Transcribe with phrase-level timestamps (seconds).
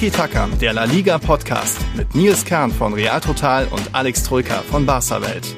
[0.00, 4.62] Tiki Taka, der La Liga Podcast mit Nils Kern von Real Total und Alex Troika
[4.62, 5.54] von Barca Welt.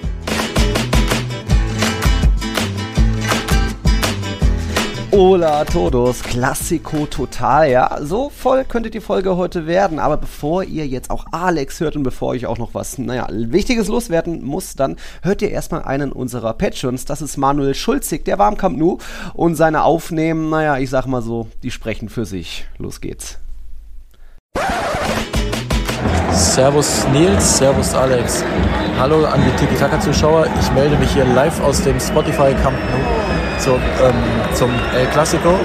[5.12, 7.98] Hola todos, Classico total, ja.
[8.02, 10.00] So voll könnte die Folge heute werden.
[10.00, 13.86] Aber bevor ihr jetzt auch Alex hört und bevor ich auch noch was, naja, Wichtiges
[13.86, 17.04] loswerden muss, dann hört ihr erstmal einen unserer Patrons.
[17.04, 18.98] Das ist Manuel Schulzig, der war am Camp Nou.
[19.34, 22.66] Und seine Aufnehmen, naja, ich sag mal so, die sprechen für sich.
[22.78, 23.38] Los geht's.
[26.32, 28.44] Servus Nils, Servus Alex.
[28.98, 30.46] Hallo an die Tiki-Taka-Zuschauer.
[30.60, 35.58] Ich melde mich hier live aus dem Spotify Camp Nou zum, ähm, zum El Clasico.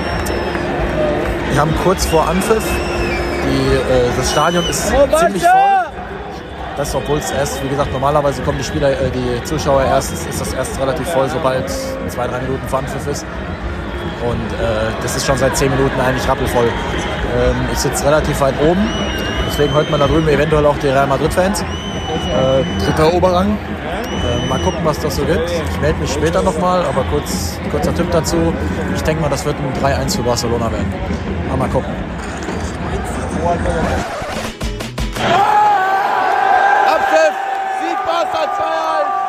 [1.51, 2.63] Wir haben kurz vor Anpfiff.
[2.63, 5.91] Die, äh, das Stadion ist oh, ziemlich voll.
[6.77, 10.39] Das, obwohl es erst, wie gesagt, normalerweise kommen die Spieler, äh, die Zuschauer erst, ist
[10.39, 13.25] das erst relativ voll, sobald zwei, drei Minuten vor Anpfiff ist.
[14.23, 16.65] Und äh, das ist schon seit zehn Minuten eigentlich rappelvoll.
[16.67, 18.87] Ähm, ich sitze relativ weit oben,
[19.47, 21.61] deswegen hört man da drüben eventuell auch die Real Madrid-Fans.
[21.61, 23.57] Äh, dritter Oberrang.
[24.07, 25.49] Äh, mal gucken, was das so gibt.
[25.49, 28.53] Ich melde mich später nochmal, aber kurz, kurzer Tipp dazu.
[28.95, 30.93] Ich denke mal, das wird ein 3-1 für Barcelona werden.
[31.49, 31.93] Aber mal gucken.
[36.87, 37.35] Abpfiff!
[37.81, 39.27] Sieg Barca 2-1!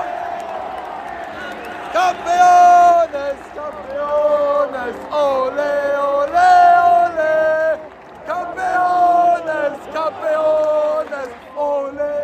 [1.93, 5.73] Campeones, Campeones, ole,
[6.17, 6.51] ole,
[6.95, 7.79] ole!
[8.27, 12.19] Campeones, Campeones, ole,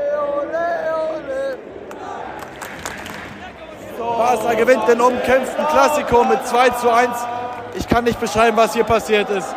[4.54, 7.10] Barca gewinnt den umkämpften Klassiko mit 2 zu 1.
[7.74, 9.54] Ich kann nicht beschreiben, was hier passiert ist.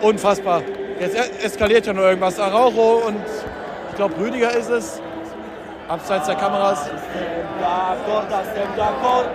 [0.00, 0.62] Unfassbar.
[0.98, 2.38] Jetzt eskaliert ja nur irgendwas.
[2.38, 3.16] Araujo und
[3.90, 5.00] ich glaube Rüdiger ist es.
[5.88, 6.90] Abseits der Kameras.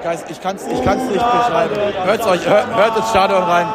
[0.03, 1.75] Geist, ich kann es ich kann's nicht beschreiben.
[2.05, 3.67] Hört's euch, hört, hört ins Stadion rein.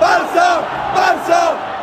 [0.00, 0.62] Barça!
[0.94, 1.73] Barça!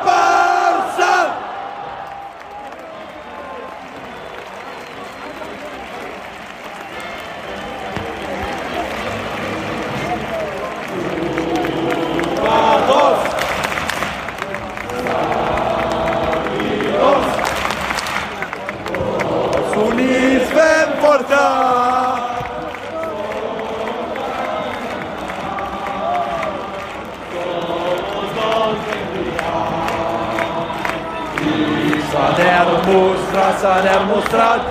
[33.62, 34.71] Hasan el-Musrat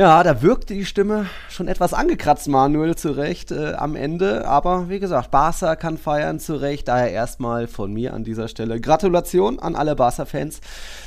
[0.00, 4.48] Ja, da wirkte die Stimme schon etwas angekratzt, Manuel, zu Recht äh, am Ende.
[4.48, 6.88] Aber wie gesagt, Barca kann feiern, zu Recht.
[6.88, 10.62] Daher erstmal von mir an dieser Stelle Gratulation an alle Barca-Fans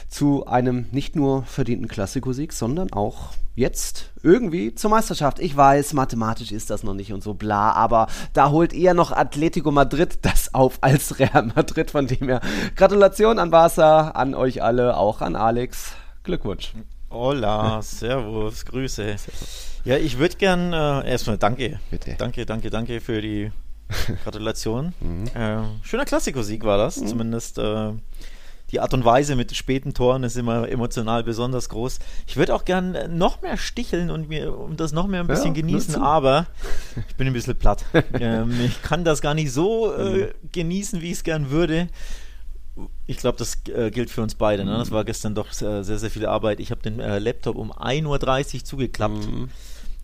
[0.10, 5.40] zu einem nicht nur verdienten Klassikosieg, sondern auch jetzt irgendwie zur Meisterschaft.
[5.40, 9.12] Ich weiß, mathematisch ist das noch nicht und so bla, aber da holt eher noch
[9.12, 11.90] Atletico Madrid das auf als Real Madrid.
[11.90, 12.42] Von dem her
[12.76, 15.94] Gratulation an Barca, an euch alle, auch an Alex.
[16.24, 16.76] Glückwunsch.
[17.14, 19.16] Hola, Servus, Grüße.
[19.86, 21.80] Ja, ich würde gern äh, erstmal danke.
[21.92, 22.16] Bitte.
[22.18, 23.52] Danke, danke, danke für die
[24.24, 24.94] Gratulation.
[25.00, 25.28] Mhm.
[25.36, 27.92] Äh, schöner Klassikosieg war das, zumindest äh,
[28.72, 32.00] die Art und Weise mit späten Toren ist immer emotional besonders groß.
[32.26, 35.28] Ich würde auch gern äh, noch mehr sticheln und mir um das noch mehr ein
[35.28, 36.02] bisschen Ja, genießen, nutzen.
[36.04, 36.48] aber
[37.08, 37.86] ich bin ein bisschen platt.
[38.20, 41.90] ähm, ich kann das gar nicht so äh, genießen, wie ich es gern würde.
[43.06, 44.64] Ich glaube, das äh, gilt für uns beide.
[44.64, 44.78] Ne?
[44.78, 46.60] Das war gestern doch äh, sehr, sehr viel Arbeit.
[46.60, 49.50] Ich habe den äh, Laptop um 1.30 Uhr zugeklappt Mhm.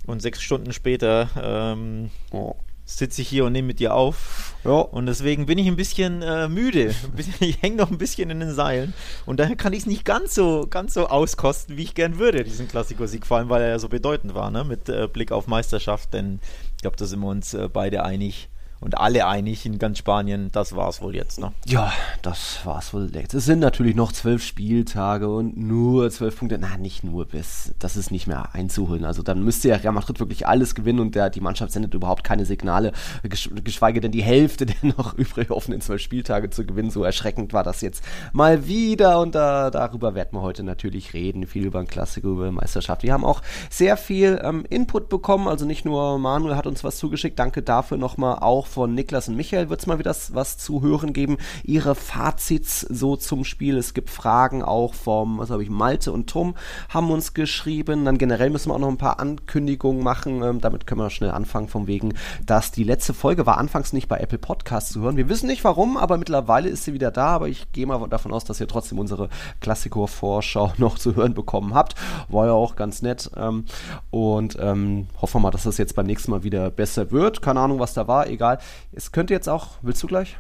[0.06, 2.56] und sechs Stunden später ähm, Oh.
[2.84, 4.56] sitze ich hier und nehme mit dir auf.
[4.66, 4.72] Ja.
[4.80, 6.94] Und deswegen bin ich ein bisschen äh, müde.
[7.40, 8.94] Ich hänge noch ein bisschen in den Seilen.
[9.25, 12.44] Und daher kann ich es nicht ganz so, ganz so auskosten, wie ich gern würde,
[12.44, 13.25] diesen Klassikersieg.
[13.25, 14.66] Vor allem, weil er ja so bedeutend war, ne?
[14.66, 16.13] mit äh, Blick auf Meisterschaft.
[16.13, 16.42] Denn
[16.75, 18.50] ich glaube, da sind wir uns beide einig.
[18.81, 21.40] Und alle einig in ganz Spanien, das war es wohl jetzt.
[21.40, 21.52] Ne?
[21.66, 21.92] Ja,
[22.22, 23.34] das war's wohl jetzt.
[23.34, 26.58] Es sind natürlich noch zwölf Spieltage und nur zwölf Punkte.
[26.58, 27.74] Na, nicht nur bis.
[27.80, 29.04] Das ist nicht mehr einzuholen.
[29.04, 32.24] Also dann müsste ja Real Madrid wirklich alles gewinnen und der, die Mannschaft sendet überhaupt
[32.24, 32.94] keine Signale,
[33.24, 36.90] gesch geschweige denn die Hälfte der noch übrig offenen zwölf Spieltage zu gewinnen.
[36.90, 41.48] So erschreckend war das jetzt mal wieder und da, darüber werden wir heute natürlich reden.
[41.48, 43.04] Viel über den Klassiker, über Meisterschaft.
[43.04, 45.50] Wir haben auch sehr viel ähm, Input bekommen.
[45.50, 47.38] Also nicht nur Manuel hat uns was zugeschickt.
[47.38, 51.13] Danke dafür nochmal auch von Niklas und Michael wird es mal wieder was zu hören
[51.13, 51.38] geben.
[51.63, 53.77] Ihre Fazits so zum Spiel.
[53.77, 56.56] Es gibt Fragen auch vom, was habe ich, Malte und Tom
[56.89, 58.06] haben uns geschrieben.
[58.06, 60.44] Dann generell müssen wir auch noch ein paar Ankündigungen machen.
[60.44, 62.13] Ähm, damit können wir schnell anfangen, vom wegen,
[62.45, 65.18] dass die letzte Folge war anfangs nicht bei Apple Podcasts zu hören.
[65.18, 67.27] Wir wissen nicht warum, aber mittlerweile ist sie wieder da.
[67.27, 69.30] Aber ich gehe mal davon aus, dass ihr trotzdem unsere
[69.62, 71.95] Klassiker-Vorschau noch zu hören bekommen habt.
[72.27, 73.31] War ja auch ganz nett.
[73.36, 73.66] Ähm,
[74.12, 77.42] und ähm, hoffen wir mal, dass das jetzt beim nächsten Mal wieder besser wird.
[77.42, 78.58] Keine Ahnung, was da war, egal.
[78.91, 80.38] Es könnte jetzt auch, willst du gleich?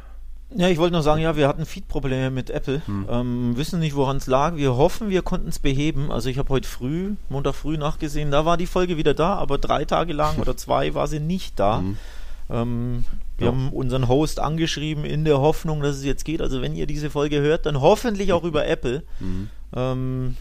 [0.55, 2.81] Ja, ich wollte nur sagen, ja, wir hatten Feed-Probleme mit Apple.
[2.85, 3.07] Hm.
[3.09, 4.55] Ähm, wissen nicht, woran es lag.
[4.55, 6.11] Wir hoffen, wir konnten es beheben.
[6.11, 9.59] Also ich habe heute früh, Montag früh nachgesehen, da war die Folge wieder da, aber
[9.59, 11.79] drei Tage lang oder zwei war sie nicht da.
[11.79, 11.97] Hm.
[12.49, 13.05] Ähm,
[13.37, 13.51] wir ja.
[13.51, 16.41] haben unseren Host angeschrieben in der Hoffnung, dass es jetzt geht.
[16.41, 19.03] Also wenn ihr diese Folge hört, dann hoffentlich auch über Apple.
[19.19, 19.49] Mhm.
[19.75, 20.37] Ähm,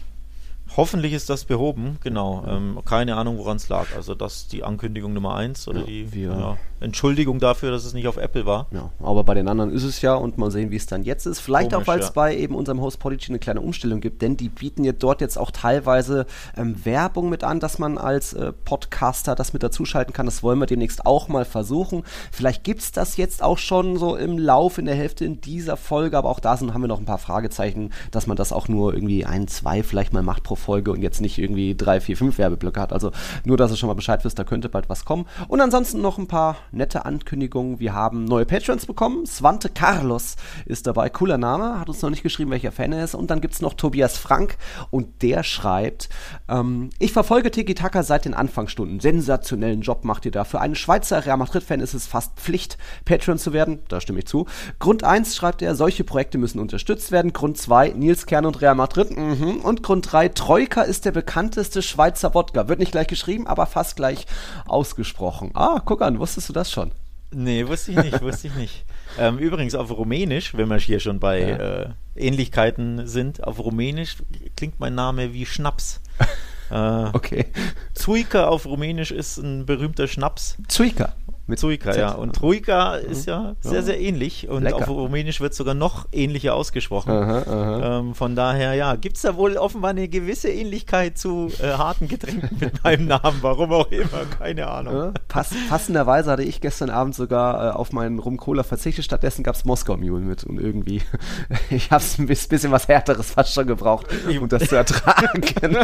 [0.77, 2.43] Hoffentlich ist das behoben, genau.
[2.47, 3.87] Ähm, keine Ahnung, woran es lag.
[3.95, 7.93] Also das ist die Ankündigung Nummer eins oder ja, die ja, Entschuldigung dafür, dass es
[7.93, 8.67] nicht auf Apple war.
[8.71, 11.25] Ja, aber bei den anderen ist es ja und mal sehen, wie es dann jetzt
[11.25, 11.39] ist.
[11.39, 12.11] Vielleicht Komisch, auch, weil es ja.
[12.13, 15.37] bei eben unserem Host Podigy eine kleine Umstellung gibt, denn die bieten ja dort jetzt
[15.37, 16.25] auch teilweise
[16.55, 20.25] ähm, Werbung mit an, dass man als äh, Podcaster das mit dazuschalten kann.
[20.25, 22.03] Das wollen wir demnächst auch mal versuchen.
[22.31, 25.77] Vielleicht gibt es das jetzt auch schon so im Lauf, in der Hälfte in dieser
[25.77, 28.67] Folge, aber auch da sind, haben wir noch ein paar Fragezeichen, dass man das auch
[28.67, 32.17] nur irgendwie ein, zwei vielleicht mal macht pro Folge und jetzt nicht irgendwie drei, vier,
[32.17, 32.93] fünf Werbeblöcke hat.
[32.93, 33.11] Also
[33.45, 35.25] nur, dass ihr schon mal Bescheid wisst, da könnte bald was kommen.
[35.47, 37.79] Und ansonsten noch ein paar nette Ankündigungen.
[37.79, 39.25] Wir haben neue Patrons bekommen.
[39.25, 40.35] Swante Carlos
[40.65, 41.09] ist dabei.
[41.09, 41.79] Cooler Name.
[41.79, 43.15] Hat uns noch nicht geschrieben, welcher Fan er ist.
[43.15, 44.57] Und dann gibt es noch Tobias Frank
[44.91, 46.09] und der schreibt,
[46.47, 48.99] ähm, ich verfolge Tiki Taka seit den Anfangsstunden.
[48.99, 50.43] Sensationellen Job macht ihr da.
[50.43, 53.79] Für einen Schweizer Real Madrid-Fan ist es fast Pflicht, Patron zu werden.
[53.87, 54.45] Da stimme ich zu.
[54.79, 57.33] Grund 1 schreibt er, solche Projekte müssen unterstützt werden.
[57.33, 59.15] Grund 2, Nils Kern und Real Madrid.
[59.15, 59.57] Mhm.
[59.57, 62.67] Und Grund 3, Troika ist der bekannteste Schweizer Wodka.
[62.67, 64.25] Wird nicht gleich geschrieben, aber fast gleich
[64.65, 65.51] ausgesprochen.
[65.53, 66.91] Ah, guck an, wusstest du das schon?
[67.29, 68.83] Nee, wusste ich nicht, wusste ich nicht.
[69.19, 71.57] Ähm, übrigens auf Rumänisch, wenn wir hier schon bei ja.
[71.57, 74.15] äh, Ähnlichkeiten sind, auf Rumänisch
[74.57, 76.01] klingt mein Name wie Schnaps.
[76.71, 77.47] Äh, okay.
[77.95, 80.55] Zuika auf Rumänisch ist ein berühmter Schnaps.
[80.67, 81.15] Zuika.
[81.49, 82.11] Mit Troika, ja.
[82.11, 84.47] Und Troika ist ja sehr, sehr ähnlich.
[84.47, 84.77] Und Lecker.
[84.77, 87.09] auf Rumänisch wird sogar noch ähnlicher ausgesprochen.
[87.09, 87.99] Aha, aha.
[87.99, 92.07] Ähm, von daher, ja, gibt es da wohl offenbar eine gewisse Ähnlichkeit zu äh, harten
[92.07, 93.39] Getränken mit meinem Namen.
[93.41, 94.93] Warum auch immer, keine Ahnung.
[94.93, 99.03] Ja, pass, passenderweise hatte ich gestern Abend sogar äh, auf meinen Rum-Cola verzichtet.
[99.03, 100.43] Stattdessen gab es Moskau Mule mit.
[100.43, 101.01] Und irgendwie,
[101.71, 104.05] ich habe es ein bisschen was Härteres fast schon gebraucht,
[104.39, 105.41] um das zu ertragen.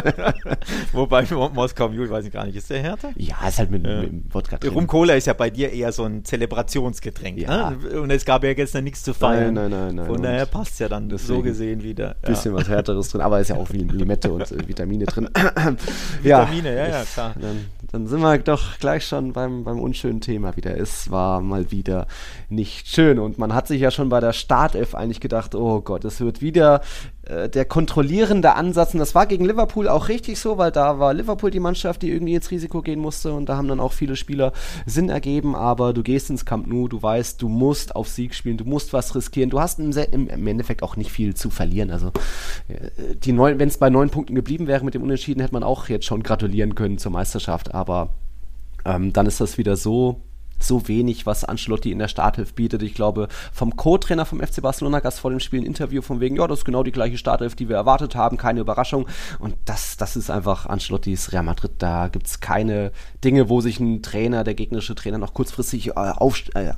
[0.92, 3.10] Wobei Moskau Mule, weiß ich gar nicht, ist der härter?
[3.16, 4.72] Ja, ist halt mit, äh, mit Wodka drin.
[4.72, 7.38] Rum-Cola ist ja bei dir eher so ein Zelebrationsgetränk.
[7.38, 7.70] Ja.
[7.70, 8.00] Ne?
[8.00, 9.54] Und es gab ja gestern nichts zu feiern.
[9.54, 9.94] Nein, nein, nein.
[9.96, 10.06] nein.
[10.06, 12.16] Von daher passt es ja dann so gesehen wieder.
[12.22, 12.60] Ein bisschen ja.
[12.60, 15.28] was Härteres drin, aber ist ja auch wie Limette und äh, Vitamine drin.
[16.22, 17.34] Vitamine, ja, ja, klar.
[17.40, 20.76] Dann, dann, sind wir doch gleich schon beim, beim unschönen Thema wieder.
[20.76, 22.06] Es war mal wieder
[22.48, 26.04] nicht schön und man hat sich ja schon bei der Startelf eigentlich gedacht, oh Gott,
[26.04, 26.80] es wird wieder
[27.26, 28.94] äh, der kontrollierende Ansatz.
[28.94, 32.10] Und das war gegen Liverpool auch richtig so, weil da war Liverpool die Mannschaft, die
[32.10, 34.52] irgendwie ins Risiko gehen musste und da haben dann auch viele Spieler
[34.86, 35.56] Sinn ergeben.
[35.56, 38.92] Aber du gehst ins Camp Nou, du weißt, du musst auf Sieg spielen, du musst
[38.92, 39.50] was riskieren.
[39.50, 39.92] Du hast im,
[40.28, 41.90] im Endeffekt auch nicht viel zu verlieren.
[41.90, 42.12] Also
[42.68, 46.06] äh, wenn es bei neun Punkten geblieben wäre mit dem Unentschieden, hätte man auch jetzt
[46.06, 47.74] schon gratulieren können zur Meisterschaft.
[47.74, 48.10] Aber
[48.84, 50.20] ähm, dann ist das wieder so
[50.58, 52.82] so wenig, was Ancelotti in der Startelf bietet.
[52.82, 56.20] Ich glaube, vom Co-Trainer vom FC Barcelona gab es vor dem Spiel ein Interview von
[56.20, 59.06] wegen, ja, das ist genau die gleiche Startelf, die wir erwartet haben, keine Überraschung.
[59.38, 61.72] Und das, das ist einfach Ancelottis Real Madrid.
[61.78, 62.92] Da gibt es keine
[63.26, 66.72] Dinge, wo sich ein Trainer, der gegnerische Trainer, noch kurzfristig äh, auf, äh,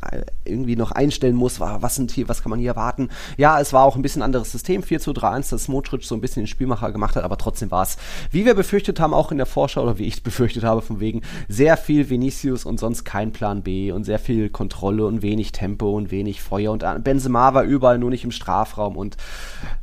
[0.46, 1.60] irgendwie noch einstellen muss.
[1.60, 3.10] Was sind hier, was kann man hier erwarten?
[3.36, 6.14] Ja, es war auch ein bisschen anderes System, 4 zu 3 1, das Modric so
[6.14, 7.98] ein bisschen den Spielmacher gemacht hat, aber trotzdem war es,
[8.30, 11.20] wie wir befürchtet haben, auch in der Vorschau, oder wie ich befürchtet habe, von wegen,
[11.48, 15.94] sehr viel Vinicius und sonst kein Plan B und sehr viel Kontrolle und wenig Tempo
[15.94, 16.72] und wenig Feuer.
[16.72, 18.96] Und Benzema war überall nur nicht im Strafraum.
[18.96, 19.18] Und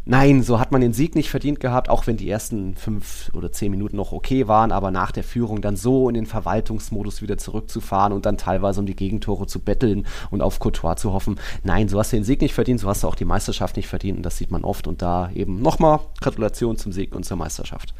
[0.05, 3.51] nein, so hat man den Sieg nicht verdient gehabt, auch wenn die ersten fünf oder
[3.51, 4.71] zehn Minuten noch okay waren.
[4.71, 8.85] Aber nach der Führung dann so in den Verwaltungsmodus wieder zurückzufahren und dann teilweise um
[8.85, 11.39] die Gegentore zu betteln und auf Courtois zu hoffen.
[11.63, 13.87] Nein, so hast du den Sieg nicht verdient, so hast du auch die Meisterschaft nicht
[13.87, 14.17] verdient.
[14.17, 14.87] Und das sieht man oft.
[14.87, 17.93] Und da eben nochmal Gratulation zum Sieg und zur Meisterschaft.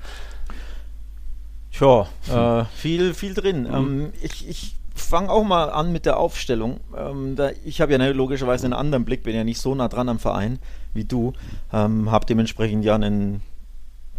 [1.72, 3.64] Tja, äh, viel, viel drin.
[3.64, 3.74] Mhm.
[3.74, 6.80] Ähm, ich, ich fange auch mal an mit der Aufstellung.
[6.98, 9.90] Ähm, da, ich habe ja ne, logischerweise einen anderen Blick, bin ja nicht so nah
[9.90, 10.60] dran am Verein
[10.94, 11.34] wie du.
[11.74, 13.42] Ähm, habe dementsprechend ja einen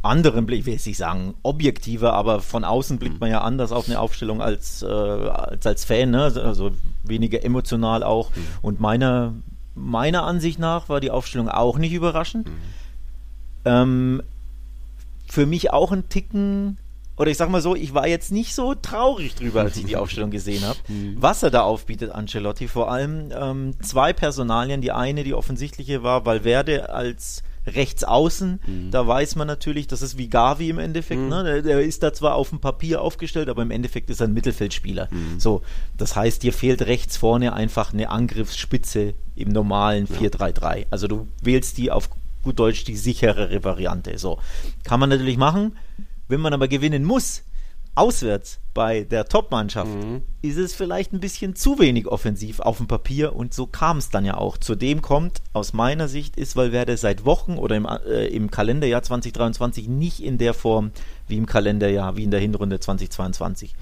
[0.06, 3.72] anderen Blick, ich will jetzt nicht sagen objektiver, aber von außen blickt man ja anders
[3.72, 6.22] auf eine Aufstellung als äh, als, als Fan, ne?
[6.22, 6.70] also
[7.02, 8.30] weniger emotional auch.
[8.30, 8.42] Mhm.
[8.62, 9.34] Und meiner,
[9.74, 12.48] meiner Ansicht nach war die Aufstellung auch nicht überraschend.
[12.48, 12.52] Mhm.
[13.64, 14.22] Ähm,
[15.28, 16.78] für mich auch ein Ticken
[17.16, 19.96] oder ich sag mal so, ich war jetzt nicht so traurig drüber, als ich die
[19.96, 20.78] Aufstellung gesehen habe.
[20.88, 21.16] Mhm.
[21.18, 24.82] Was er da aufbietet, Ancelotti, vor allem ähm, zwei Personalien.
[24.82, 28.90] Die eine, die offensichtliche war, Valverde als rechts außen, Mhm.
[28.90, 31.42] da weiß man natürlich, das ist wie Gavi im Endeffekt, ne?
[31.44, 34.34] der, der ist da zwar auf dem Papier aufgestellt, aber im Endeffekt ist er ein
[34.34, 35.08] Mittelfeldspieler.
[35.10, 35.40] Mhm.
[35.40, 35.62] So,
[35.96, 40.86] das heißt, dir fehlt rechts vorne einfach eine Angriffsspitze im normalen 4-3-3.
[40.90, 42.08] Also du wählst die auf
[42.42, 44.18] gut Deutsch die sicherere Variante.
[44.18, 44.38] So,
[44.84, 45.76] kann man natürlich machen.
[46.28, 47.42] Wenn man aber gewinnen muss,
[47.96, 49.90] auswärts bei der Top-Mannschaft,
[50.42, 54.10] ist es vielleicht ein bisschen zu wenig offensiv auf dem Papier und so kam es
[54.10, 54.58] dann ja auch.
[54.58, 59.88] Zudem kommt, aus meiner Sicht, ist Valverde seit Wochen oder im, äh, im Kalenderjahr 2023
[59.88, 60.92] nicht in der Form
[61.26, 63.74] wie im Kalenderjahr, wie in der Hinrunde 2022.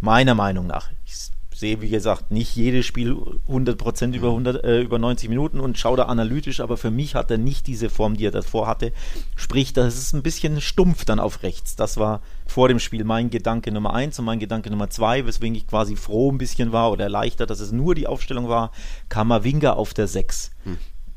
[0.00, 0.90] Meiner Meinung nach.
[1.06, 3.16] Ich sehe, wie gesagt, nicht jedes Spiel
[3.48, 7.30] 100% über, 100, äh, über 90 Minuten und schaue da analytisch, aber für mich hat
[7.30, 8.92] er nicht diese Form, die er davor hatte.
[9.36, 11.76] Sprich, das ist ein bisschen stumpf dann auf rechts.
[11.76, 15.54] Das war vor dem Spiel mein Gedanke Nummer eins und mein Gedanke Nummer zwei, weswegen
[15.54, 18.72] ich quasi froh ein bisschen war oder erleichtert, dass es nur die Aufstellung war.
[19.08, 20.50] Kamavinga auf der 6.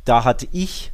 [0.06, 0.93] Da hatte ich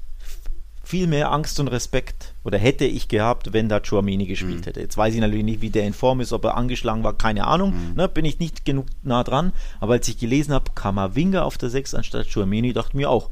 [0.90, 4.80] viel mehr Angst und Respekt oder hätte ich gehabt, wenn da Chouamini gespielt hätte.
[4.80, 7.46] Jetzt weiß ich natürlich nicht, wie der in Form ist, ob er angeschlagen war, keine
[7.46, 7.94] Ahnung.
[7.96, 9.54] Ne, bin ich nicht genug nah dran.
[9.80, 13.30] Aber als ich gelesen habe, Kamavinga auf der 6 anstatt Chouamini, dachte mir auch,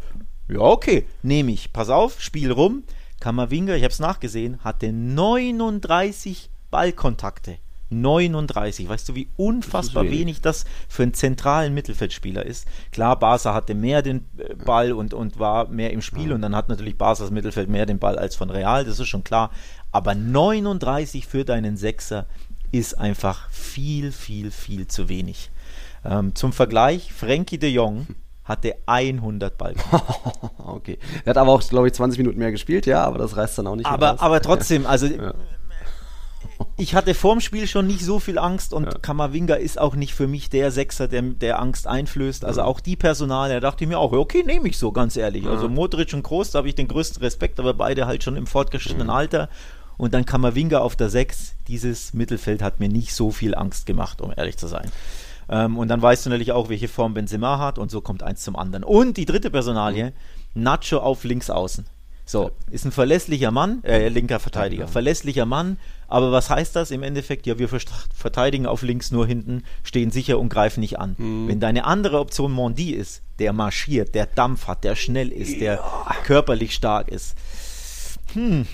[0.47, 1.73] ja, okay, nehme ich.
[1.73, 2.83] Pass auf, Spiel rum.
[3.21, 7.57] Kamavinga, ich habe es nachgesehen, hatte 39 Ballkontakte.
[7.89, 8.89] 39.
[8.89, 10.19] Weißt du, wie unfassbar wenig.
[10.19, 12.67] wenig das für einen zentralen Mittelfeldspieler ist?
[12.91, 16.55] Klar, Barca hatte mehr den äh, Ball und, und war mehr im Spiel und dann
[16.55, 19.51] hat natürlich Barca's Mittelfeld mehr den Ball als von Real, das ist schon klar.
[19.91, 22.25] Aber 39 für deinen Sechser
[22.71, 25.49] ist einfach viel, viel, viel zu wenig.
[26.03, 28.07] Ähm, zum Vergleich, Frankie de Jong
[28.43, 29.75] hatte 100 Ball.
[30.57, 30.97] okay.
[31.25, 33.67] Er hat aber auch, glaube ich, 20 Minuten mehr gespielt, ja, aber das reißt dann
[33.67, 35.07] auch nicht aber, aber trotzdem, also
[36.77, 38.91] ich hatte vorm Spiel schon nicht so viel Angst und Ja.
[38.99, 42.45] Kamavinga ist auch nicht für mich der Sechser, der, der Angst einflößt.
[42.45, 45.17] Also auch die Personal, da dachte ich mir auch, ja, okay, nehme ich so, ganz
[45.17, 45.45] ehrlich.
[45.47, 48.45] Also Modric und Kroos, da habe ich den größten Respekt, aber beide halt schon im
[48.45, 49.49] fortgeschrittenen Alter.
[49.97, 51.55] Und dann Kamavinga auf der 6.
[51.67, 54.91] Dieses Mittelfeld hat mir nicht so viel Angst gemacht, um ehrlich zu sein.
[55.49, 58.43] Ähm, und dann weißt du natürlich auch, welche Form Benzema hat und so kommt eins
[58.43, 58.83] zum anderen.
[58.83, 60.13] Und die dritte Personalie,
[60.53, 61.85] Nacho auf links außen.
[62.29, 65.77] So, ist ein verlässlicher Mann, äh, linker Verteidiger, verlässlicher Mann,
[66.09, 67.47] aber was heißt das im Endeffekt?
[67.47, 67.69] Ja, wir
[68.13, 71.15] verteidigen auf links nur hinten, stehen sicher und greifen nicht an.
[71.47, 75.79] Wenn deine andere Option Mondi ist, der marschiert, der Dampf hat, der schnell ist, der
[76.25, 77.35] körperlich stark ist,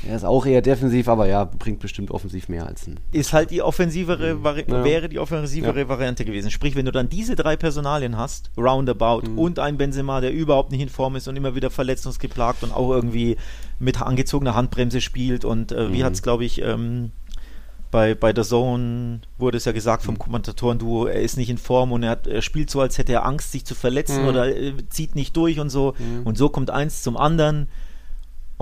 [0.08, 3.00] er ist auch eher defensiv, aber ja, bringt bestimmt offensiv mehr als ein.
[3.12, 4.84] ist halt die offensivere Vari Ja.
[4.84, 6.52] wäre die offensivere Variante gewesen.
[6.52, 10.82] Sprich, wenn du dann diese drei Personalien hast, roundabout und ein Benzema, der überhaupt nicht
[10.82, 13.38] in Form ist und immer wieder verletzungsgeplagt und auch irgendwie
[13.80, 17.12] mit angezogener Handbremse spielt und äh, wie hat es, glaube ich, ähm,
[17.92, 21.92] bei, bei der Zone wurde es ja gesagt vom Kommentatoren-Duo, er ist nicht in Form
[21.92, 24.74] und er, hat, er spielt so, als hätte er Angst, sich zu verletzen oder äh,
[24.90, 25.94] zieht nicht durch und so.
[26.24, 27.68] Und so kommt eins zum anderen.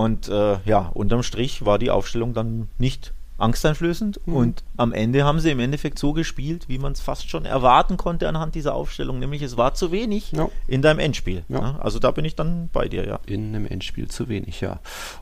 [0.02, 4.20] Und äh, ja, unterm Strich war die Aufstellung dann nicht angsteinflößend.
[4.28, 7.98] Und am Ende haben sie im Endeffekt so gespielt, wie man es fast schon erwarten
[7.98, 9.20] konnte anhand dieser Aufstellung.
[9.20, 10.50] Nämlich es war zu wenig Ja.
[10.68, 11.44] in deinem Endspiel.
[11.50, 11.60] Ja.
[11.60, 11.76] ne?
[11.82, 13.20] Also da bin ich dann bei dir, ja.
[13.26, 14.80] in einem Endspiel zu wenig, ja.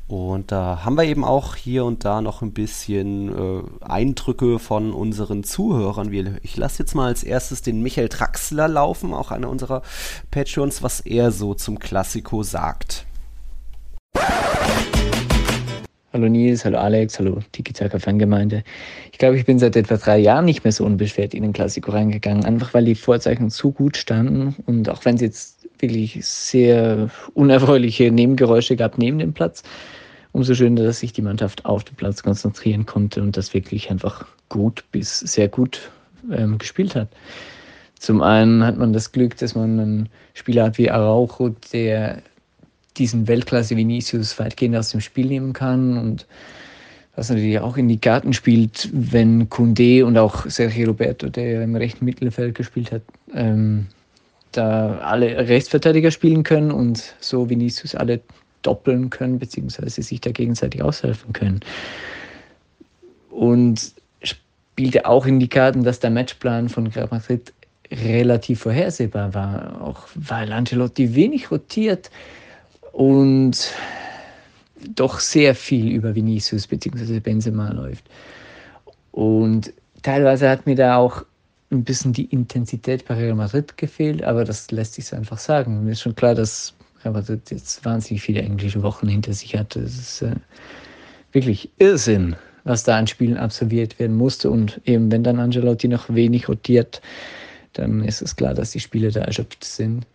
[0.07, 4.91] Und da haben wir eben auch hier und da noch ein bisschen äh, Eindrücke von
[4.91, 6.12] unseren Zuhörern.
[6.43, 9.81] Ich lasse jetzt mal als erstes den Michael Traxler laufen, auch einer unserer
[10.29, 13.05] Patreons, was er so zum Klassiko sagt.
[16.12, 18.63] Hallo Nils, hallo Alex, hallo Tiki-Taka Fangemeinde.
[19.12, 21.92] Ich glaube, ich bin seit etwa drei Jahren nicht mehr so unbeschwert in den Klassiko
[21.92, 27.12] reingegangen, einfach weil die Vorzeichen so gut standen und auch wenn es jetzt wirklich sehr
[27.36, 29.62] unerfreuliche Nebengeräusche gab neben dem Platz,
[30.32, 34.25] umso schöner, dass sich die Mannschaft auf den Platz konzentrieren konnte und das wirklich einfach
[34.50, 35.92] gut bis sehr gut
[36.32, 37.10] ähm, gespielt hat.
[38.00, 42.24] Zum einen hat man das Glück, dass man einen Spieler hat wie Araujo, der
[43.00, 46.27] diesen Weltklasse Vinicius weitgehend aus dem Spiel nehmen kann und
[47.15, 51.75] was natürlich auch in die Karten spielt, wenn Kunde und auch Sergio Roberto, der im
[51.75, 53.01] rechten Mittelfeld gespielt hat,
[53.34, 53.88] ähm,
[54.51, 58.22] da alle Rechtsverteidiger spielen können und so Vinicius alle
[58.62, 61.60] doppeln können, beziehungsweise sich da gegenseitig aushelfen können.
[63.29, 67.53] Und spielte auch in die Karten, dass der Matchplan von Real Madrid
[67.91, 72.10] relativ vorhersehbar war, auch weil Ancelotti wenig rotiert
[72.91, 73.74] und
[74.96, 77.19] doch sehr viel über Vinicius bzw.
[77.19, 78.05] Benzema läuft.
[79.12, 81.25] Und teilweise hat mir da auch
[81.72, 85.84] ein bisschen die Intensität bei Real Madrid gefehlt, aber das lässt sich so einfach sagen.
[85.84, 89.75] Mir ist schon klar, dass Real Madrid jetzt wahnsinnig viele englische Wochen hinter sich hat.
[89.75, 90.36] Das ist äh,
[91.31, 94.50] wirklich Irrsinn, was da an Spielen absolviert werden musste.
[94.50, 97.01] Und eben, wenn dann Angelotti noch wenig rotiert,
[97.74, 100.08] dann ist es klar, dass die Spiele da erschöpft sind.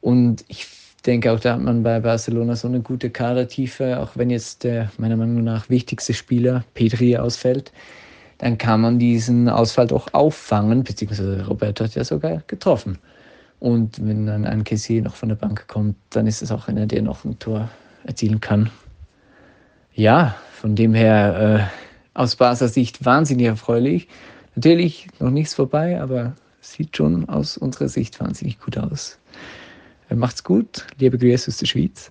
[0.00, 0.66] Und ich
[1.02, 4.90] denke auch, da hat man bei Barcelona so eine gute Kadertiefe, auch wenn jetzt der
[4.98, 7.72] meiner Meinung nach wichtigste Spieler Petri ausfällt,
[8.38, 12.98] dann kann man diesen Ausfall doch auffangen, beziehungsweise Roberto hat ja sogar getroffen.
[13.58, 16.86] Und wenn dann ein Kessier noch von der Bank kommt, dann ist es auch einer,
[16.86, 17.70] der noch ein Tor
[18.04, 18.70] erzielen kann.
[19.94, 24.08] Ja, von dem her äh, aus Basler Sicht wahnsinnig erfreulich.
[24.54, 29.18] Natürlich noch nichts vorbei, aber sieht schon aus unserer Sicht wahnsinnig gut aus.
[30.14, 30.86] Macht's gut.
[30.98, 32.10] Liebe Grüße aus der Schweiz.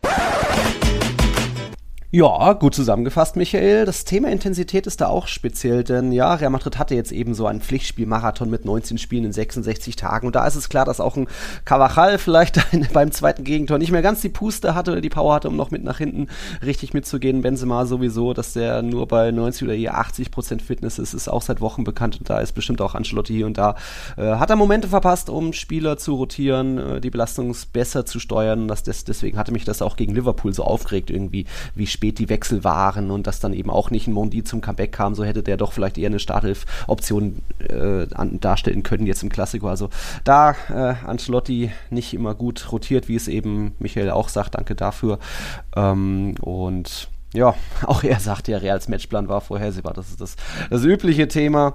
[2.17, 3.83] Ja, gut zusammengefasst, Michael.
[3.83, 7.45] Das Thema Intensität ist da auch speziell, denn ja, Real Madrid hatte jetzt eben so
[7.45, 10.25] einen Pflichtspielmarathon mit 19 Spielen in 66 Tagen.
[10.25, 11.27] Und da ist es klar, dass auch ein
[11.65, 12.57] Cavachal vielleicht
[12.93, 15.71] beim zweiten Gegentor nicht mehr ganz die Puste hatte oder die Power hatte, um noch
[15.71, 16.27] mit nach hinten
[16.65, 17.41] richtig mitzugehen.
[17.41, 21.41] Benzema sowieso, dass der nur bei 90 oder eher 80 Prozent Fitness ist, ist auch
[21.41, 22.19] seit Wochen bekannt.
[22.19, 23.75] Und da ist bestimmt auch Ancelotti hier und da.
[24.15, 28.69] Äh, hat er Momente verpasst, um Spieler zu rotieren, äh, die Belastung besser zu steuern.
[28.69, 31.45] Das, deswegen hatte mich das auch gegen Liverpool so aufgeregt irgendwie,
[31.75, 34.61] wie spät spät die Wechsel waren und dass dann eben auch nicht ein Mondi zum
[34.61, 38.05] Comeback kam, so hätte der doch vielleicht eher eine Starthilf-Option äh,
[38.39, 39.67] darstellen können jetzt im Klassiker.
[39.67, 39.89] Also
[40.23, 45.19] da äh, Ancelotti nicht immer gut rotiert, wie es eben Michael auch sagt, danke dafür.
[45.75, 47.53] Ähm, und ja,
[47.85, 49.93] auch er sagt ja, Reals Matchplan war vorhersehbar.
[49.93, 50.35] Das ist das,
[50.69, 51.73] das übliche Thema.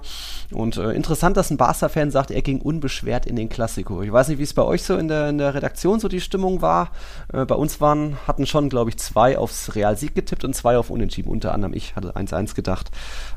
[0.51, 4.01] Und äh, interessant, dass ein Barca-Fan sagt, er ging unbeschwert in den Klassiko.
[4.01, 6.21] Ich weiß nicht, wie es bei euch so in der, in der Redaktion so die
[6.21, 6.91] Stimmung war.
[7.31, 10.89] Äh, bei uns waren, hatten schon, glaube ich, zwei aufs Real-Sieg getippt und zwei auf
[10.89, 11.29] Unentschieden.
[11.29, 12.91] Unter anderem ich hatte 1-1 gedacht.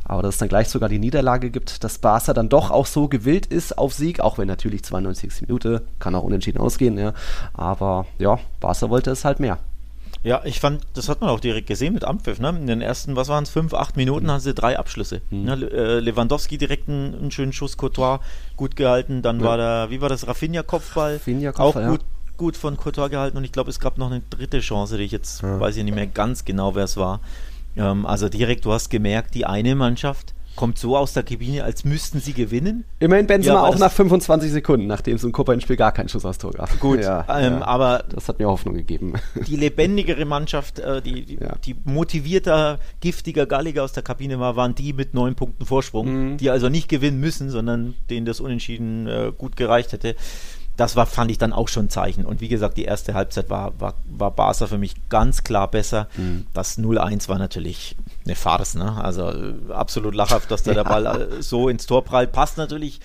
[0.04, 3.09] Aber dass es dann gleich sogar die Niederlage gibt, dass Barca dann doch auch so
[3.09, 5.43] gewillt ist auf Sieg, auch wenn natürlich 92.
[5.43, 6.99] Minute kann auch unentschieden ausgehen.
[6.99, 7.12] Ja.
[7.52, 9.59] Aber ja, Barca wollte es halt mehr.
[10.25, 12.40] Ja, ich fand, das hat man auch direkt gesehen mit Ampfiff.
[12.40, 12.49] Ne?
[12.49, 14.31] In den ersten, was waren es, fünf, acht Minuten mhm.
[14.31, 15.21] haben sie drei Abschlüsse.
[15.31, 15.45] Mhm.
[15.45, 15.71] Ne?
[15.71, 18.21] Äh, Lewandowski direkt einen, einen, schönen Schuss, Courtois
[18.57, 19.21] gut gehalten.
[19.21, 19.47] Dann ja.
[19.47, 21.14] war da, wie war das, Rafinha-Kopfball?
[21.14, 22.37] Rafinha auch gut, ja.
[22.38, 23.37] gut von Courtois gehalten.
[23.37, 25.61] Und ich glaube, es gab noch eine dritte Chance, die ich jetzt ja.
[25.61, 27.21] weiß ich nicht mehr ganz genau, wer es war.
[27.76, 31.85] Ähm, also direkt, du hast gemerkt, die eine Mannschaft kommt so aus der Kabine, als
[31.85, 32.85] müssten sie gewinnen.
[32.99, 36.38] Immerhin Benzema ja, auch nach 25 Sekunden, nachdem es im Copa-Spiel gar keinen Schuss aus
[36.38, 36.79] Tor gab.
[36.81, 39.14] Gut, ja, ähm, ja, aber das hat mir Hoffnung gegeben.
[39.47, 44.75] Die lebendigere Mannschaft, äh, die, die, die, motivierter, giftiger, galliger aus der Kabine war, waren
[44.75, 46.37] die mit neun Punkten Vorsprung, mhm.
[46.37, 50.17] die also nicht gewinnen müssen, sondern denen das Unentschieden äh, gut gereicht hätte
[50.76, 52.24] das war, fand ich dann auch schon ein Zeichen.
[52.24, 56.08] Und wie gesagt, die erste Halbzeit war, war, war Barca für mich ganz klar besser.
[56.16, 56.46] Mhm.
[56.52, 58.96] Das 0-1 war natürlich eine Farce, ne?
[59.02, 60.82] Also äh, absolut lachhaft, dass da ja.
[60.82, 62.32] der Ball äh, so ins Tor prallt.
[62.32, 63.00] Passt natürlich,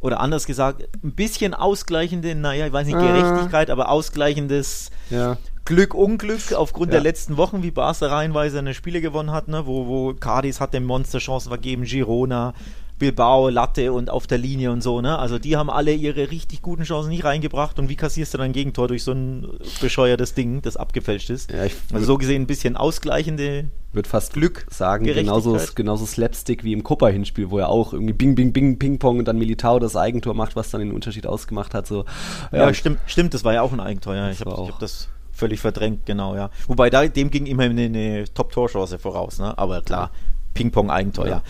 [0.00, 3.72] oder anders gesagt, ein bisschen ausgleichende, naja, ich weiß nicht, Gerechtigkeit, ah.
[3.74, 5.36] aber ausgleichendes ja.
[5.64, 6.94] Glück, Unglück aufgrund ja.
[6.94, 9.66] der letzten Wochen, wie Barca reihenweise eine Spiele gewonnen hat, ne?
[9.66, 12.54] wo, wo Cadiz hat dem Monster Chancen vergeben, Girona,
[13.02, 15.18] Bilbao, Latte und auf der Linie und so, ne?
[15.18, 18.46] Also die haben alle ihre richtig guten Chancen nicht reingebracht und wie kassierst du dann
[18.46, 21.50] ein Gegentor durch so ein bescheuertes Ding, das abgefälscht ist?
[21.50, 21.62] Ja,
[21.92, 26.84] also so gesehen ein bisschen ausgleichende wird fast Glück sagen, genauso, genauso Slapstick wie im
[26.84, 30.54] Copa-Hinspiel, wo er auch irgendwie Bing, Bing, Bing, Ping-Pong und dann Militao das Eigentor macht,
[30.54, 31.88] was dann den Unterschied ausgemacht hat.
[31.88, 32.04] So,
[32.52, 34.30] ja, ja stimmt, stimmt, das war ja auch ein Eigentor, ja.
[34.30, 36.50] Ich habe hab das völlig verdrängt, genau, ja.
[36.68, 39.58] Wobei da, dem ging immerhin eine, eine Top-Torchance voraus, ne?
[39.58, 40.10] Aber klar,
[40.54, 41.32] Ping-Pong-Eigentor, ja.
[41.32, 41.42] ja.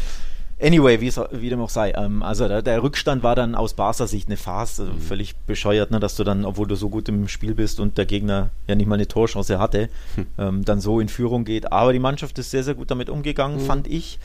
[0.62, 1.92] Anyway, wie dem auch sei.
[1.96, 4.81] Ähm, also der, der, Rückstand war dann aus Barca Sicht eine Farce.
[4.81, 5.01] Also mhm.
[5.01, 8.07] Völlig bescheuert, ne, dass du dann, obwohl du so gut im Spiel bist und der
[8.07, 10.27] Gegner ja nicht mal eine Torchance hatte, hm.
[10.38, 11.72] ähm, dann so in Führung geht.
[11.72, 13.66] Aber die Mannschaft ist sehr, sehr gut damit umgegangen, mhm.
[13.66, 14.20] fand ich.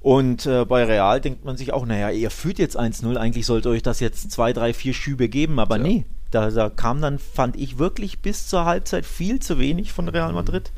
[0.00, 3.68] Und äh, bei Real denkt man sich auch, naja, ihr führt jetzt 1-0, eigentlich sollte
[3.68, 5.82] euch das jetzt zwei, drei, vier Schübe geben, aber ja.
[5.82, 6.04] nee.
[6.30, 10.28] Da, da, kam dann, fand ich, wirklich bis zur Halbzeit viel zu wenig von Real
[10.28, 10.36] mhm.
[10.36, 10.70] Madrid.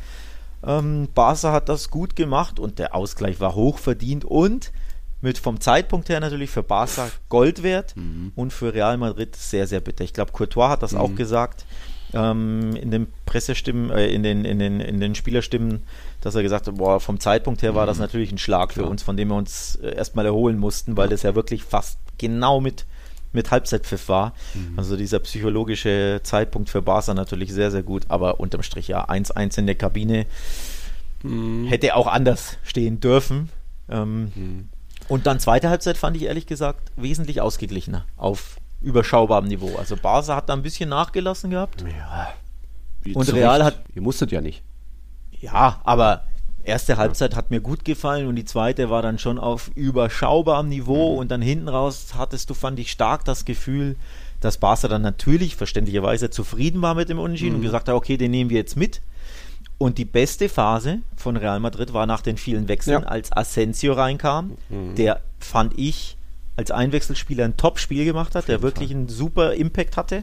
[0.64, 4.72] Ähm, Barca hat das gut gemacht und der Ausgleich war hoch verdient und
[5.22, 8.32] mit vom Zeitpunkt her natürlich für Barca Gold wert mhm.
[8.34, 10.04] und für Real Madrid sehr, sehr bitter.
[10.04, 10.98] Ich glaube, Courtois hat das mhm.
[10.98, 11.64] auch gesagt
[12.12, 15.82] ähm, in den Pressestimmen, äh, in, den, in, den, in den Spielerstimmen,
[16.20, 18.02] dass er gesagt hat, boah, vom Zeitpunkt her war das mhm.
[18.02, 18.88] natürlich ein Schlag für ja.
[18.88, 22.60] uns, von dem wir uns äh, erstmal erholen mussten, weil das ja wirklich fast genau
[22.60, 22.84] mit,
[23.32, 24.34] mit Halbzeitpfiff war.
[24.54, 24.78] Mhm.
[24.78, 29.58] Also dieser psychologische Zeitpunkt für Barca natürlich sehr, sehr gut, aber unterm Strich ja 1-1
[29.58, 30.26] in der Kabine.
[31.22, 31.66] Mhm.
[31.68, 33.48] Hätte auch anders stehen dürfen.
[33.88, 34.68] Ähm, mhm.
[35.12, 39.76] Und dann zweite Halbzeit fand ich ehrlich gesagt wesentlich ausgeglichener auf überschaubarem Niveau.
[39.76, 41.82] Also Barca hat da ein bisschen nachgelassen gehabt.
[41.82, 42.32] Ja.
[43.12, 43.84] Und Real hat.
[43.94, 44.62] Ihr musstet ja nicht.
[45.38, 46.24] Ja, aber
[46.64, 51.12] erste Halbzeit hat mir gut gefallen und die zweite war dann schon auf überschaubarem Niveau
[51.12, 51.18] mhm.
[51.18, 53.96] und dann hinten raus hattest du, fand ich, stark das Gefühl,
[54.40, 57.56] dass Barca dann natürlich verständlicherweise zufrieden war mit dem Unentschieden mhm.
[57.56, 59.02] und gesagt hat, okay, den nehmen wir jetzt mit.
[59.82, 63.08] Und die beste Phase von Real Madrid war nach den vielen Wechseln, Ja.
[63.08, 64.52] als Asensio reinkam.
[64.96, 66.16] Der fand ich
[66.54, 70.22] als Einwechselspieler ein Top-Spiel gemacht hat, der wirklich einen super Impact hatte.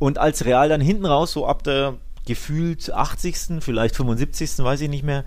[0.00, 1.94] Und als Real dann hinten raus, so ab der
[2.26, 5.22] gefühlt 80., vielleicht 75., weiß ich nicht mehr,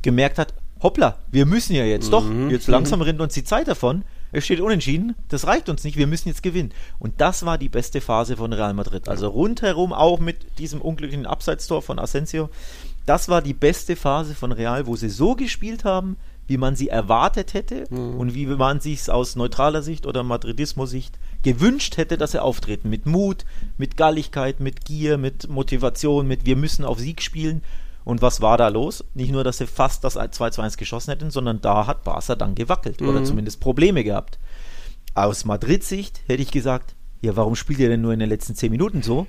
[0.00, 4.04] gemerkt hat, hoppla, wir müssen ja jetzt doch, jetzt langsam rennt uns die Zeit davon.
[4.32, 6.72] Es steht unentschieden, das reicht uns nicht, wir müssen jetzt gewinnen.
[6.98, 9.08] Und das war die beste Phase von Real Madrid.
[9.08, 12.50] Also rundherum auch mit diesem unglücklichen Abseitstor von Asensio.
[13.06, 16.16] Das war die beste Phase von Real, wo sie so gespielt haben,
[16.46, 21.96] wie man sie erwartet hätte und wie man sich aus neutraler Sicht oder Madridismo-Sicht gewünscht
[21.96, 22.90] hätte, dass sie auftreten.
[22.90, 23.44] Mit Mut,
[23.78, 27.62] mit Galligkeit, mit Gier, mit Motivation, mit wir müssen auf Sieg spielen.
[28.04, 29.04] Und was war da los?
[29.14, 32.34] Nicht nur, dass sie fast das 2 zu 1 geschossen hätten, sondern da hat Barca
[32.34, 34.38] dann gewackelt oder zumindest Probleme gehabt.
[35.14, 38.70] Aus Madrid-Sicht hätte ich gesagt, ja, warum spielt ihr denn nur in den letzten 10
[38.70, 39.26] Minuten so?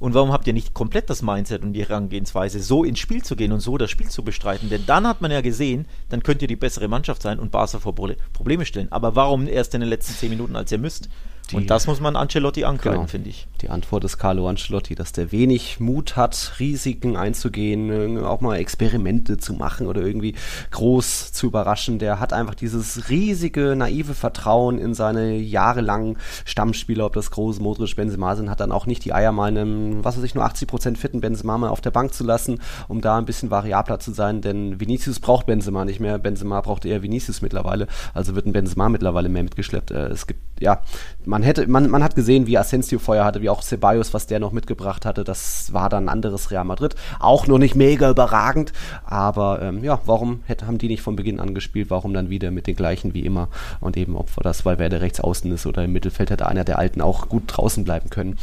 [0.00, 3.36] Und warum habt ihr nicht komplett das Mindset und die Herangehensweise, so ins Spiel zu
[3.36, 4.68] gehen und so das Spiel zu bestreiten?
[4.68, 7.78] Denn dann hat man ja gesehen, dann könnt ihr die bessere Mannschaft sein und Barca
[7.78, 8.92] vor Pro- Probleme stellen.
[8.92, 11.08] Aber warum erst in den letzten 10 Minuten, als ihr müsst?
[11.50, 13.06] Die- und das muss man Ancelotti ankreiden, Genau.
[13.08, 13.46] finde ich.
[13.60, 18.56] Die Antwort ist Carlo Ancelotti, dass der wenig Mut hat, Risiken einzugehen, äh, auch mal
[18.56, 20.34] Experimente zu machen oder irgendwie
[20.70, 21.98] groß zu überraschen.
[21.98, 27.94] Der hat einfach dieses riesige, naive Vertrauen in seine jahrelangen Stammspieler, ob das große Modric,
[27.96, 30.96] Benzema sind, hat dann auch nicht die Eier, mal einen, was weiß ich, nur 80%
[30.96, 34.40] fitten Benzema mal auf der Bank zu lassen, um da ein bisschen variabler zu sein,
[34.40, 36.18] denn Vinicius braucht Benzema nicht mehr.
[36.18, 39.90] Benzema braucht eher Vinicius mittlerweile, also wird ein Benzema mittlerweile mehr mitgeschleppt.
[39.90, 40.82] Äh, Es gibt, ja,
[41.24, 44.40] man hätte, man, man hat gesehen, wie Asensio Feuer hatte, wie auch Ceballos, was der
[44.40, 45.24] noch mitgebracht hatte.
[45.24, 46.94] Das war dann ein anderes Real Madrid.
[47.18, 48.72] Auch noch nicht mega überragend,
[49.04, 51.90] aber ähm, ja, warum hätte, haben die nicht von Beginn an gespielt?
[51.90, 53.48] Warum dann wieder mit den gleichen wie immer?
[53.80, 56.64] Und eben, ob das, weil wer der rechts außen ist oder im Mittelfeld hätte einer
[56.64, 58.38] der Alten auch gut draußen bleiben können.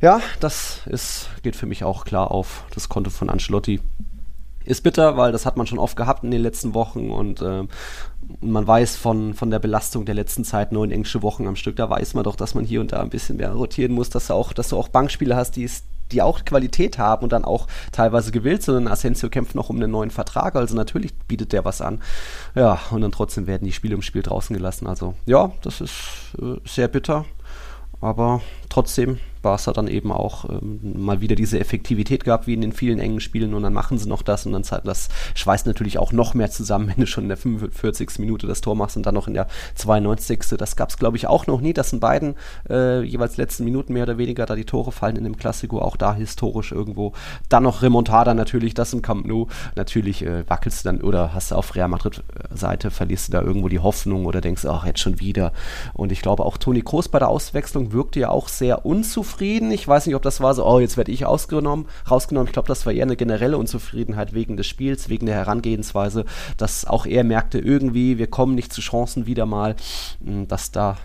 [0.00, 3.80] Ja, das ist, geht für mich auch klar auf das Konto von Ancelotti
[4.64, 7.68] ist bitter, weil das hat man schon oft gehabt in den letzten Wochen und ähm,
[8.40, 11.88] man weiß von, von der Belastung der letzten Zeit, neun englische Wochen am Stück, da
[11.88, 14.34] weiß man doch, dass man hier und da ein bisschen mehr rotieren muss, dass du
[14.34, 17.66] auch, dass du auch Bankspieler hast, die es die auch Qualität haben und dann auch
[17.92, 18.74] teilweise gewillt sind.
[18.74, 22.00] Und Asensio kämpft noch um einen neuen Vertrag, also natürlich bietet der was an.
[22.54, 24.86] Ja, und dann trotzdem werden die Spiele im Spiel draußen gelassen.
[24.86, 25.92] Also ja, das ist
[26.40, 27.24] äh, sehr bitter,
[28.00, 32.72] aber trotzdem Barca dann eben auch ähm, mal wieder diese Effektivität gehabt, wie in den
[32.72, 36.12] vielen engen Spielen und dann machen sie noch das und dann das schweißt natürlich auch
[36.12, 38.18] noch mehr zusammen, wenn du schon in der 45.
[38.18, 40.40] Minute das Tor machst und dann noch in der 92.
[40.58, 42.34] Das gab es glaube ich auch noch nie, dass in beiden
[42.68, 45.96] äh, jeweils letzten Minuten mehr oder weniger da die Tore fallen in dem Klassiko, auch
[45.96, 47.12] da historisch irgendwo.
[47.48, 49.48] Dann noch Remontada natürlich, das im Camp Nou.
[49.76, 53.32] Natürlich äh, wackelst du dann oder hast du auf Real Madrid äh, Seite, verlierst du
[53.32, 55.52] da irgendwo die Hoffnung oder denkst, ach jetzt schon wieder.
[55.94, 59.29] Und ich glaube auch Toni Kroos bei der Auswechslung wirkte ja auch sehr unzufrieden.
[59.40, 62.46] Ich weiß nicht, ob das war so, oh, jetzt werde ich ausgenommen, rausgenommen.
[62.48, 66.24] Ich glaube, das war eher eine generelle Unzufriedenheit wegen des Spiels, wegen der Herangehensweise,
[66.56, 69.76] dass auch er merkte, irgendwie, wir kommen nicht zu Chancen wieder mal,
[70.20, 70.96] mh, dass da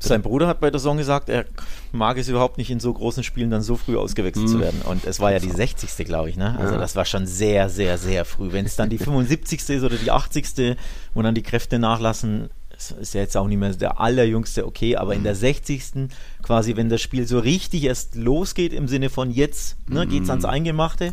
[0.00, 1.44] Sein Bruder hat bei der Saison gesagt, er
[1.90, 4.48] mag es überhaupt nicht in so großen Spielen dann so früh ausgewechselt Mhm.
[4.52, 4.82] zu werden.
[4.82, 6.04] Und es war ja die 60.
[6.04, 6.56] glaube ich, ne?
[6.56, 6.80] Also Ja.
[6.80, 8.52] das war schon sehr, sehr, sehr früh.
[8.52, 9.68] Wenn es dann die 75.
[9.70, 10.76] ist oder die 80.
[11.14, 14.96] wo dann die Kräfte nachlassen, es ist ja jetzt auch nicht mehr der allerjüngste, okay,
[14.96, 16.08] aber in der 60.
[16.42, 20.30] quasi, wenn das Spiel so richtig erst losgeht, im Sinne von jetzt ne, geht es
[20.30, 21.12] ans Eingemachte,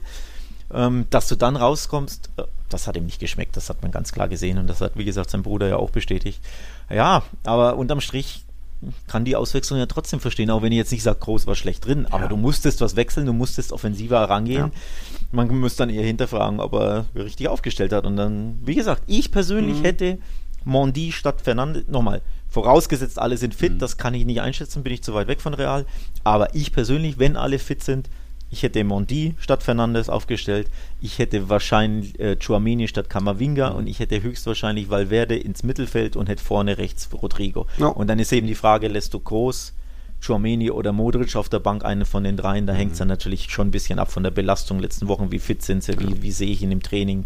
[0.72, 4.12] ähm, dass du dann rauskommst, äh, das hat ihm nicht geschmeckt, das hat man ganz
[4.12, 6.40] klar gesehen und das hat, wie gesagt, sein Bruder ja auch bestätigt.
[6.90, 8.46] Ja, aber unterm Strich
[9.08, 11.86] kann die Auswechslung ja trotzdem verstehen, auch wenn ich jetzt nicht sage, Groß war schlecht
[11.86, 14.72] drin, aber du musstest was wechseln, du musstest offensiver rangehen.
[15.32, 18.06] Man muss dann eher hinterfragen, ob er richtig aufgestellt hat.
[18.06, 20.20] Und dann, wie gesagt, ich persönlich hätte
[20.66, 25.04] Mondi statt Fernandes, nochmal, vorausgesetzt alle sind fit, das kann ich nicht einschätzen, bin ich
[25.04, 25.86] zu weit weg von Real.
[26.24, 28.10] Aber ich persönlich, wenn alle fit sind,
[28.50, 30.70] ich hätte Mondi statt Fernandes aufgestellt.
[31.02, 36.30] Ich hätte wahrscheinlich äh, Chouameni statt Camavinga und ich hätte höchstwahrscheinlich Valverde ins Mittelfeld und
[36.30, 37.66] hätte vorne rechts Rodrigo.
[37.78, 37.88] Ja.
[37.88, 39.74] Und dann ist eben die Frage, lässt du Groß,
[40.26, 43.50] Chouameni oder Modric auf der Bank, einen von den dreien, da hängt es dann natürlich
[43.50, 46.32] schon ein bisschen ab von der Belastung letzten Wochen, wie fit sind sie, wie, wie
[46.32, 47.26] sehe ich ihn im Training.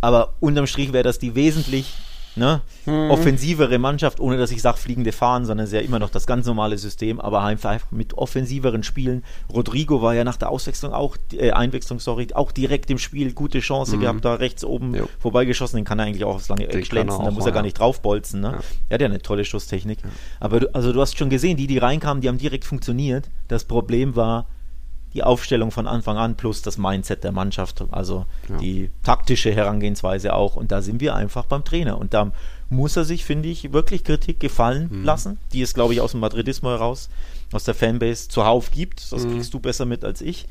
[0.00, 1.94] Aber unterm Strich wäre das die wesentlich
[2.36, 6.10] ne, offensivere Mannschaft, ohne dass ich sage fliegende Fahnen, sondern es ist ja immer noch
[6.10, 9.24] das ganz normale System, aber einfach mit offensiveren Spielen.
[9.52, 13.60] Rodrigo war ja nach der Auswechslung auch, äh, Einwechslung, sorry, auch direkt im Spiel gute
[13.60, 15.08] Chance gehabt, da rechts oben Jo.
[15.18, 17.64] vorbeigeschossen, den kann er eigentlich auch aufs lange Eck schlänzen, da muss er gar ja.
[17.64, 18.40] nicht draufbolzen.
[18.40, 18.52] Ne?
[18.52, 18.58] Ja.
[18.88, 19.98] Er hat ja eine tolle Schusstechnik.
[20.38, 23.30] Aber du, also du hast schon gesehen, die, die reinkamen, die haben direkt funktioniert.
[23.48, 24.46] Das Problem war
[25.14, 28.58] die Aufstellung von Anfang an plus das Mindset der Mannschaft, also Ja.
[28.58, 30.56] die taktische Herangehensweise auch.
[30.56, 31.98] Und da sind wir einfach beim Trainer.
[31.98, 32.30] Und da
[32.68, 35.04] muss er sich, finde ich, wirklich Kritik gefallen Mhm.
[35.04, 37.08] lassen, die es, glaube ich, aus dem Madridismo heraus,
[37.52, 39.10] aus der Fanbase zuhauf gibt.
[39.12, 39.32] Das Mhm.
[39.32, 40.46] kriegst du besser mit als ich.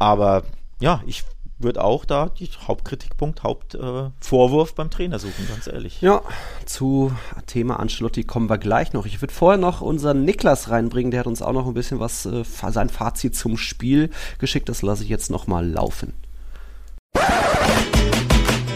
[0.00, 0.42] Aber
[0.80, 1.22] ja, ich
[1.62, 6.00] würde auch da die Hauptkritikpunkt, Hauptvorwurf äh, beim Trainer suchen, ganz ehrlich.
[6.00, 6.22] Ja,
[6.64, 7.12] zu
[7.46, 9.06] Thema Ancelotti kommen wir gleich noch.
[9.06, 12.26] Ich würde vorher noch unseren Niklas reinbringen, der hat uns auch noch ein bisschen was,
[12.26, 14.68] äh, sein Fazit zum Spiel geschickt.
[14.68, 16.14] Das lasse ich jetzt nochmal laufen.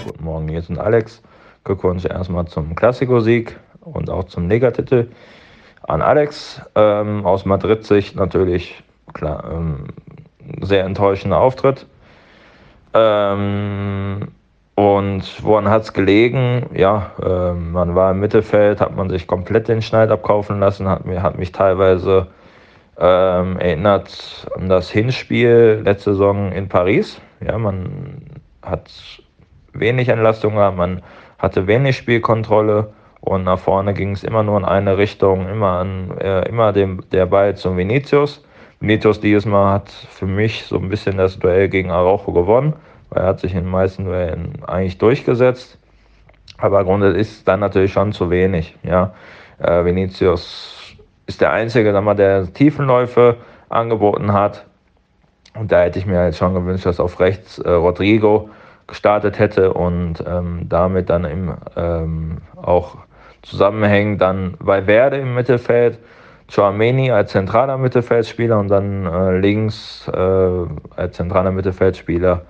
[0.04, 1.22] Guten Morgen, hier sind Alex.
[1.64, 5.08] Glückwunsch erstmal zum Klassiko-Sieg und auch zum Negatitel
[5.82, 6.60] an Alex.
[6.74, 9.88] Ähm, aus Madrid-Sicht natürlich klar, ähm,
[10.60, 11.86] sehr enttäuschender Auftritt.
[12.96, 14.28] Ähm,
[14.74, 16.66] und woran hat es gelegen?
[16.74, 21.04] Ja, äh, man war im Mittelfeld, hat man sich komplett den Schneid abkaufen lassen, hat,
[21.06, 22.28] hat mich teilweise
[22.98, 27.20] ähm, erinnert an das Hinspiel letzte Saison in Paris.
[27.40, 28.22] Ja, man
[28.62, 28.90] hat
[29.72, 31.02] wenig Entlastung gehabt, man
[31.38, 36.16] hatte wenig Spielkontrolle und nach vorne ging es immer nur in eine Richtung, immer, an,
[36.18, 38.42] äh, immer dem, der Ball zum Vinicius.
[38.80, 42.74] Vinicius dieses Mal hat für mich so ein bisschen das Duell gegen Araujo gewonnen,
[43.10, 45.78] weil er hat sich in den meisten Duellen eigentlich durchgesetzt.
[46.58, 48.76] Aber grundsätzlich ist es dann natürlich schon zu wenig.
[48.82, 49.14] Ja.
[49.58, 50.94] Äh, Vinicius
[51.26, 53.36] ist der Einzige, der Tiefenläufe
[53.68, 54.66] angeboten hat.
[55.58, 58.50] Und da hätte ich mir halt schon gewünscht, dass auf rechts äh, Rodrigo
[58.86, 62.96] gestartet hätte und ähm, damit dann im, ähm, auch
[63.42, 65.98] zusammenhängend dann bei Werde im Mittelfeld
[66.48, 70.20] Chouameni als zentraler Mittelfeldspieler und dann äh, links äh,
[70.96, 72.42] als zentraler Mittelfeldspieler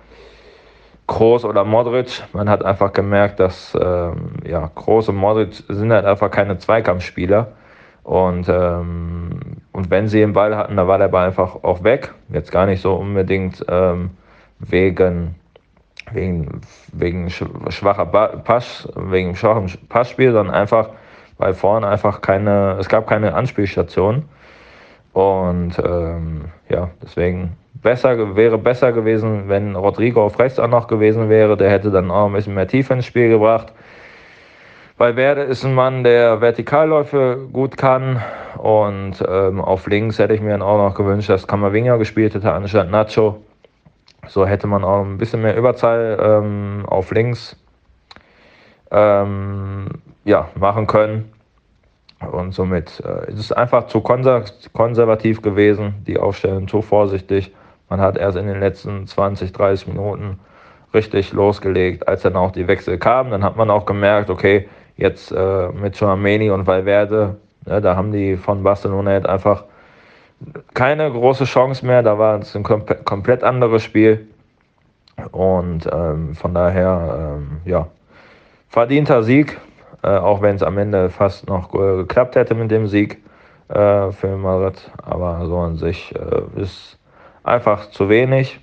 [1.06, 2.22] Kroos oder Modric.
[2.32, 4.10] Man hat einfach gemerkt, dass äh,
[4.44, 7.52] ja, Kroos und Modric sind halt einfach keine Zweikampfspieler.
[8.02, 9.40] Und, ähm,
[9.72, 12.12] und wenn sie den Ball hatten, dann war der Ball einfach auch weg.
[12.28, 14.10] Jetzt gar nicht so unbedingt ähm,
[14.60, 15.34] wegen,
[16.12, 16.60] wegen,
[16.92, 20.90] wegen schwacher Pass, wegen schwachem Passspiel, sondern einfach
[21.38, 24.24] weil vorne einfach keine, es gab keine Anspielstation.
[25.12, 31.28] Und ähm, ja, deswegen besser, wäre besser gewesen, wenn Rodrigo auf rechts auch noch gewesen
[31.28, 31.56] wäre.
[31.56, 33.72] Der hätte dann auch ein bisschen mehr Tiefe ins Spiel gebracht.
[34.98, 38.20] Weil Werde ist ein Mann, der Vertikalläufe gut kann.
[38.58, 42.52] Und ähm, auf links hätte ich mir dann auch noch gewünscht, dass Kamavinga gespielt hätte
[42.52, 43.40] anstatt Nacho.
[44.26, 47.56] So hätte man auch ein bisschen mehr Überzahl ähm, auf links
[48.90, 49.86] ähm,
[50.24, 51.30] ja, machen können.
[52.32, 57.52] Und somit äh, ist es einfach zu konservativ gewesen, die Aufstellung zu vorsichtig.
[57.88, 60.38] Man hat erst in den letzten 20, 30 Minuten
[60.92, 62.08] richtig losgelegt.
[62.08, 65.98] Als dann auch die Wechsel kamen, dann hat man auch gemerkt, okay, jetzt äh, mit
[65.98, 69.64] Chouameni und Valverde, ne, da haben die von Barcelona jetzt einfach
[70.74, 72.02] keine große Chance mehr.
[72.02, 74.26] Da war es ein kom komplett anderes Spiel.
[75.32, 77.86] Und ähm, von daher, ähm, ja,
[78.68, 79.58] verdienter Sieg,
[80.02, 83.22] äh, auch wenn es am Ende fast noch geklappt hätte mit dem Sieg
[83.68, 84.90] äh, für Madrid.
[85.02, 86.98] Aber so an sich äh, ist
[87.46, 88.60] einfach zu wenig.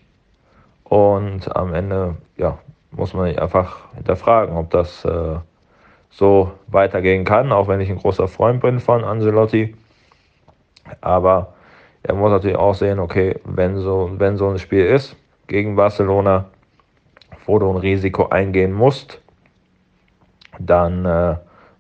[0.84, 2.60] Und am Ende ja,
[2.92, 5.36] muss man einfach hinterfragen, ob das äh,
[6.12, 9.76] so weitergehen kann, auch wenn ich ein großer Freund bin von Angelotti.
[11.02, 11.54] Aber
[12.04, 15.16] er muss natürlich auch sehen, okay, wenn so, wenn so ein Spiel ist
[15.48, 16.46] gegen Barcelona,
[17.46, 19.22] wo du ein Risiko eingehen musst,
[20.60, 21.36] dann äh,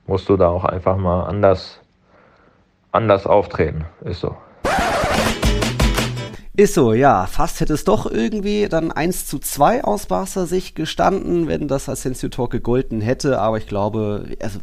[0.08, 1.80] musst du da auch einfach mal anders,
[2.92, 3.86] anders auftreten.
[4.02, 4.36] Ist so.
[6.56, 7.26] Ist so, ja.
[7.26, 11.90] Fast hätte es doch irgendwie dann 1 zu 2 aus Barca Sicht gestanden, wenn das
[11.90, 13.40] Asensio-Tor gegolten hätte.
[13.40, 14.60] Aber ich glaube, also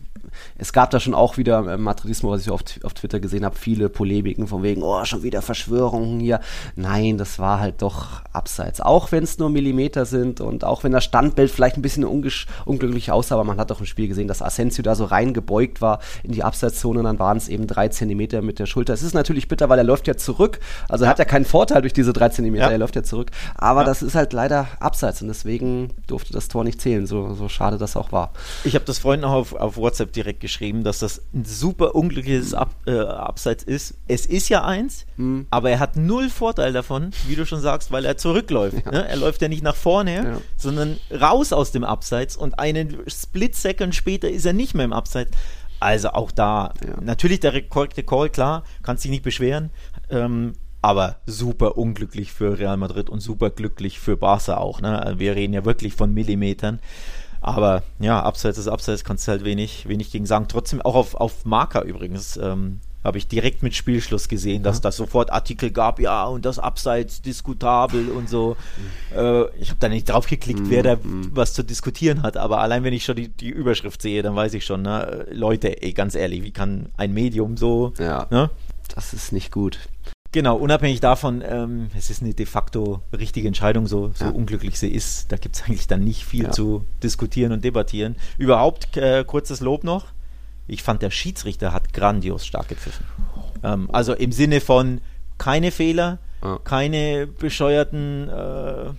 [0.58, 3.56] es gab da schon auch wieder äh, Madridismo, was ich auf, auf Twitter gesehen habe,
[3.56, 6.40] viele Polemiken von wegen, oh, schon wieder Verschwörungen hier.
[6.76, 8.80] Nein, das war halt doch abseits.
[8.80, 13.10] Auch wenn es nur Millimeter sind und auch wenn das Standbild vielleicht ein bisschen unglücklich
[13.10, 16.32] aussah, aber man hat doch im Spiel gesehen, dass Asensio da so reingebeugt war in
[16.32, 18.92] die Abseitszone, dann waren es eben drei Zentimeter mit der Schulter.
[18.92, 20.60] Es ist natürlich bitter, weil er läuft ja zurück.
[20.88, 22.70] Also er hat ja keinen Vorteil durch diese drei Zentimeter, ja.
[22.70, 23.30] er läuft ja zurück.
[23.56, 23.86] Aber ja.
[23.86, 27.78] das ist halt leider abseits und deswegen durfte das Tor nicht zählen, so, so schade
[27.78, 28.32] das auch war.
[28.64, 32.54] Ich habe das Freund noch auf, auf WhatsApp direkt geschrieben, dass das ein super unglückliches
[32.54, 33.94] Ab, äh, Abseits ist.
[34.06, 35.46] Es ist ja eins, mhm.
[35.50, 38.84] aber er hat null Vorteil davon, wie du schon sagst, weil er zurückläuft.
[38.84, 38.92] Ja.
[38.92, 39.08] Ne?
[39.08, 40.40] Er läuft ja nicht nach vorne, ja.
[40.56, 45.32] sondern raus aus dem Abseits und einen Split-Second später ist er nicht mehr im Abseits.
[45.80, 47.00] Also auch da, ja.
[47.00, 49.70] natürlich der korrekte Call, klar, kannst dich nicht beschweren.
[50.10, 54.80] Ähm, aber super unglücklich für Real Madrid und super glücklich für Barca auch.
[54.80, 55.14] Ne?
[55.18, 56.80] Wir reden ja wirklich von Millimetern.
[57.40, 60.46] Aber ja, abseits des Abseits kannst du halt wenig, wenig gegen sagen.
[60.48, 62.36] Trotzdem auch auf, auf Marker übrigens.
[62.36, 64.82] Ähm, habe ich direkt mit Spielschluss gesehen, dass ja.
[64.82, 68.56] das sofort Artikel gab, ja, und das Abseits diskutabel und so.
[69.10, 69.18] Mhm.
[69.18, 70.70] Äh, ich habe da nicht drauf geklickt, mhm.
[70.70, 71.30] wer da mhm.
[71.32, 74.52] was zu diskutieren hat, aber allein wenn ich schon die, die Überschrift sehe, dann weiß
[74.54, 77.94] ich schon, ne, Leute, ey, ganz ehrlich, wie kann ein Medium so.
[77.98, 78.26] Ja.
[78.30, 78.50] Ne?
[78.94, 79.78] Das ist nicht gut.
[80.32, 84.30] Genau, unabhängig davon, ähm, es ist eine de facto richtige Entscheidung, so, so Ja.
[84.30, 85.32] unglücklich sie ist.
[85.32, 86.50] Da gibt es eigentlich dann nicht viel Ja.
[86.52, 88.14] zu diskutieren und debattieren.
[88.38, 90.06] Überhaupt, äh, kurzes Lob noch.
[90.68, 93.04] Ich fand, der Schiedsrichter hat grandios stark gepfiffen.
[93.64, 95.00] Ähm, also im Sinne von
[95.36, 96.58] keine Fehler, Ja.
[96.62, 98.90] keine bescheuerten äh,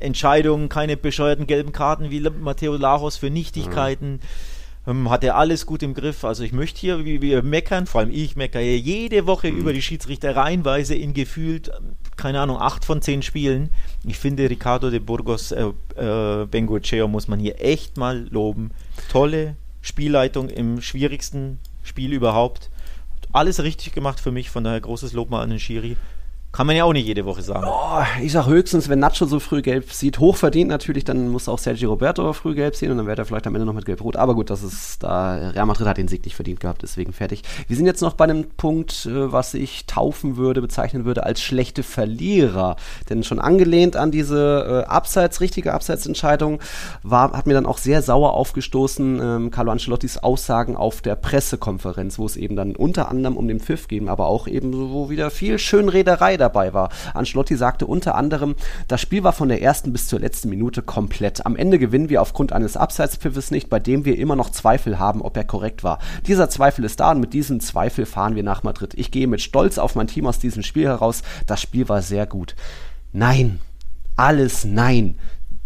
[0.00, 4.14] Entscheidungen, keine bescheuerten gelben Karten wie Matteo Lajos für Nichtigkeiten.
[4.14, 4.20] Ähm,
[4.86, 6.24] hat er alles gut im Griff.
[6.24, 9.58] Also ich möchte hier, wie wir meckern, vor allem ich meckere jede Woche Mhm.
[9.58, 13.70] über die Schiedsrichter reihenweise in gefühlt, ähm, keine Ahnung, acht von zehn Spielen.
[14.04, 15.66] Ich finde, Ricardo de Burgos äh,
[15.96, 18.70] äh, Bengoechea muss man hier echt mal loben.
[19.10, 22.70] Tolle Spielleitung im schwierigsten Spiel überhaupt.
[23.32, 25.96] Alles richtig gemacht für mich, von daher großes Lob mal an den Schiri.
[26.52, 27.64] Kann man ja auch nicht jede Woche sagen.
[27.68, 31.60] Oh, ich sag höchstens, wenn Nacho so früh gelb sieht, hochverdient natürlich, dann muss auch
[31.60, 34.16] Sergio Roberto früh gelb sehen und dann wird er vielleicht am Ende noch mit gelb-rot.
[34.16, 37.44] Aber gut, das ist da, Real Madrid hat den Sieg nicht verdient gehabt, deswegen fertig.
[37.68, 41.40] Wir sind jetzt noch bei einem Punkt, äh, was ich taufen würde, bezeichnen würde als
[41.40, 42.74] schlechte Verlierer.
[43.08, 46.58] Denn schon angelehnt an diese äh, Abseits, richtige Abseitsentscheidung,
[47.04, 52.18] war, hat mir dann auch sehr sauer aufgestoßen, ähm, Carlo Ancelottis Aussagen auf der Pressekonferenz,
[52.18, 55.30] wo es eben dann unter anderem um den Pfiff ging, aber auch eben so, wieder
[55.30, 56.88] viel Schönrederei dabei war.
[57.14, 58.56] Ancelotti sagte unter anderem,
[58.88, 61.46] das Spiel war von der ersten bis zur letzten Minute komplett.
[61.46, 65.22] Am Ende gewinnen wir aufgrund eines Abseitspfiffes nicht, bei dem wir immer noch Zweifel haben,
[65.22, 65.98] ob er korrekt war.
[66.26, 68.94] Dieser Zweifel ist da und mit diesem Zweifel fahren wir nach Madrid.
[68.94, 71.22] Ich gehe mit Stolz auf mein Team aus diesem Spiel heraus.
[71.46, 72.56] Das Spiel war sehr gut.
[73.12, 73.60] Nein,
[74.16, 75.16] alles nein.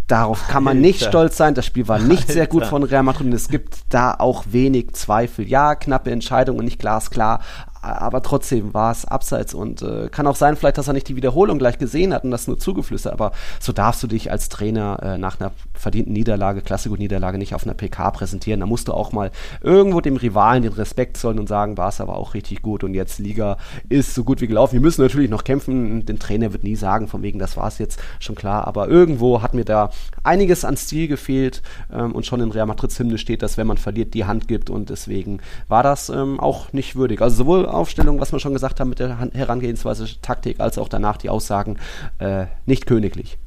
[0.07, 1.11] Darauf kann man nicht Alter.
[1.11, 1.55] stolz sein.
[1.55, 2.71] Das Spiel war nicht sehr gut Alter.
[2.71, 5.49] von Real Madrid und es gibt da auch wenig Zweifel.
[5.49, 7.41] Ja, knappe Entscheidung und nicht glasklar,
[7.85, 11.17] aber trotzdem war es abseits und äh, kann auch sein, vielleicht, dass er nicht die
[11.17, 14.99] Wiederholung gleich gesehen hat und das nur zugeflüstert, aber so darfst du dich als Trainer
[15.03, 18.61] äh, nach einer verdienten Niederlage, Klassiko-Niederlage nicht auf einer PK präsentieren.
[18.61, 19.31] Da musst du auch mal
[19.63, 23.57] irgendwo dem Rivalen den Respekt zollen und sagen, war auch richtig gut und jetzt Liga
[23.89, 24.75] ist so gut wie gelaufen.
[24.75, 26.05] Wir müssen natürlich noch kämpfen.
[26.07, 29.43] Den Trainer wird nie sagen, von wegen, das war es jetzt schon klar, aber irgendwo
[29.43, 29.91] hat mir da
[30.23, 33.79] einiges an Stil gefehlt ähm, und schon in Real Madrids Hymne steht, dass wenn man
[33.79, 37.21] verliert, die Hand gibt und deswegen war das ähm, auch nicht würdig.
[37.21, 41.17] Also sowohl Aufstellung, was wir schon gesagt haben mit der Herangehensweise Taktik, als auch danach
[41.17, 41.79] die Aussagen
[42.19, 43.39] äh, nicht königlich.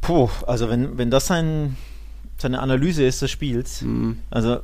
[0.00, 1.76] Puh, also wenn, wenn das sein,
[2.38, 4.18] seine Analyse ist des Spiels, Mhm.
[4.30, 4.58] also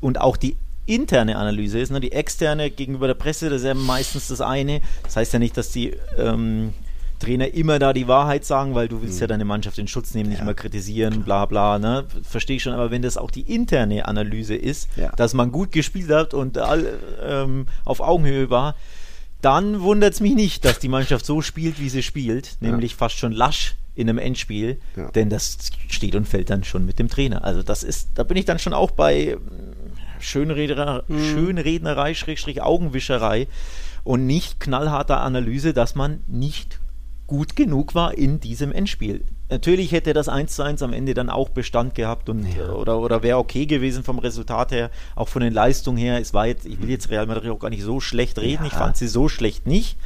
[0.00, 3.74] und auch die interne Analyse ist, ne, die externe gegenüber der Presse, das ist ja
[3.74, 4.80] meistens das eine.
[5.04, 6.74] Das heißt ja nicht, dass die ähm,
[7.22, 10.28] Trainer immer da die Wahrheit sagen, weil du willst ja deine Mannschaft in Schutz nehmen,
[10.28, 10.46] nicht Mhm.
[10.46, 10.50] Ja.
[10.50, 12.04] immer kritisieren, bla bla, ne?
[12.22, 15.10] Verstehe ich schon, aber wenn das auch die interne Analyse ist, Ja.
[15.16, 18.74] dass man gut gespielt hat und all, ähm, auf Augenhöhe war,
[19.40, 23.16] dann wundert es mich nicht, dass die Mannschaft so spielt, wie sie spielt, nämlich fast
[23.18, 25.10] schon lasch in einem Endspiel, Ja.
[25.10, 25.58] denn das
[25.88, 27.44] steht und fällt dann schon mit dem Trainer.
[27.44, 31.24] Also das ist, da bin ich dann schon auch bei mm, Schönreder, Mhm.
[31.24, 33.48] Schönrednerei, Schrägstrich Augenwischerei
[34.04, 36.78] und nicht knallharter Analyse, dass man nicht
[37.32, 39.24] gut genug war in diesem Endspiel.
[39.48, 42.98] Natürlich hätte das 1 zu 1 am Ende dann auch Bestand gehabt und äh, oder,
[43.00, 46.20] oder wäre okay gewesen vom Resultat her, auch von den Leistungen her.
[46.20, 48.72] Es war jetzt, ich will jetzt Real Madrid auch gar nicht so schlecht reden, ich
[48.72, 48.78] Ja.
[48.78, 49.96] fand sie so schlecht nicht.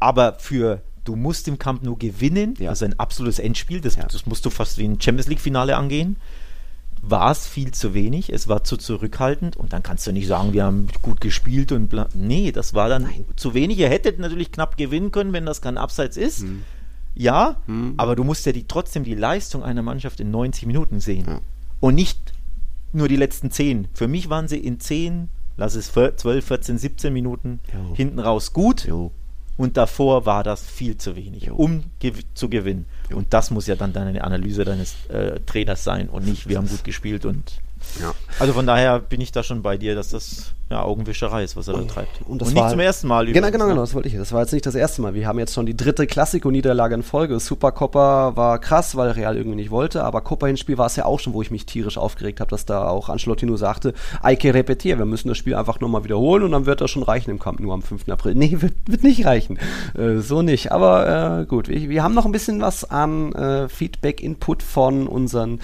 [0.00, 2.70] Aber für du musst im Camp nur gewinnen, Ja.
[2.70, 4.06] also ein absolutes Endspiel, das, Ja.
[4.10, 6.16] das musst du fast wie ein Champions League Finale angehen.
[7.04, 10.52] War es viel zu wenig, es war zu zurückhaltend und dann kannst du nicht sagen,
[10.52, 12.08] wir haben gut gespielt und bla.
[12.14, 13.78] Nee, das war dann zu wenig.
[13.78, 16.42] Ihr hättet natürlich knapp gewinnen können, wenn das kein Abseits ist.
[16.42, 16.62] Mhm.
[17.14, 17.56] Ja,
[17.98, 21.40] aber du musst ja die, trotzdem die Leistung einer Mannschaft in 90 Minuten sehen.
[21.80, 22.32] Und nicht
[22.92, 23.88] nur die letzten 10.
[23.92, 27.94] Für mich waren sie in 10, lass es 12, 14, 17 Minuten Jo.
[27.94, 28.86] hinten raus gut.
[28.86, 29.12] Jo.
[29.56, 31.54] Und davor war das viel zu wenig, Jo.
[31.56, 32.86] um gew zu gewinnen.
[33.12, 36.68] Und das muss ja dann deine Analyse deines äh, Trainers sein und nicht, wir haben
[36.68, 37.60] gut gespielt und
[38.00, 38.14] Ja.
[38.38, 41.68] also von daher bin ich da schon bei dir, dass das ja Augenwischerei ist, was
[41.68, 42.20] er da treibt.
[42.26, 43.70] und das nicht war- zum ersten Mal Genau, übrigens, genau, ne?
[43.70, 44.16] genau, das wollte ich.
[44.16, 45.14] Das war jetzt nicht das erste Mal.
[45.14, 47.38] Wir haben jetzt schon die dritte Klassiko-Niederlage in Folge.
[47.38, 51.32] Supercoppa war krass, weil Real irgendwie nicht wollte, aber Copa-Hinspiel war es ja auch schon,
[51.34, 55.04] wo ich mich tierisch aufgeregt habe, dass da auch Ancelotti nur sagte, Eike repetier, wir
[55.04, 57.74] müssen das Spiel einfach nochmal wiederholen und dann wird das schon reichen im Kampf, nur
[57.74, 58.08] am 5.
[58.08, 58.34] April.
[58.42, 59.58] Nee, wird, wird nicht reichen.
[59.96, 60.72] Äh, so nicht.
[60.72, 65.60] Aber äh, gut, wir, wir haben noch ein bisschen was an äh, Feedback-Input von unseren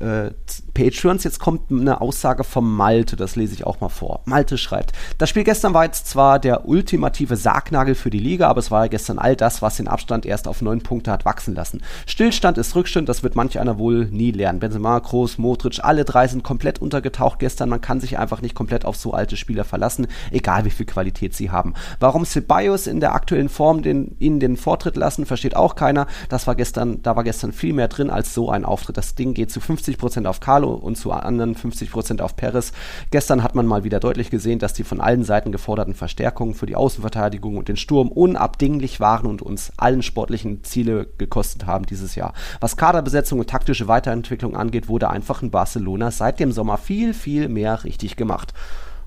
[0.00, 0.30] äh,
[0.74, 1.24] Patreons.
[1.24, 4.20] Jetzt kommt eine Aussage vom Malte, das lese ich auch mal vor.
[4.26, 8.60] Malte schreibt, das Spiel gestern war jetzt zwar der ultimative Sargnagel für die Liga, aber
[8.60, 11.54] es war ja gestern all das, was den Abstand erst auf neun Punkte hat wachsen
[11.54, 11.82] lassen.
[12.06, 14.60] Stillstand ist Rückstand, das wird manch einer wohl nie lernen.
[14.60, 17.68] Benzema, Kroos, Modric, alle drei sind komplett untergetaucht gestern.
[17.68, 21.34] Man kann sich einfach nicht komplett auf so alte Spieler verlassen, egal wie viel Qualität
[21.34, 21.74] sie haben.
[21.98, 26.06] Warum Ceballos in der aktuellen Form den, ihnen den Vortritt lassen, versteht auch keiner.
[26.28, 28.96] Das war gestern, da war gestern viel mehr drin als so ein Auftritt.
[28.96, 32.72] Das Ding geht zu 50% auf Carlo und zu anderen 50% auf Perez.
[33.10, 36.54] Gestern hat man mal wieder deutlich gesehen, gesehen, dass die von allen Seiten geforderten Verstärkungen
[36.54, 41.84] für die Außenverteidigung und den Sturm unabdinglich waren und uns allen sportlichen Ziele gekostet haben
[41.84, 42.32] dieses Jahr.
[42.58, 47.48] Was Kaderbesetzung und taktische Weiterentwicklung angeht, wurde einfach in Barcelona seit dem Sommer viel, viel
[47.48, 48.54] mehr richtig gemacht.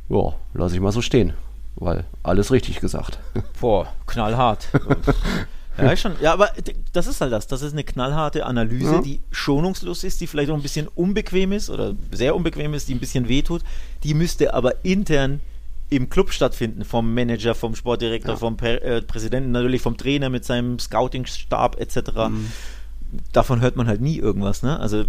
[0.07, 1.33] Ja, lasse ich mal so stehen,
[1.75, 3.17] weil alles richtig gesagt.
[3.59, 4.67] Boah, knallhart.
[5.77, 6.13] Ja, schon.
[6.21, 6.51] Ja, aber
[6.91, 7.47] das ist halt das.
[7.47, 9.01] Das ist eine knallharte Analyse, ja.
[9.01, 12.95] die schonungslos ist, die vielleicht auch ein bisschen unbequem ist oder sehr unbequem ist, die
[12.95, 13.61] ein bisschen wehtut.
[14.03, 15.41] Die müsste aber intern
[15.89, 18.37] im Club stattfinden, vom Manager, vom Sportdirektor, ja.
[18.37, 22.29] vom per äh, Präsidenten, natürlich vom Trainer mit seinem Scouting-Stab etc.
[22.29, 22.49] Mhm
[23.31, 24.63] davon hört man halt nie irgendwas.
[24.63, 24.79] Ne?
[24.79, 25.05] Also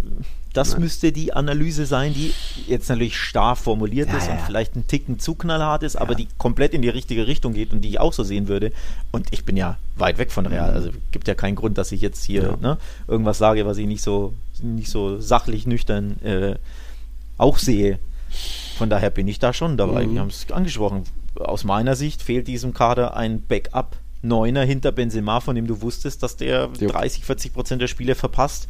[0.53, 0.81] das Nein.
[0.81, 2.33] müsste die Analyse sein, die
[2.67, 4.33] jetzt natürlich starr formuliert ja, ist ja.
[4.33, 6.01] und vielleicht ein Ticken zu knallhart ist, ja.
[6.01, 8.71] aber die komplett in die richtige Richtung geht und die ich auch so sehen würde.
[9.11, 10.71] Und ich bin ja weit weg von Real.
[10.71, 10.75] Mhm.
[10.75, 12.77] Also gibt ja keinen Grund, dass ich jetzt hier ne,
[13.07, 16.55] irgendwas sage, was ich nicht so, nicht so sachlich nüchtern äh,
[17.37, 17.99] auch sehe.
[18.77, 20.05] Von daher bin ich da schon dabei.
[20.05, 20.13] Mhm.
[20.13, 21.03] Wir haben es angesprochen.
[21.35, 23.97] Aus meiner Sicht fehlt diesem Kader ein Backup
[24.27, 26.89] Neuner hinter Benzema, von dem du wusstest, dass der jo.
[26.89, 28.67] 30, 40 Prozent der Spiele verpasst.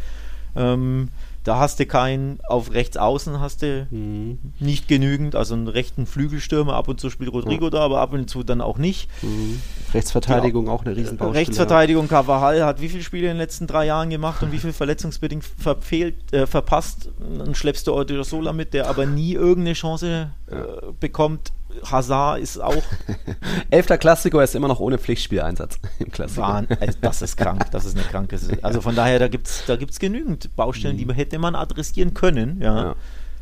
[0.55, 1.09] Ähm,
[1.45, 4.39] da hast du keinen, auf rechts außen hast du mhm.
[4.59, 7.69] nicht genügend, also einen rechten Flügelstürmer, ab und zu spielt Rodrigo ja.
[7.69, 9.07] da, aber ab und zu dann auch nicht.
[9.21, 9.61] Mhm.
[9.93, 11.39] Rechtsverteidigung ja, auch eine Riesenbaustelle.
[11.39, 14.73] Rechtsverteidigung, Carvajal hat wie viele Spiele in den letzten drei Jahren gemacht und wie viel
[14.73, 17.09] verletzungsbedingt verfehlt, äh, verpasst.
[17.19, 20.55] Dann schleppst du Odriozola mit, der aber nie irgendeine Chance äh,
[20.99, 21.51] bekommt.
[21.83, 22.83] Hazard ist auch.
[23.69, 26.65] Elfter Klassiker ist immer noch ohne Pflichtspieleinsatz im Klassiker.
[27.01, 28.39] Das ist krank, das ist eine kranke.
[28.61, 32.13] Also von daher, da gibt es da gibt's genügend Baustellen, die man hätte man adressieren
[32.13, 32.61] können.
[32.61, 32.77] Ja.
[32.77, 32.95] ja.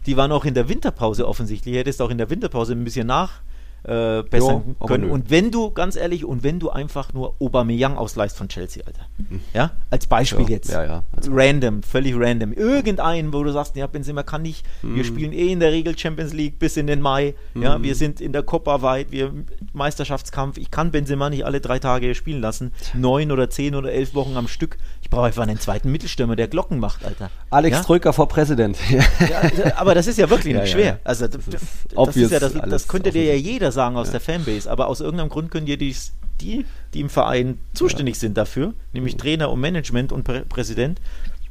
[0.06, 1.76] Die waren auch in der Winterpause offensichtlich.
[1.76, 3.42] Hättest auch in der Winterpause ein bisschen nach
[3.84, 5.10] äh, bessern jo, können.
[5.10, 9.06] Und wenn du, ganz ehrlich, und wenn du einfach nur Aubameyang ausleihst von Chelsea, Alter.
[9.18, 9.42] Hm.
[9.54, 10.72] Ja, als Beispiel ja, jetzt.
[10.72, 11.04] Ja, ja.
[11.30, 12.54] Random, völlig random.
[12.54, 14.66] Irgendeinen, wo du sagst, ja, Benzema kann nicht.
[14.82, 14.96] Mhm.
[14.96, 15.14] Wir hm.
[15.14, 17.36] spielen eh in der Regel Champions League bis in den Mai.
[17.54, 17.64] Mhm.
[17.64, 17.84] Ja, hm.
[17.84, 19.34] wir sind in der Copa weit, wir
[19.74, 20.58] Meisterschaftskampf.
[20.58, 22.72] Ich kann Benzema nicht alle drei Tage spielen lassen.
[22.94, 24.78] Neun oder zehn oder elf Wochen am Stück.
[25.02, 27.30] Ich brauche einfach einen zweiten Mittelstürmer, der Glocken macht, Alter.
[27.50, 27.84] Alex ja?
[27.84, 28.78] Troika vor Präsident.
[28.90, 31.00] ja, aber das ist ja wirklich nicht schwer.
[31.04, 31.62] Also das, das,
[31.94, 34.70] das ist ja, das, das könnte dir ja jeder sagen aus der Fanbase.
[34.70, 35.96] Aber aus irgendeinem Grund können dir die,
[36.42, 38.22] die, die im Verein zuständig ja.
[38.22, 41.00] sind dafür, nämlich Trainer und Management und Prä Präsident,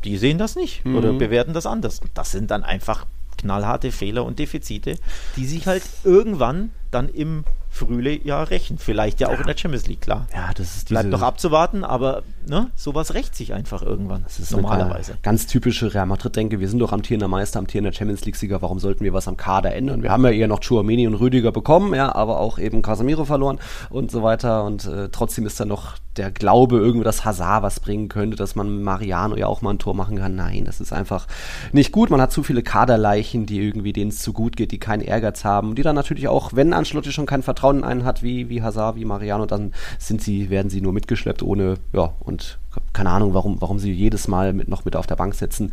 [0.04, 0.96] die sehen das nicht mhm.
[0.96, 2.00] oder bewerten das anders.
[2.00, 3.06] Und das sind dann einfach
[3.38, 4.98] knallharte Fehler und Defizite,
[5.36, 8.76] die sich halt irgendwann dann im Frühjahr rächen.
[8.76, 9.40] Vielleicht ja auch ja.
[9.40, 10.26] in der Champions League, klar.
[10.34, 14.24] Ja, das ist Bleibt noch abzuwarten, aber ne, sowas rächt sich einfach irgendwann.
[14.24, 15.16] Das ist normalerweise.
[15.22, 16.60] ganz typische Real Madrid-Denke.
[16.60, 18.60] Wir sind doch amtierender Meister, amtierender Champions League-Sieger.
[18.60, 20.02] Warum sollten wir was am Kader ändern?
[20.02, 23.58] Wir haben ja eher noch Chouameni und Rüdiger bekommen, ja, aber auch eben Casemiro verloren
[23.88, 24.64] und so weiter.
[24.64, 28.54] Und äh, trotzdem ist da noch der Glaube, irgendwie, dass Hazard was bringen könnte, dass
[28.54, 30.34] man Mariano ja auch mal ein Tor machen kann.
[30.34, 31.26] Nein, das ist einfach
[31.72, 32.10] nicht gut.
[32.10, 35.44] Man hat zu viele Kaderleichen, die irgendwie denen es zu gut geht, die keinen Ehrgeiz
[35.44, 38.62] haben, die dann natürlich auch, wenn Ancelotti schon kein Vertrauen in einen hat, wie, wie
[38.62, 42.58] Hazard, wie Mariano, dann sind sie, werden sie nur mitgeschleppt, ohne, ja, und
[42.92, 45.70] keine Ahnung, warum, warum sie jedes Mal mit, noch mit auf der Bank sitzen.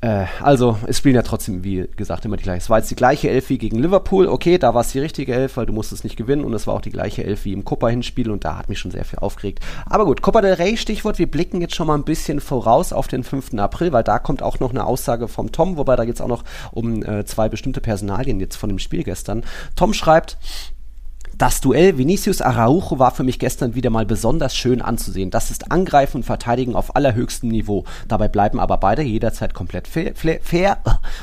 [0.00, 2.58] Äh, also, es spielen ja trotzdem, wie gesagt, immer die gleiche.
[2.58, 4.28] Es war jetzt die gleiche Elf wie gegen Liverpool.
[4.28, 6.44] Okay, da war es die richtige Elf, weil du musstest nicht gewinnen.
[6.44, 8.30] Und es war auch die gleiche Elf wie im Copa-Hinspiel.
[8.30, 9.58] Und da hat mich schon sehr viel aufgeregt.
[9.86, 11.18] Aber gut, Copa del Rey, Stichwort.
[11.18, 13.54] Wir blicken jetzt schon mal ein bisschen voraus auf den 5.
[13.54, 15.76] April, weil da kommt auch noch eine Aussage vom Tom.
[15.76, 19.02] Wobei da geht es auch noch um äh, zwei bestimmte Personalien jetzt von dem Spiel
[19.02, 19.42] gestern.
[19.74, 20.38] Tom schreibt,
[21.38, 25.30] das Duell Vinicius Araujo war für mich gestern wieder mal besonders schön anzusehen.
[25.30, 27.84] Das ist Angreifen und Verteidigen auf allerhöchstem Niveau.
[28.08, 30.78] Dabei bleiben aber beide jederzeit komplett fair,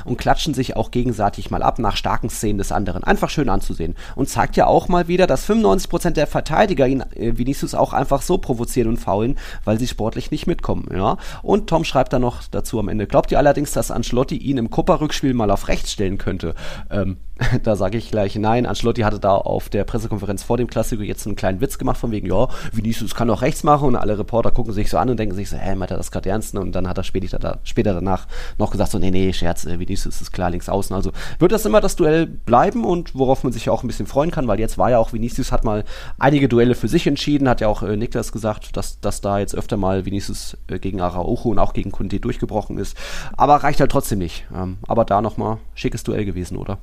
[0.06, 3.04] und klatschen sich auch gegenseitig mal ab nach starken Szenen des anderen.
[3.04, 3.96] Einfach schön anzusehen.
[4.16, 8.22] Und zeigt ja auch mal wieder, dass 95% der Verteidiger ihn äh, Vinicius auch einfach
[8.22, 10.88] so provozieren und faulen, weil sie sportlich nicht mitkommen.
[10.94, 11.18] Ja?
[11.44, 14.70] Und Tom schreibt dann noch dazu am Ende, glaubt ihr allerdings, dass Ancelotti ihn im
[14.70, 16.56] Kupper-Rückspiel mal auf rechts stellen könnte?
[16.90, 17.18] Ähm,
[17.64, 18.66] da sage ich gleich nein.
[18.66, 22.12] Ancelotti hatte da auf der Pressekonferenz vor dem Klassiker jetzt einen kleinen Witz gemacht von
[22.12, 25.18] wegen, ja, Vinicius kann auch rechts machen und alle Reporter gucken sich so an und
[25.18, 26.56] denken sich so, hä, meint er das gerade ernst?
[26.56, 28.28] Und dann hat er später, da, später danach
[28.58, 30.96] noch gesagt so, nee, nee, Scherz, äh, Vinicius ist klar links außen.
[30.96, 34.08] Also wird das immer das Duell bleiben und worauf man sich ja auch ein bisschen
[34.08, 35.84] freuen kann, weil jetzt war ja auch Vinicius hat mal
[36.18, 39.56] einige Duelle für sich entschieden, hat ja auch äh, Niklas gesagt, dass, dass da jetzt
[39.56, 42.96] öfter mal Vinicius äh, gegen Araujo und auch gegen Kunde durchgebrochen ist.
[43.36, 44.46] Aber reicht halt trotzdem nicht.
[44.56, 46.78] Ähm, aber da nochmal schickes Duell gewesen, oder?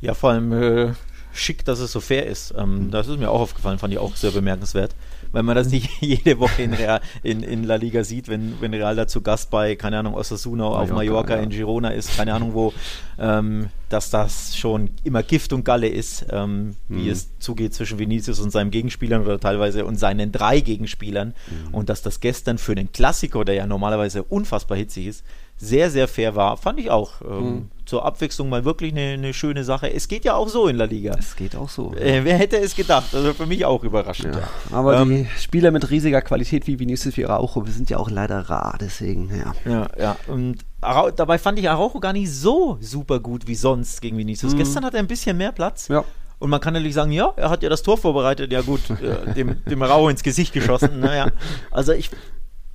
[0.00, 0.92] Ja, vor allem äh,
[1.36, 2.54] schick, dass es so fair ist.
[2.56, 2.90] Ähm, mhm.
[2.90, 4.94] Das ist mir auch aufgefallen, fand ich auch sehr bemerkenswert.
[5.32, 8.72] Weil man das nicht jede Woche in, Real, in, in La Liga sieht, wenn, wenn
[8.72, 11.42] Real da zu Gast bei, keine Ahnung, Osasuna Mallorca, auf Mallorca ja.
[11.42, 12.72] in Girona ist, keine Ahnung wo,
[13.18, 16.96] ähm, dass das schon immer Gift und Galle ist, ähm, mhm.
[16.96, 21.34] wie es zugeht zwischen Vinicius und seinen Gegenspielern oder teilweise und seinen drei Gegenspielern.
[21.48, 21.74] Mhm.
[21.74, 25.24] Und dass das gestern für den Klassiker, der ja normalerweise unfassbar hitzig ist,
[25.58, 26.56] sehr, sehr fair war.
[26.56, 27.20] Fand ich auch.
[27.22, 27.70] Ähm, mhm.
[27.86, 29.92] Zur Abwechslung mal wirklich eine, eine, schöne Sache.
[29.92, 31.14] Es geht ja auch so in La Liga.
[31.16, 31.94] Es geht auch so.
[31.94, 33.14] Äh, wer hätte es gedacht?
[33.14, 34.34] Also für mich auch überraschend.
[34.34, 38.10] Ja, aber ähm, die Spieler mit riesiger Qualität wie Vinicius Araujo, wir sind ja auch
[38.10, 39.54] leider rar, deswegen, ja.
[39.70, 40.16] Ja, ja.
[40.26, 44.54] Und Arau dabei fand ich Araujo gar nicht so super gut wie sonst gegen Vinicius.
[44.54, 44.58] Mhm.
[44.58, 45.86] Gestern hat er ein bisschen mehr Platz.
[45.88, 46.04] Ja.
[46.38, 49.32] Und man kann natürlich sagen, ja, er hat ja das Tor vorbereitet, ja gut, äh,
[49.32, 51.00] dem, dem Rau ins Gesicht geschossen.
[51.06, 51.30] Naja,
[51.70, 52.10] also ich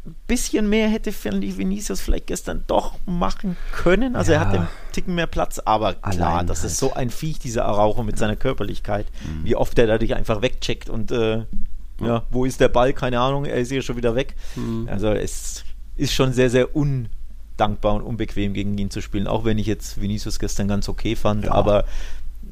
[0.06, 4.16] ein bisschen mehr hätte Vinicius vielleicht gestern doch machen können.
[4.16, 4.39] Also ja.
[4.39, 6.72] er hat einen Ticken mehr Platz, aber klar, Allein das halt.
[6.72, 9.06] ist so ein Viech, dieser Araujo mit seiner Körperlichkeit.
[9.24, 9.45] Mhm.
[9.45, 11.45] Wie oft er dadurch einfach wegcheckt und äh,
[12.02, 12.93] ja, wo ist der Ball?
[12.93, 14.36] Keine Ahnung, er ist hier schon wieder weg.
[14.56, 14.88] Mhm.
[14.89, 15.64] Also es
[15.95, 20.02] ist schon sehr, sehr undankbar und unbequem gegen ihn zu spielen, auch wenn ich jetzt
[20.02, 21.52] Vinicius gestern ganz okay fand, ja.
[21.52, 21.86] aber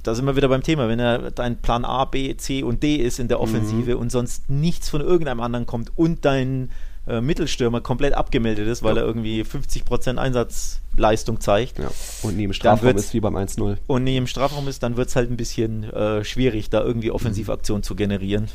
[0.03, 2.97] da sind wir wieder beim Thema, wenn er dein Plan A, B, C und D
[2.97, 3.99] ist in der Offensive mhm.
[3.99, 6.69] und sonst nichts von irgendeinem anderen kommt und dein
[7.09, 9.01] äh, Mittelstürmer komplett abgemeldet ist, weil ja.
[9.01, 11.79] er irgendwie 50% Einsatzleistung zeigt.
[11.79, 11.89] Ja.
[12.21, 13.77] Und nie im Strafraum ist wie beim 1-0.
[13.87, 17.11] Und nie im Strafraum ist, dann wird es halt ein bisschen äh, schwierig, da irgendwie
[17.11, 18.47] Offensivaktion zu generieren.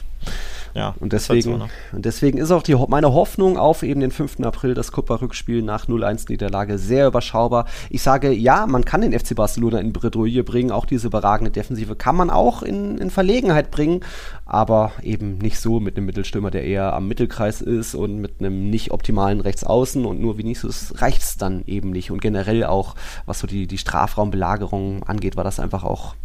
[0.75, 1.71] Ja, und deswegen, halt so, ne?
[1.93, 4.41] und deswegen ist auch die, meine Hoffnung auf eben den 5.
[4.41, 7.67] April, das Copa-Rückspiel nach 0-1-Niederlage, sehr überschaubar.
[7.91, 11.95] Ich sage, ja, man kann den FC Barcelona in Bredouille bringen, auch diese überragende Defensive
[11.95, 14.01] kann man auch in, in Verlegenheit bringen,
[14.47, 18.69] aber eben nicht so mit einem Mittelstürmer, der eher am Mittelkreis ist und mit einem
[18.69, 22.11] nicht optimalen Rechtsaußen und nur Vinicius reicht es dann eben nicht.
[22.11, 22.97] Und generell auch,
[23.27, 26.17] was so die, die Strafraumbelagerung angeht, war das einfach auch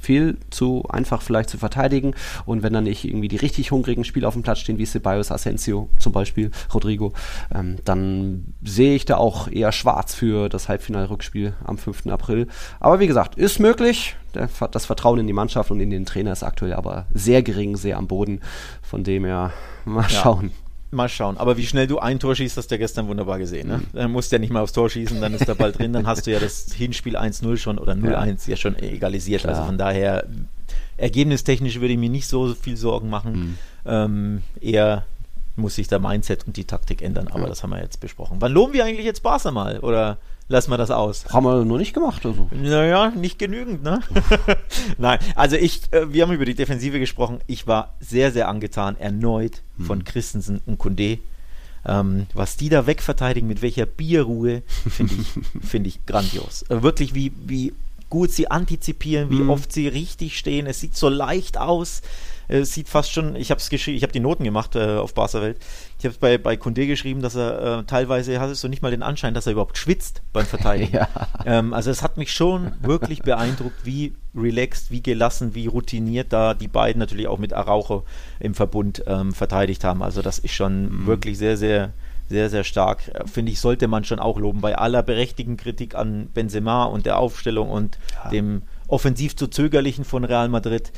[0.00, 2.14] viel zu einfach vielleicht zu verteidigen.
[2.46, 5.30] Und wenn dann nicht irgendwie die richtig hungrigen Spieler auf dem Platz stehen, wie Ceballos,
[5.30, 7.12] Asensio zum Beispiel, Rodrigo,
[7.54, 12.06] ähm, dann sehe ich da auch eher schwarz für das Halbfinalrückspiel am 5.
[12.06, 12.48] April.
[12.80, 14.16] Aber wie gesagt, ist möglich.
[14.32, 17.96] Das Vertrauen in die Mannschaft und in den Trainer ist aktuell aber sehr gering, sehr
[17.98, 18.40] am Boden.
[18.80, 19.52] Von dem her
[19.84, 20.52] mal schauen.
[20.92, 21.36] Mal schauen.
[21.36, 23.68] Aber wie schnell du ein Tor schießt, hast du ja gestern wunderbar gesehen.
[23.68, 23.78] Ne?
[23.78, 23.86] Mhm.
[23.92, 25.92] Dann musst du ja nicht mal aufs Tor schießen, dann ist der Ball drin.
[25.92, 28.50] Dann hast du ja das Hinspiel 1-0 schon oder 0-1 ja.
[28.50, 28.56] ja.
[28.56, 29.42] schon egalisiert.
[29.42, 29.54] Klar.
[29.54, 30.26] Also von daher,
[30.96, 33.32] ergebnistechnisch würde ich mir nicht so viel Sorgen machen.
[33.32, 33.58] Mhm.
[33.86, 35.04] Ähm, eher
[35.56, 37.28] muss sich der Mindset und die Taktik ändern.
[37.28, 37.48] Aber ja.
[37.48, 38.36] das haben wir jetzt besprochen.
[38.40, 39.78] Wann loben wir eigentlich jetzt Barca mal?
[39.80, 40.18] Oder
[40.50, 41.24] lassen wir das aus.
[41.32, 42.26] Haben wir nur nicht gemacht.
[42.26, 42.48] Also.
[42.50, 44.00] Naja, nicht genügend, ne?
[44.98, 47.38] Nein, also ich, äh, wir haben über die Defensive gesprochen.
[47.46, 51.18] Ich war sehr, sehr angetan, erneut von Christensen und Kunde.
[51.86, 55.28] Ähm, was die da wegverteidigen, mit welcher Bierruhe, finde ich,
[55.66, 56.62] find ich grandios.
[56.68, 57.72] Äh, wirklich, wie, wie
[58.10, 59.50] gut sie antizipieren, wie hm.
[59.50, 60.66] oft sie richtig stehen.
[60.66, 62.02] Es sieht so leicht aus.
[62.50, 65.14] Es sieht fast schon, ich habe es geschrieben, ich habe die Noten gemacht äh, auf
[65.14, 65.58] Barca Welt.
[65.98, 68.90] Ich habe bei, bei Kunde geschrieben, dass er äh, teilweise hat es so nicht mal
[68.90, 70.92] den Anschein, dass er überhaupt schwitzt beim Verteidigen.
[70.96, 71.08] ja.
[71.46, 76.54] ähm, also es hat mich schon wirklich beeindruckt, wie relaxed, wie gelassen, wie routiniert da
[76.54, 78.04] die beiden natürlich auch mit Araujo
[78.40, 80.02] im Verbund ähm, verteidigt haben.
[80.02, 81.06] Also das ist schon mhm.
[81.06, 81.92] wirklich sehr, sehr
[82.30, 83.08] sehr, sehr stark.
[83.08, 84.60] Äh, finde ich, sollte man schon auch loben.
[84.60, 88.30] Bei aller berechtigten Kritik an Benzema und der Aufstellung und ja.
[88.30, 90.92] dem offensiv zu zögerlichen von Real Madrid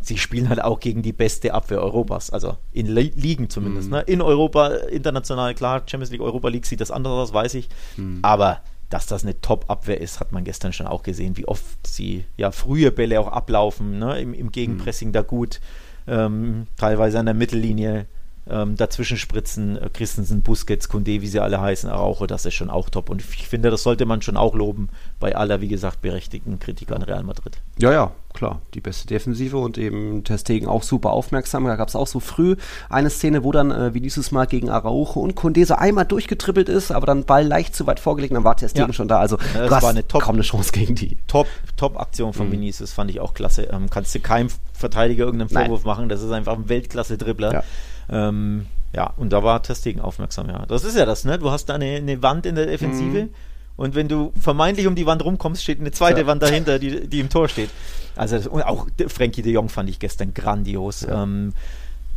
[0.00, 3.88] sie spielen halt auch gegen die beste Abwehr Europas, also in Ligen zumindest.
[3.88, 3.96] Mhm.
[3.96, 4.00] Ne?
[4.02, 7.68] In Europa, international, klar, Champions League, Europa League sieht das anders aus, weiß ich.
[7.96, 8.20] Mhm.
[8.22, 12.24] Aber dass das eine Top-Abwehr ist, hat man gestern schon auch gesehen, wie oft sie
[12.36, 14.18] ja frühe Bälle auch ablaufen, ne?
[14.20, 15.12] Im, im Gegenpressing mhm.
[15.12, 15.60] da gut,
[16.06, 18.06] ähm, teilweise an der Mittellinie
[18.50, 22.70] ähm, dazwischen spritzen, äh, Christensen, Busquets, Kunde, wie sie alle heißen, Araujo, das ist schon
[22.70, 23.10] auch top.
[23.10, 24.88] Und ich finde, das sollte man schon auch loben
[25.20, 27.58] bei aller, wie gesagt, berechtigten Kritik an Real Madrid.
[27.78, 31.64] Ja, ja, klar, die beste Defensive und eben Testegen auch super aufmerksam.
[31.64, 32.56] Da gab es auch so früh
[32.88, 36.90] eine Szene, wo dann äh, Vinicius mal gegen Araujo und Kunde so einmal durchgetrippelt ist,
[36.90, 38.92] aber dann Ball leicht zu weit vorgelegt, dann war Testegen ja.
[38.92, 39.18] schon da.
[39.18, 41.16] Also ja, das war eine top, kaum eine Chance gegen die.
[41.26, 41.46] Top,
[41.76, 42.52] top Aktion von mhm.
[42.52, 43.64] Vinicius, fand ich auch klasse.
[43.64, 45.90] Ähm, kannst du keinem Verteidiger irgendeinen Vorwurf Nein.
[45.90, 47.52] machen, das ist einfach ein Weltklasse-Dribbler.
[47.52, 47.64] Ja.
[48.10, 50.64] Ähm, ja, und da war Testegen aufmerksam, ja.
[50.66, 51.38] Das ist ja das, ne?
[51.38, 53.30] Du hast da eine, eine Wand in der Defensive mhm.
[53.76, 56.26] und wenn du vermeintlich um die Wand rumkommst, steht eine zweite ja.
[56.26, 57.70] Wand dahinter, die, die im Tor steht.
[58.16, 61.02] Also und auch Frankie de Jong fand ich gestern grandios.
[61.02, 61.22] Ja.
[61.22, 61.52] Ähm,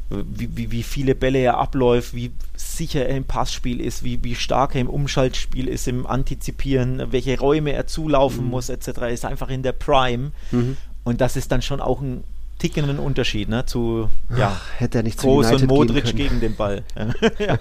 [0.09, 4.35] wie, wie, wie, viele Bälle er abläuft, wie sicher er im Passspiel ist, wie, wie
[4.35, 8.49] stark er im Umschaltspiel ist, im Antizipieren, welche Räume er zulaufen mhm.
[8.49, 8.87] muss, etc.
[8.87, 10.31] Er ist einfach in der Prime.
[10.51, 10.75] Mhm.
[11.03, 12.23] Und das ist dann schon auch ein
[12.61, 14.07] tickenden Unterschied ne, zu
[14.37, 16.83] ja, Ach, hätte er nicht Groß und Modric gegen den Ball.
[17.39, 17.57] ja.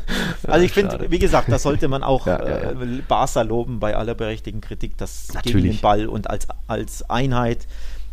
[0.46, 2.74] Also ich finde, wie gesagt, da sollte man auch ja, äh,
[3.08, 5.62] Barca loben bei aller berechtigten Kritik, dass Natürlich.
[5.62, 7.66] gegen den Ball und als, als Einheit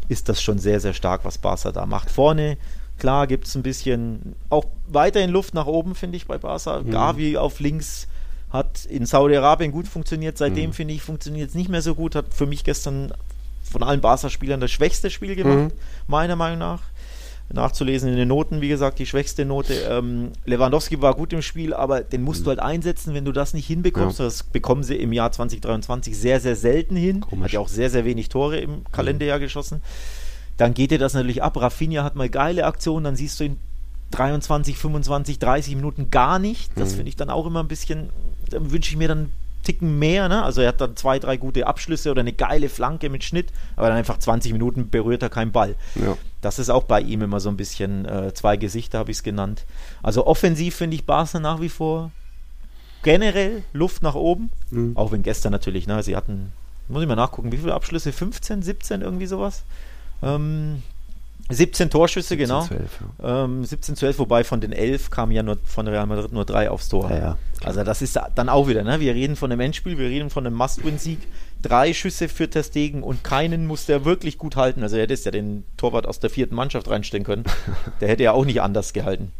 [0.07, 2.09] ist das schon sehr, sehr stark, was Barca da macht.
[2.09, 2.57] Vorne,
[2.97, 6.79] klar, gibt es ein bisschen auch weiterhin Luft nach oben, finde ich, bei Barca.
[6.79, 6.91] Mhm.
[6.91, 8.07] Gavi auf links
[8.49, 10.37] hat in Saudi-Arabien gut funktioniert.
[10.37, 10.73] Seitdem, mhm.
[10.73, 12.15] finde ich, funktioniert es nicht mehr so gut.
[12.15, 13.11] Hat für mich gestern
[13.69, 15.71] von allen Barca-Spielern das schwächste Spiel gemacht, mhm.
[16.07, 16.81] meiner Meinung nach.
[17.51, 19.73] nachzulesen in den Noten, wie gesagt, die schwächste Note.
[19.89, 23.53] Ähm, Lewandowski war gut im Spiel, aber den musst du halt einsetzen, wenn du das
[23.53, 24.19] nicht hinbekommst.
[24.19, 24.25] Ja.
[24.25, 27.21] Das bekommen sie im Jahr 2023 sehr, sehr selten hin.
[27.21, 27.45] Komisch.
[27.45, 29.81] Hat ja auch sehr, sehr wenig Tore im Kalenderjahr geschossen.
[30.57, 31.61] Dann geht dir das natürlich ab.
[31.61, 33.57] Rafinha hat mal geile Aktionen, dann siehst du ihn
[34.11, 36.71] 23, 25, 30 Minuten gar nicht.
[36.75, 36.95] Das mhm.
[36.95, 38.09] finde ich dann auch immer ein bisschen,
[38.49, 39.31] da wünsche ich mir dann
[39.67, 40.29] Ticken mehr.
[40.29, 40.41] Ne?
[40.43, 43.89] Also er hat dann zwei, drei gute Abschlüsse oder eine geile Flanke mit Schnitt, aber
[43.89, 45.75] dann einfach 20 Minuten berührt er keinen Ball.
[45.95, 46.17] Ja.
[46.41, 49.23] Das ist auch bei ihm immer so ein bisschen äh, zwei Gesichter, habe ich es
[49.23, 49.65] genannt.
[50.01, 52.11] Also offensiv finde ich Barca nach wie vor
[53.03, 54.51] generell Luft nach oben.
[54.71, 54.95] Mhm.
[54.95, 56.53] Auch wenn gestern natürlich, ne, sie hatten,
[56.87, 58.13] muss ich mal nachgucken, wie viele Abschlüsse?
[58.13, 59.63] 15, 17, irgendwie sowas?
[60.23, 60.81] Ähm,
[61.49, 62.65] 17 Torschüsse, 17, genau.
[62.65, 62.81] 12,
[63.21, 63.43] ja.
[63.45, 66.69] ähm, 17, 12, wobei von den 11 kamen ja nur von Real Madrid nur drei
[66.69, 67.09] aufs Tor.
[67.09, 68.99] Ja, ja, also das ist dann auch wieder, ne?
[68.99, 71.19] wir reden von einem Endspiel, wir reden von einem Must-Win-Sieg.
[71.61, 74.83] Drei Schüsse für Testegen und keinen muss der wirklich gut halten.
[74.83, 77.45] Also er hätte ja den Torwart aus der vierten Mannschaft reinstellen können.
[77.99, 79.31] Der hätte ja auch nicht anders gehalten.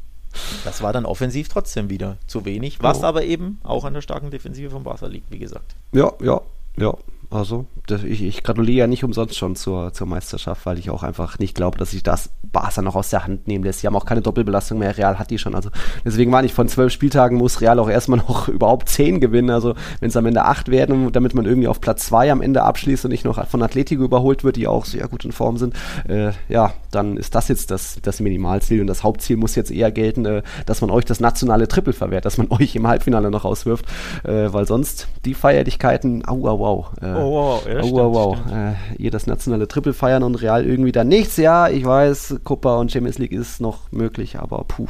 [0.64, 3.06] Das war dann offensiv trotzdem wieder zu wenig, was oh.
[3.06, 5.76] aber eben auch an der starken Defensive von Barca liegt, wie gesagt.
[5.92, 6.42] Ja, ja,
[6.78, 6.94] ja.
[7.30, 7.66] Also,
[8.06, 11.56] ich, ich, gratuliere ja nicht umsonst schon zur, zur Meisterschaft, weil ich auch einfach nicht
[11.56, 13.82] glaube, dass sich das Barca noch aus der Hand nehmen lässt.
[13.82, 14.98] Sie haben auch keine Doppelbelastung mehr.
[14.98, 15.54] Real hat die schon.
[15.54, 15.70] Also,
[16.06, 19.50] deswegen war ich von zwölf Spieltagen muss Real auch erstmal noch überhaupt zehn gewinnen.
[19.50, 22.64] Also, wenn es am Ende acht werden, damit man irgendwie auf Platz zwei am Ende
[22.64, 25.76] abschließt und nicht noch von Atletico überholt wird, die auch sehr gut in Form sind,
[26.08, 28.80] äh, ja, dann ist das jetzt das, das Minimalziel.
[28.80, 32.24] Und das Hauptziel muss jetzt eher gelten, äh, dass man euch das nationale Triple verwehrt,
[32.24, 33.86] dass man euch im Halbfinale noch auswirft,
[34.24, 36.86] äh, weil sonst die Feierlichkeiten, au, au, au.
[37.18, 38.38] Oh, wow, ja, oh, wow, wow.
[38.52, 41.38] Äh, ihr das nationale Triple feiern und Real irgendwie dann nichts.
[41.38, 44.88] Ja, ich weiß, Copa und Champions League ist noch möglich, aber puh,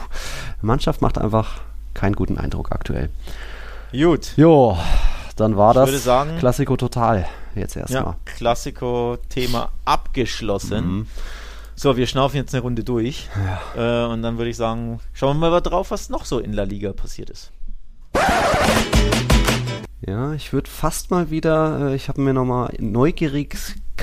[0.62, 1.62] Mannschaft macht einfach
[1.94, 3.10] keinen guten Eindruck aktuell.
[3.92, 4.34] Gut.
[4.36, 4.78] Jo,
[5.36, 7.26] dann war ich das würde sagen, Klassiko total
[7.56, 8.04] jetzt erstmal.
[8.04, 10.86] Ja, Klassiko-Thema abgeschlossen.
[10.86, 11.08] Mhm.
[11.76, 13.30] So, wir schnaufen jetzt eine Runde durch.
[13.76, 14.08] Ja.
[14.08, 16.64] Äh, und dann würde ich sagen, schauen wir mal drauf, was noch so in La
[16.64, 17.52] Liga passiert ist.
[20.02, 23.58] Ja, ich würde fast mal wieder, äh, ich habe mir nochmal neugierig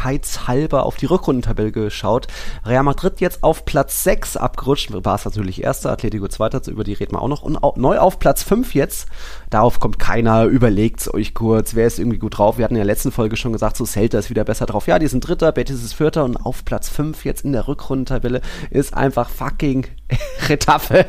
[0.05, 2.27] halber auf die Rückrundentabelle geschaut.
[2.65, 4.91] Real Madrid jetzt auf Platz 6 abgerutscht.
[4.93, 7.43] War es natürlich erster, Atletico zweiter, über die reden wir auch noch.
[7.43, 9.09] Und auch neu auf Platz 5 jetzt.
[9.51, 12.59] Darauf kommt keiner, überlegt's euch kurz, wer ist irgendwie gut drauf.
[12.59, 14.87] Wir hatten in der letzten Folge schon gesagt, so Celta ist wieder besser drauf.
[14.87, 18.41] Ja, die sind dritter, Betis ist vierter und auf Platz 5 jetzt in der Rückrundentabelle
[18.71, 19.87] ist einfach fucking
[20.49, 21.07] Retafe.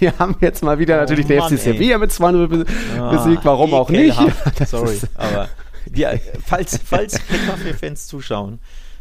[0.00, 2.66] die haben jetzt mal wieder oh, natürlich der FC Sevilla mit 2-0
[2.98, 4.18] ah, besiegt, warum auch nicht.
[4.66, 5.48] Sorry, aber
[5.90, 6.06] die,
[6.44, 8.58] falls, falls Retafe-Fans zuschauen,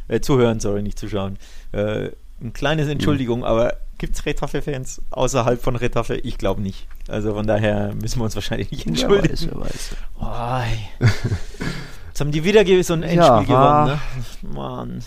[0.08, 1.38] äh, zuhören, sorry, nicht zuschauen,
[1.72, 2.10] äh,
[2.40, 3.46] eine kleine Entschuldigung, mhm.
[3.46, 6.16] aber gibt es Retafe-Fans außerhalb von Retafe?
[6.18, 6.88] Ich glaube nicht.
[7.08, 9.36] Also von daher müssen wir uns wahrscheinlich nicht entschuldigen.
[9.52, 10.70] Wer weiß, wer weiß.
[11.00, 11.08] Oh,
[12.08, 14.54] Jetzt haben die wieder so ein Endspiel ja, gewonnen, ne?
[14.54, 15.04] Mann.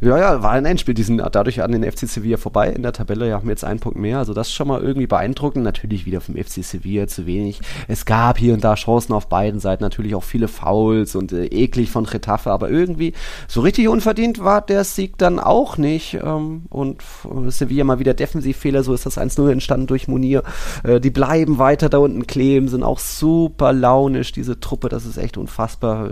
[0.00, 0.18] Ja.
[0.18, 0.94] ja, war ein Endspiel.
[0.94, 3.32] Die sind dadurch an den FC Sevilla vorbei in der Tabelle.
[3.32, 4.18] Haben jetzt einen Punkt mehr.
[4.18, 5.64] Also das ist schon mal irgendwie beeindruckend.
[5.64, 7.60] Natürlich wieder vom FC Sevilla zu wenig.
[7.88, 9.82] Es gab hier und da Chancen auf beiden Seiten.
[9.82, 12.50] Natürlich auch viele Fouls und äh, eklig von Retafe.
[12.50, 13.14] Aber irgendwie
[13.48, 16.18] so richtig unverdient war der Sieg dann auch nicht.
[16.22, 17.02] Ähm, und
[17.48, 18.84] Sevilla mal wieder Defensivfehler.
[18.84, 20.44] So ist das 1-0 entstanden durch Munir.
[20.84, 22.68] Äh, die bleiben weiter da unten kleben.
[22.68, 24.88] Sind auch super launisch, diese Truppe.
[24.88, 26.06] Das ist echt unfassbar.
[26.06, 26.10] Äh,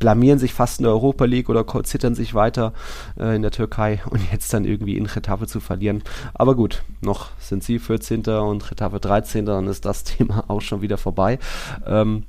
[0.00, 2.72] blamieren sich fast in der Europa League oder zittern sich weiter
[3.18, 6.02] äh, in der Türkei und jetzt dann irgendwie in Getafe zu verlieren.
[6.34, 8.24] Aber gut, noch sind sie 14.
[8.26, 9.46] und Getafe 13.
[9.46, 11.38] Dann ist das Thema auch schon wieder vorbei.
[11.86, 12.24] Ähm,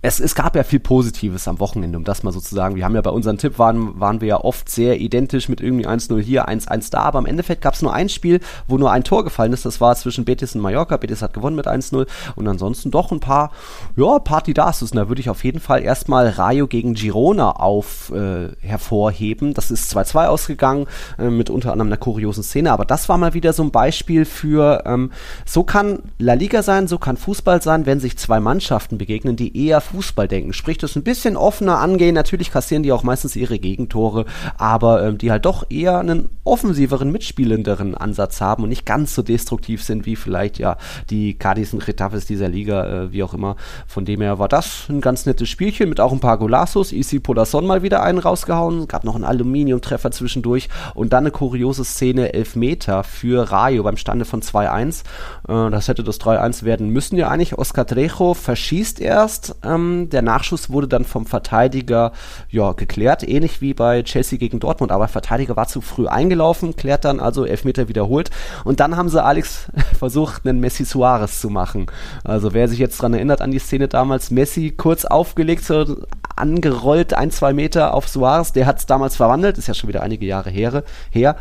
[0.00, 2.76] es, es gab ja viel Positives am Wochenende, um das mal sozusagen.
[2.76, 5.86] Wir haben ja bei unserem Tipp waren, waren wir ja oft sehr identisch mit irgendwie
[5.86, 9.04] 1-0 hier, 1-1 da, aber im Endeffekt gab es nur ein Spiel, wo nur ein
[9.04, 9.64] Tor gefallen ist.
[9.64, 10.96] Das war zwischen Betis und Mallorca.
[10.96, 13.50] Betis hat gewonnen mit 1-0 und ansonsten doch ein paar,
[13.96, 14.82] ja, Party das.
[14.82, 19.54] Und da würde ich auf jeden Fall erstmal Rayo gegen Girona auf äh, hervorheben.
[19.54, 20.86] Das ist 2-2 ausgegangen,
[21.18, 24.24] äh, mit unter anderem einer kuriosen Szene, aber das war mal wieder so ein Beispiel
[24.24, 25.10] für, ähm,
[25.44, 29.66] so kann La Liga sein, so kann Fußball sein, wenn sich zwei Mannschaften begegnen, die
[29.66, 30.52] eher Fußball denken.
[30.52, 32.14] Sprich, das ein bisschen offener angehen.
[32.14, 34.24] Natürlich kassieren die auch meistens ihre Gegentore,
[34.56, 39.22] aber ähm, die halt doch eher einen offensiveren, mitspielenderen Ansatz haben und nicht ganz so
[39.22, 40.76] destruktiv sind wie vielleicht ja
[41.10, 43.56] die Cadiz und Retafes dieser Liga, äh, wie auch immer.
[43.86, 46.92] Von dem her war das ein ganz nettes Spielchen mit auch ein paar Golazos.
[46.92, 51.84] Isi Polasson mal wieder einen rausgehauen, gab noch einen Aluminiumtreffer zwischendurch und dann eine kuriose
[51.84, 55.02] Szene, Elfmeter für Rayo beim Stande von 2-1.
[55.48, 57.56] Äh, das hätte das 3-1 werden müssen ja eigentlich.
[57.58, 62.12] Oscar Trejo verschießt erst, ähm, ähm, der Nachschuss wurde dann vom Verteidiger
[62.50, 67.04] ja, geklärt, ähnlich wie bei Chelsea gegen Dortmund, aber Verteidiger war zu früh eingelaufen, klärt
[67.04, 68.30] dann also Elfmeter wiederholt.
[68.64, 69.68] Und dann haben sie Alex
[69.98, 71.86] versucht, einen Messi Suarez zu machen.
[72.24, 75.96] Also wer sich jetzt dran erinnert an die Szene damals, Messi kurz aufgelegt, so
[76.36, 80.02] angerollt, ein, zwei Meter auf Suarez, der hat es damals verwandelt, ist ja schon wieder
[80.02, 80.84] einige Jahre her.
[81.10, 81.36] her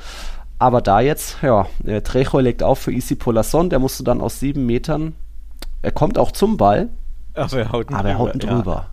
[0.60, 4.40] Aber da jetzt, ja, äh, Trejo legt auf für Isi Polasson, der musste dann aus
[4.40, 5.14] sieben Metern,
[5.84, 6.90] er kommt auch zum Ball,
[7.38, 8.88] aber er haut ihn aber er haut ihn drüber.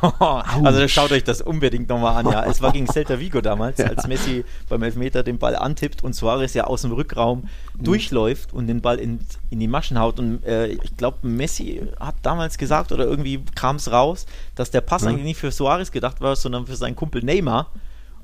[0.00, 0.44] drüber.
[0.64, 2.30] also schaut euch das unbedingt nochmal an.
[2.32, 3.86] Ja, es war gegen Celta Vigo damals, Ja.
[3.86, 7.84] als Messi beim Elfmeter den Ball antippt und Suarez ja aus dem Rückraum Mhm.
[7.84, 9.20] durchläuft und den Ball in,
[9.50, 10.18] in die Maschen haut.
[10.18, 14.80] Und äh, ich glaube, Messi hat damals gesagt oder irgendwie kam es raus, dass der
[14.82, 15.08] Pass Ja.
[15.08, 17.68] eigentlich nicht für Suarez gedacht war, sondern für seinen Kumpel Neymar.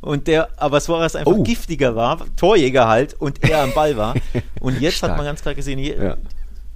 [0.01, 1.43] Und der, aber Suarez einfach Oh.
[1.43, 4.15] giftiger war, Torjäger halt, und er am Ball war.
[4.61, 6.17] Und jetzt hat man ganz klar gesehen, hier, Ja.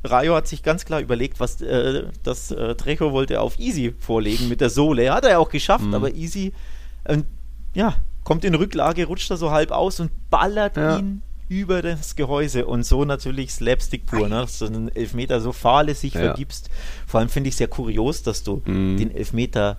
[0.04, 4.48] Rayo hat sich ganz klar überlegt, was äh, das äh, Trejo wollte auf Easy vorlegen
[4.48, 5.12] mit der Sohle.
[5.12, 5.94] Hat er ja auch geschafft, Mhm.
[5.94, 6.52] aber Easy
[7.06, 7.24] ähm,
[7.74, 7.94] ja,
[8.24, 10.98] kommt in Rücklage, rutscht da so halb aus und ballert Ja.
[10.98, 14.40] ihn über das Gehäuse und so natürlich Slapstick pur, ne?
[14.40, 16.20] dass du einen Elfmeter so fahrlässig Ja.
[16.20, 16.70] vergibst.
[17.06, 18.96] Vor allem finde ich es sehr kurios, dass du Mhm.
[18.96, 19.78] den Elfmeter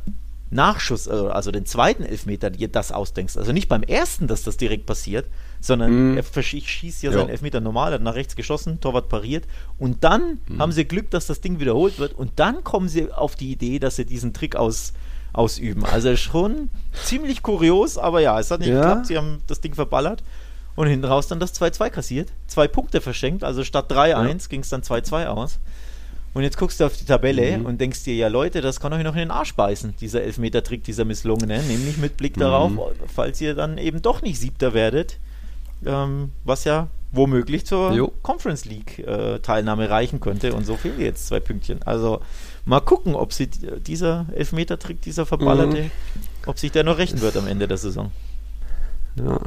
[0.52, 3.38] Nachschuss, äh, also den zweiten Elfmeter, dir das ausdenkst.
[3.38, 5.26] Also nicht beim ersten, dass das direkt passiert,
[5.66, 6.18] sondern Mhm.
[6.18, 7.18] er schießt ja Ja.
[7.18, 9.46] seinen Elfmeter normal, hat nach rechts geschossen, Torwart pariert
[9.80, 10.60] und dann Mhm.
[10.62, 13.80] haben sie Glück, dass das Ding wiederholt wird und dann kommen sie auf die Idee,
[13.80, 14.94] dass sie diesen Trick aus,
[15.32, 15.86] ausüben.
[15.86, 16.70] Also schon
[17.04, 18.82] ziemlich kurios, aber ja, es hat nicht Ja.
[18.82, 20.22] geklappt, sie haben das Ding verballert
[20.76, 24.70] und hinten raus dann das 2-2 kassiert, zwei Punkte verschenkt, also statt 3-1 ging es
[24.70, 25.60] dann 2-2 aus.
[26.36, 27.66] Und jetzt guckst du auf die Tabelle Mhm.
[27.68, 30.84] und denkst dir, ja Leute, das kann euch noch in den Arsch beißen, dieser Elfmeter-Trick,
[30.84, 32.80] dieser misslungene, nämlich mit Blick darauf, Mhm.
[33.14, 35.20] falls ihr dann eben doch nicht Siebter werdet,
[35.86, 38.12] ähm, was ja womöglich zur Jo.
[38.24, 41.84] Conference League äh, Teilnahme reichen könnte und so fehlen jetzt zwei Pünktchen.
[41.84, 42.22] Also
[42.66, 45.92] mal gucken, ob sie äh, dieser Elfmeter-Trick, dieser verballerte, Mhm.
[46.48, 48.12] ob sich der noch rächen wird am Ende der Saison.
[49.16, 49.40] Ja.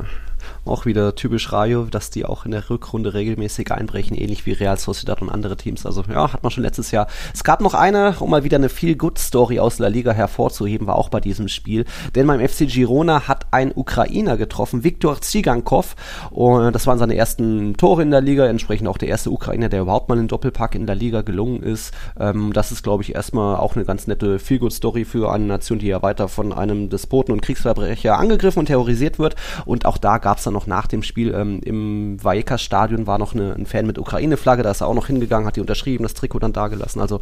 [0.65, 4.79] Auch wieder typisch Rayo, dass die auch in der Rückrunde regelmäßig einbrechen, ähnlich wie Real
[4.79, 5.87] Sociedad und andere Teams.
[5.87, 7.07] Also ja, hat man schon letztes Jahr.
[7.35, 11.09] Es gab noch eine, um mal wieder eine Feel-Good-Story aus La Liga hervorzuheben, war auch
[11.09, 11.85] bei diesem Spiel.
[12.15, 15.95] Denn beim FC Girona hat ein Ukrainer getroffen, Viktor Tsigankov.
[16.31, 19.83] Und das waren seine ersten Tore in der Liga, entsprechend auch der erste Ukrainer, der
[19.83, 21.95] überhaupt mal einen Doppelpack in der Liga gelungen ist.
[22.19, 25.87] Ähm, das ist, glaube ich, erstmal auch eine ganz nette Feel-Good-Story für eine Nation, die
[25.87, 29.37] ja weiter von einem Despoten und Kriegsverbrecher angegriffen und terrorisiert wird.
[29.65, 33.33] Und auch da gab es dann noch nach dem Spiel ähm, im Vallecas-Stadion war noch
[33.33, 36.15] eine, ein Fan mit Ukraine-Flagge, da ist er auch noch hingegangen, hat die unterschrieben, das
[36.15, 37.01] Trikot dann dagelassen.
[37.01, 37.21] Also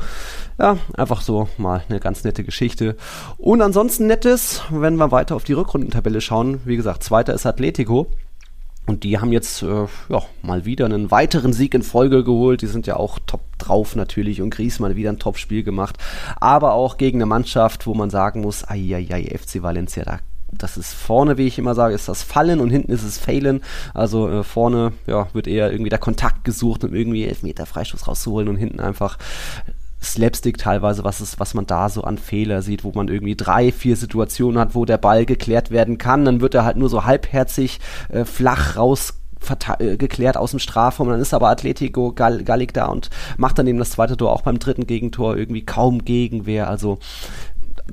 [0.59, 2.97] ja, einfach so mal eine ganz nette Geschichte.
[3.37, 8.07] Und ansonsten nettes, wenn wir weiter auf die Rückrundentabelle schauen, wie gesagt, zweiter ist Atletico.
[8.87, 12.63] Und die haben jetzt äh, ja, mal wieder einen weiteren Sieg in Folge geholt.
[12.63, 15.99] Die sind ja auch top drauf natürlich und Griezmann wieder ein Top-Spiel gemacht.
[16.37, 20.21] Aber auch gegen eine Mannschaft, wo man sagen muss, ai, FC Valencia, da
[20.59, 23.63] das ist vorne, wie ich immer sage, ist das Fallen und hinten ist es Failen.
[23.93, 28.49] Also äh, vorne ja, wird eher irgendwie der Kontakt gesucht, um irgendwie Elfmeter Freistoß rauszuholen
[28.49, 29.19] und hinten einfach
[30.05, 33.73] Slapstick teilweise, was, ist, was man da so an Fehler sieht, wo man irgendwie drei,
[33.73, 36.25] vier Situationen hat, wo der Ball geklärt werden kann.
[36.25, 37.81] Dann wird er halt nur so halbherzig
[38.11, 39.15] äh, flach raus
[39.79, 41.09] äh, geklärt aus dem Strafraum.
[41.09, 44.43] Dann ist aber Atletico Gall Gallig da und macht dann eben das zweite Tor auch
[44.43, 46.69] beim dritten Gegentor irgendwie kaum Gegenwehr.
[46.69, 46.99] Also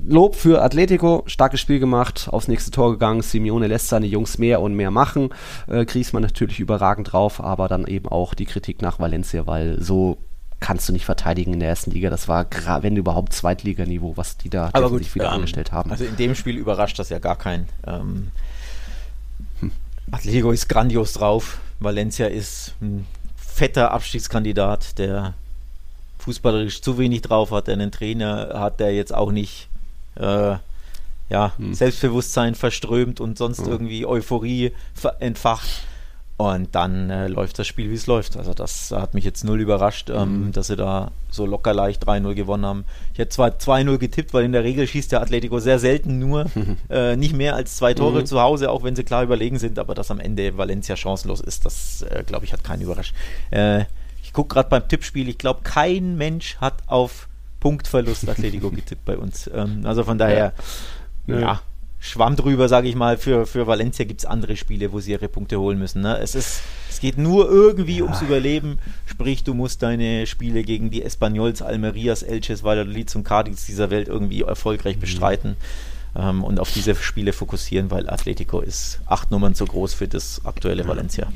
[0.00, 3.20] Lob für Atletico, starkes Spiel gemacht, aufs nächste Tor gegangen.
[3.22, 5.30] Simeone lässt seine Jungs mehr und mehr machen.
[5.68, 10.16] Äh, Griezmann natürlich überragend drauf, aber dann eben auch die Kritik nach Valencia, weil so
[10.60, 12.08] kannst du nicht verteidigen in der ersten Liga.
[12.08, 12.46] Das war,
[12.80, 15.90] wenn überhaupt, Zweitliganiveau, was die da Aber gut, wieder ähm, angestellt haben.
[15.90, 17.68] Also in dem Spiel überrascht das ja gar keinen.
[17.86, 18.30] Ähm,
[20.10, 21.58] Atletico ist grandios drauf.
[21.80, 25.34] Valencia ist ein fetter Abstiegskandidat, der
[26.20, 29.68] fußballerisch zu wenig drauf hat, der einen Trainer hat, der jetzt auch nicht
[30.16, 30.56] äh,
[31.28, 31.72] ja, Hm.
[31.74, 33.68] Selbstbewusstsein verströmt und sonst Ja.
[33.68, 34.72] irgendwie Euphorie
[35.20, 35.68] entfacht.
[36.38, 38.36] Und dann äh, läuft das Spiel, wie es läuft.
[38.36, 40.52] Also das hat mich jetzt null überrascht, ähm, Mhm.
[40.52, 42.84] dass sie da so locker leicht 3-0 gewonnen haben.
[43.12, 46.46] Ich hätte zwar 2-0 getippt, weil in der Regel schießt der Atletico sehr selten nur
[46.90, 48.26] äh, nicht mehr als zwei Tore Mhm.
[48.26, 51.64] zu Hause, auch wenn sie klar überlegen sind, aber dass am Ende Valencia chancenlos ist,
[51.64, 53.14] das äh, glaube ich hat keinen überrascht.
[53.52, 53.84] Äh,
[54.24, 57.28] ich gucke gerade beim Tippspiel, ich glaube kein Mensch hat auf
[57.62, 59.48] Punktverlust Atletico getippt bei uns.
[59.54, 60.52] Ähm, also von daher,
[61.26, 61.62] ja, Ja.
[62.04, 63.16] Schwamm drüber, sage ich mal.
[63.16, 66.02] Für, für Valencia gibt es andere Spiele, wo sie ihre Punkte holen müssen.
[66.02, 66.18] Ne?
[66.18, 66.60] Es, ist,
[66.90, 68.80] es geht nur irgendwie ums Überleben.
[69.06, 74.08] Sprich, du musst deine Spiele gegen die Espanyols, Almerias, Elches, Valladolid und Cadiz dieser Welt
[74.08, 75.54] irgendwie erfolgreich bestreiten
[76.16, 80.44] ähm, und auf diese Spiele fokussieren, weil Atletico ist acht Nummern zu groß für das
[80.44, 81.28] aktuelle Valencia.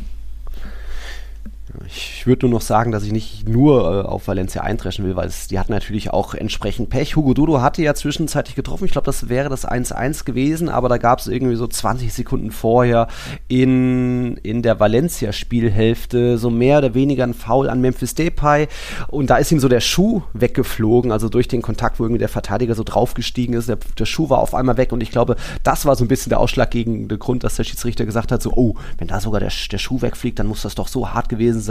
[1.85, 5.29] Ich würde nur noch sagen, dass ich nicht nur äh, auf Valencia eintreschen will, weil
[5.29, 7.16] es, die hatten natürlich auch entsprechend Pech.
[7.16, 8.85] Hugo Dudo hatte ja zwischenzeitlich getroffen.
[8.85, 12.51] Ich glaube, das wäre das 1-1 gewesen, aber da gab es irgendwie so 20 Sekunden
[12.51, 13.09] vorher
[13.49, 18.68] in, in der Valencia-Spielhälfte so mehr oder weniger ein Foul an Memphis Depay
[19.09, 22.29] und da ist ihm so der Schuh weggeflogen, also durch den Kontakt, wo irgendwie der
[22.29, 23.68] Verteidiger so draufgestiegen ist.
[23.68, 26.31] Der, der Schuh war auf einmal weg und ich glaube, das war so ein bisschen
[26.31, 29.79] der ausschlaggebende Grund, dass der Schiedsrichter gesagt hat, so, oh, wenn da sogar der, der
[29.79, 31.66] Schuh wegfliegt, dann muss das doch so hart gewesen sein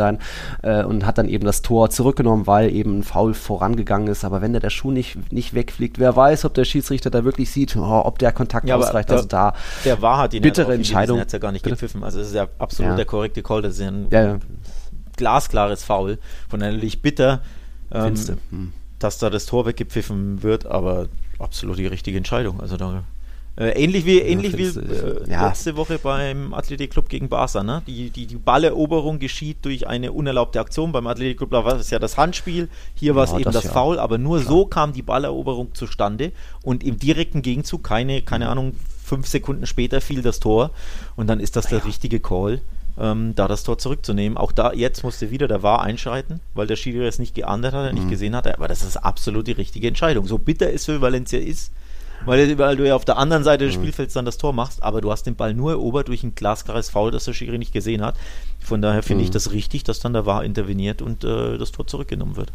[0.61, 4.23] äh, und hat dann eben das Tor zurückgenommen, weil eben ein Foul vorangegangen ist.
[4.25, 7.49] Aber wenn der, der Schuh nicht, nicht wegfliegt, wer weiß, ob der Schiedsrichter da wirklich
[7.51, 9.09] sieht, oh, ob der Kontakt Ja, ausreicht.
[9.09, 11.19] der- also da Der war hat ihn Bittere drauf Entscheidung.
[11.19, 11.75] Hat ja gar nicht Bitte?
[11.75, 12.03] gepfiffen.
[12.03, 12.95] Also es ist ja absolut Ja.
[12.95, 13.61] der korrekte Call.
[13.61, 14.37] Das ist ja ein ja,
[15.17, 16.17] glasklares Foul.
[16.49, 17.41] Von daher natürlich bitter,
[17.91, 18.15] ähm.
[18.49, 18.73] Hm.
[18.99, 21.07] dass da das Tor weggepfiffen wird, aber
[21.39, 22.59] absolut die richtige Entscheidung.
[22.61, 23.03] Also da
[23.57, 25.47] ähnlich wie, ähnlich wie du, äh, ja.
[25.47, 27.63] letzte Woche beim Athletic Club gegen Barca.
[27.63, 27.81] Ne?
[27.87, 30.91] Die, die, die Balleroberung geschieht durch eine unerlaubte Aktion.
[30.91, 33.71] Beim Athletic Club war es ja das Handspiel, hier war es Ja, eben das das.
[33.71, 36.31] Foul, aber nur so kam die Balleroberung zustande
[36.63, 38.25] und im direkten Gegenzug, keine, Mhm.
[38.25, 40.71] keine Ahnung, fünf Sekunden später fiel das Tor
[41.15, 42.61] und dann ist das der richtige Call.
[42.97, 44.37] Ähm, da das Tor zurückzunehmen.
[44.37, 47.91] Auch da, jetzt musste wieder der VAR einschreiten, weil der Schiri es nicht geahndet hat,
[47.91, 47.99] Mhm.
[47.99, 48.55] nicht gesehen hatte.
[48.55, 50.25] Aber das ist absolut die richtige Entscheidung.
[50.27, 51.73] So bitter es für Valencia ist,
[52.25, 55.01] weil, weil du ja auf der anderen Seite des Spielfelds dann das Tor machst, aber
[55.01, 58.01] du hast den Ball nur erobert durch ein glasklares Foul, das der Schiri nicht gesehen
[58.01, 58.15] hat.
[58.59, 61.87] Von daher finde ich das richtig, dass dann der VAR interveniert und äh, das Tor
[61.87, 62.51] zurückgenommen wird.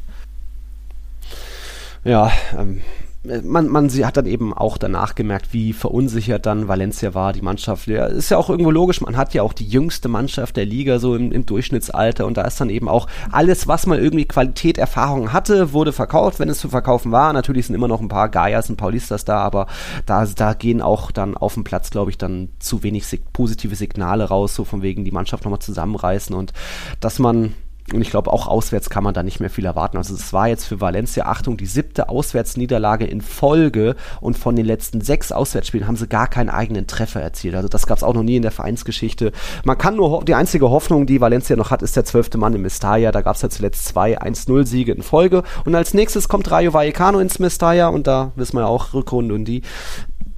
[2.05, 2.81] Ja, ähm,
[3.23, 7.43] man, man sie hat dann eben auch danach gemerkt, wie verunsichert dann Valencia war, die
[7.43, 7.87] Mannschaft.
[7.87, 10.99] Ja, ist ja auch irgendwo logisch, man hat ja auch die jüngste Mannschaft der Liga
[10.99, 14.79] so im, im Durchschnittsalter und da ist dann eben auch alles, was mal irgendwie Qualität,
[14.79, 17.33] Erfahrung hatte, wurde verkauft, wenn es zu verkaufen war.
[17.35, 19.67] Natürlich sind immer noch ein paar Gaias und Paulistas da, aber
[20.07, 23.77] da, da gehen auch dann auf dem Platz, glaube ich, dann zu wenig sig positive
[23.77, 26.55] Signale raus, so von wegen die Mannschaft nochmal zusammenreißen und
[27.01, 27.55] dass man
[27.93, 29.97] und ich glaube, auch auswärts kann man da nicht mehr viel erwarten.
[29.97, 34.67] Also es war jetzt für Valencia, Achtung, die siebte Auswärtsniederlage in Folge und von den
[34.67, 37.55] letzten sechs Auswärtsspielen haben sie gar keinen eigenen Treffer erzielt.
[37.55, 39.33] Also das gab es auch noch nie in der Vereinsgeschichte.
[39.65, 42.63] Man kann nur, die einzige Hoffnung, die Valencia noch hat, ist der zwölfte Mann im
[42.63, 43.11] Mestalla.
[43.11, 45.43] Da gab es ja zuletzt zwei 1-0-Siege in Folge.
[45.65, 49.35] Und als nächstes kommt Rayo Vallecano ins Mestalla und da wissen wir ja auch Rückrunde
[49.35, 49.63] und die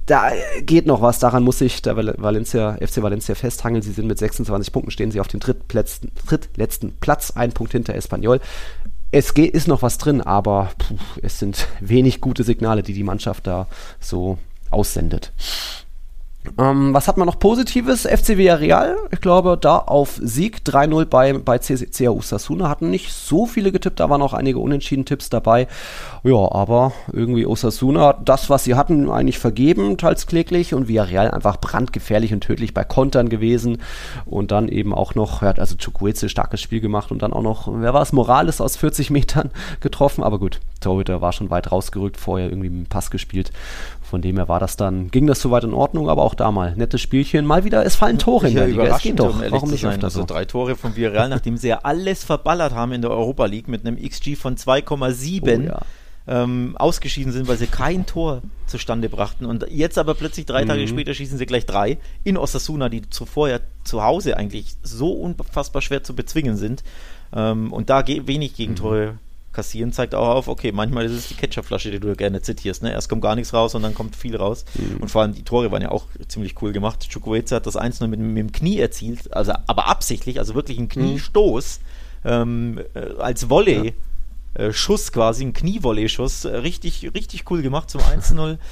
[0.05, 0.31] da
[0.61, 3.81] geht noch was, daran muss sich der Val- Valencia, FC Valencia festhangeln.
[3.81, 7.95] Sie sind mit 26 Punkten, stehen sie auf dem drittletzten, drittletzten Platz, ein Punkt hinter
[7.95, 8.39] Espanyol.
[9.11, 13.03] Es geht, ist noch was drin, aber puh, es sind wenig gute Signale, die die
[13.03, 13.67] Mannschaft da
[13.99, 14.37] so
[14.71, 15.31] aussendet.
[16.57, 18.05] Ähm, was hat man noch Positives?
[18.05, 22.69] FC Villarreal, ich glaube, da auf Sieg 3-0 bei, bei CA Osasuna.
[22.69, 25.67] Hatten nicht so viele getippt, da waren auch einige unentschieden Tipps dabei.
[26.23, 30.73] Ja, aber irgendwie Osasuna hat das, was sie hatten, eigentlich vergeben, teils kläglich.
[30.73, 33.79] Und Villarreal einfach brandgefährlich und tödlich bei Kontern gewesen.
[34.25, 37.69] Und dann eben auch noch, ja, also Chukwueze starkes Spiel gemacht und dann auch noch,
[37.71, 40.23] wer war es, Morales aus 40 Metern getroffen.
[40.23, 43.51] Aber gut, Torhüter war schon weit rausgerückt, vorher irgendwie dem Pass gespielt.
[44.13, 46.75] Von dem her war das dann, ging das soweit in Ordnung, aber auch da mal
[46.75, 47.47] nettes Spielchen.
[47.47, 48.83] Mal wieder, es fallen Tore in der Liga.
[48.83, 49.33] Es geht doch.
[49.33, 49.93] um Warum nicht sein.
[49.93, 50.25] öfter Also so?
[50.27, 53.87] drei Tore von Villarreal, nachdem sie ja alles verballert haben in der Europa League mit
[53.87, 55.81] einem XG von 2,7 Oh ja.
[56.27, 59.47] ähm, ausgeschieden sind, weil sie kein Tor zustande brachten.
[59.47, 60.67] Und jetzt aber plötzlich drei Mhm.
[60.69, 65.11] Tage später schießen sie gleich drei in Osasuna, die zuvor ja zu Hause eigentlich so
[65.11, 66.83] unfassbar schwer zu bezwingen sind.
[67.35, 69.15] Ähm, und da ge wenig Gegentore
[69.53, 72.83] kassieren, zeigt auch auf, okay, manchmal ist es die Ketchupflasche, die du gerne zitierst.
[72.83, 72.91] Ne?
[72.91, 74.65] Erst kommt gar nichts raus und dann kommt viel raus.
[74.99, 77.07] Und vor allem die Tore waren ja auch ziemlich cool gemacht.
[77.09, 80.89] Chukwueze hat das 1-0 mit, mit dem Knie erzielt, also aber absichtlich, also wirklich ein
[80.89, 81.79] Kniestoß
[82.25, 83.93] ähm, äh, als Volley.
[84.55, 88.57] äh, Schuss quasi, ein Knievolley-Schuss, äh, richtig, richtig cool gemacht zum 1-0.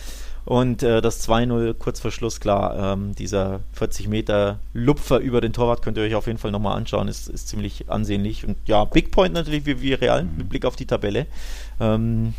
[0.46, 5.54] Und äh, das 2-0 kurz vor Schluss, klar, ähm, dieser 40 Meter Lupfer über den
[5.54, 8.46] Torwart könnt ihr euch auf jeden Fall nochmal anschauen, ist, ist ziemlich ansehnlich.
[8.46, 11.28] Und ja, Big Point natürlich wie, wie Real, mit Blick auf die Tabelle.
[11.80, 12.34] Ähm,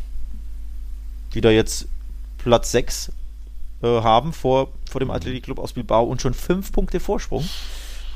[1.35, 1.87] die da jetzt
[2.39, 3.13] Platz 6
[3.83, 7.49] äh, haben vor, vor dem Athletic Club aus Bilbao und schon 5 Punkte Vorsprung.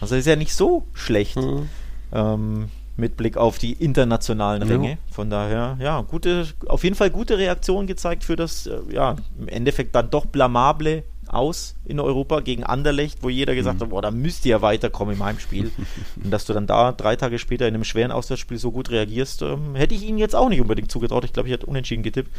[0.00, 1.68] Also ist ja nicht so schlecht Mhm.
[2.12, 4.68] ähm, mit Blick auf die internationalen Ja.
[4.68, 4.98] Ränge.
[5.10, 9.48] Von daher, ja, gute, auf jeden Fall gute Reaktion gezeigt für das, äh, ja, im
[9.48, 14.12] Endeffekt dann doch blamable aus in Europa gegen Anderlecht, wo jeder gesagt hat, boah, da
[14.12, 15.72] müsst ihr ja weiterkommen im Heimspiel.
[16.24, 19.42] Und dass du dann da drei Tage später in einem schweren Auswärtsspiel so gut reagierst,
[19.42, 21.24] ähm, hätte ich ihnen jetzt auch nicht unbedingt zugetraut.
[21.24, 22.30] Ich glaube, ich hätte unentschieden getippt.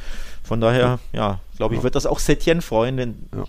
[0.41, 3.43] Von daher, ja, glaube ich, wird das auch Setien freuen, denn Ja.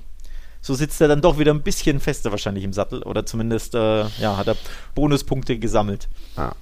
[0.61, 4.07] so sitzt er dann doch wieder ein bisschen fester wahrscheinlich im Sattel oder zumindest, äh,
[4.21, 4.57] ja, hat er
[4.97, 6.09] Bonuspunkte gesammelt.
[6.37, 6.53] Ja.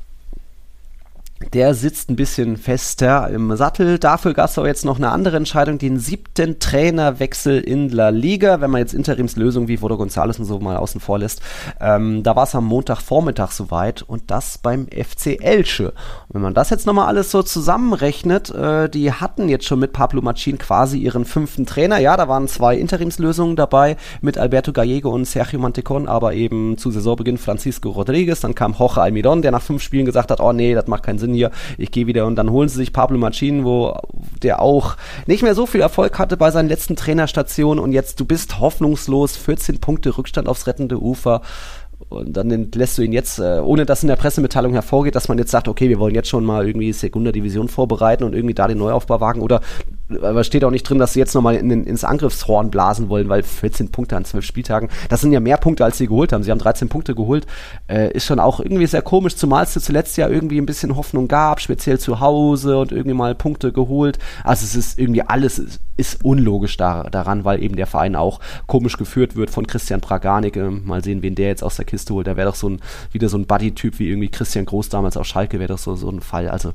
[1.52, 3.98] Der sitzt ein bisschen fester im Sattel.
[3.98, 8.60] Dafür gab es aber jetzt noch eine andere Entscheidung, den siebten Trainerwechsel in La Liga,
[8.60, 11.42] wenn man jetzt Interimslösungen wie Vodo González und so mal außen vor lässt.
[11.78, 15.88] Ähm, da war es am Montagvormittag soweit und das beim FC Elche.
[16.28, 19.92] Und wenn man das jetzt nochmal alles so zusammenrechnet, äh, die hatten jetzt schon mit
[19.92, 21.98] Pablo Machin quasi ihren fünften Trainer.
[21.98, 26.90] Ja, da waren zwei Interimslösungen dabei mit Alberto Gallego und Sergio Mantecon, aber eben zu
[26.90, 28.40] Saisonbeginn Francisco Rodriguez.
[28.40, 31.18] Dann kam Jorge Almidon, der nach fünf Spielen gesagt hat, oh nee, das macht keinen
[31.18, 33.96] Sinn hier, ich gehe wieder und dann holen sie sich Pablo Machin, wo
[34.42, 34.96] der auch
[35.26, 39.36] nicht mehr so viel Erfolg hatte bei seinen letzten Trainerstationen und jetzt du bist hoffnungslos,
[39.36, 41.42] 14 Punkte Rückstand aufs rettende Ufer.
[42.08, 45.38] Und dann lässt du ihn jetzt, äh, ohne dass in der Pressemitteilung hervorgeht, dass man
[45.38, 48.68] jetzt sagt, okay, wir wollen jetzt schon mal irgendwie Segunda Division vorbereiten und irgendwie da
[48.68, 49.40] den Neuaufbau wagen.
[49.40, 49.60] Oder
[50.08, 53.42] aber steht auch nicht drin, dass sie jetzt nochmal in, ins Angriffshorn blasen wollen, weil
[53.42, 56.42] 14 Punkte an 12 Spieltagen, das sind ja mehr Punkte, als sie geholt haben.
[56.42, 57.46] Sie haben 13 Punkte geholt.
[57.88, 61.26] Äh, ist schon auch irgendwie sehr komisch, zumal es zuletzt ja irgendwie ein bisschen Hoffnung
[61.28, 64.18] gab, speziell zu Hause und irgendwie mal Punkte geholt.
[64.44, 68.40] Also es ist irgendwie alles ist, ist unlogisch da, daran, weil eben der Verein auch
[68.66, 70.56] komisch geführt wird von Christian Praganik.
[70.56, 72.26] Mal sehen, wen der jetzt aus der Kiste holt.
[72.26, 72.80] Da wäre doch so ein,
[73.12, 76.08] wieder so ein Buddy-Typ wie irgendwie Christian Groß damals auf Schalke, wäre doch so, so
[76.08, 76.48] ein Fall.
[76.48, 76.72] Also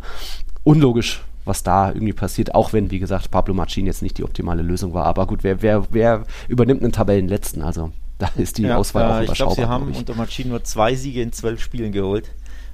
[0.63, 4.61] unlogisch was da irgendwie passiert, auch wenn, wie gesagt, Pablo Machin jetzt nicht die optimale
[4.61, 5.05] Lösung war.
[5.05, 7.61] Aber gut, wer, wer, wer übernimmt einen Tabellenletzten?
[7.61, 9.51] Also da ist die ja, Auswahl äh, auch überschaubar.
[9.51, 12.29] Ich glaube, sie haben unter Machin nur zwei Siege in zwölf Spielen geholt.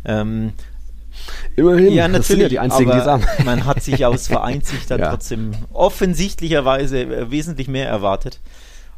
[0.06, 0.54] Ähm,
[1.56, 3.26] Immerhin, ja, natürlich, das sind ja die einzigen, die sagen.
[3.46, 5.10] Man hat sich aus Vereinssicht dann ja.
[5.10, 8.40] trotzdem offensichtlicherweise äh, wesentlich mehr erwartet.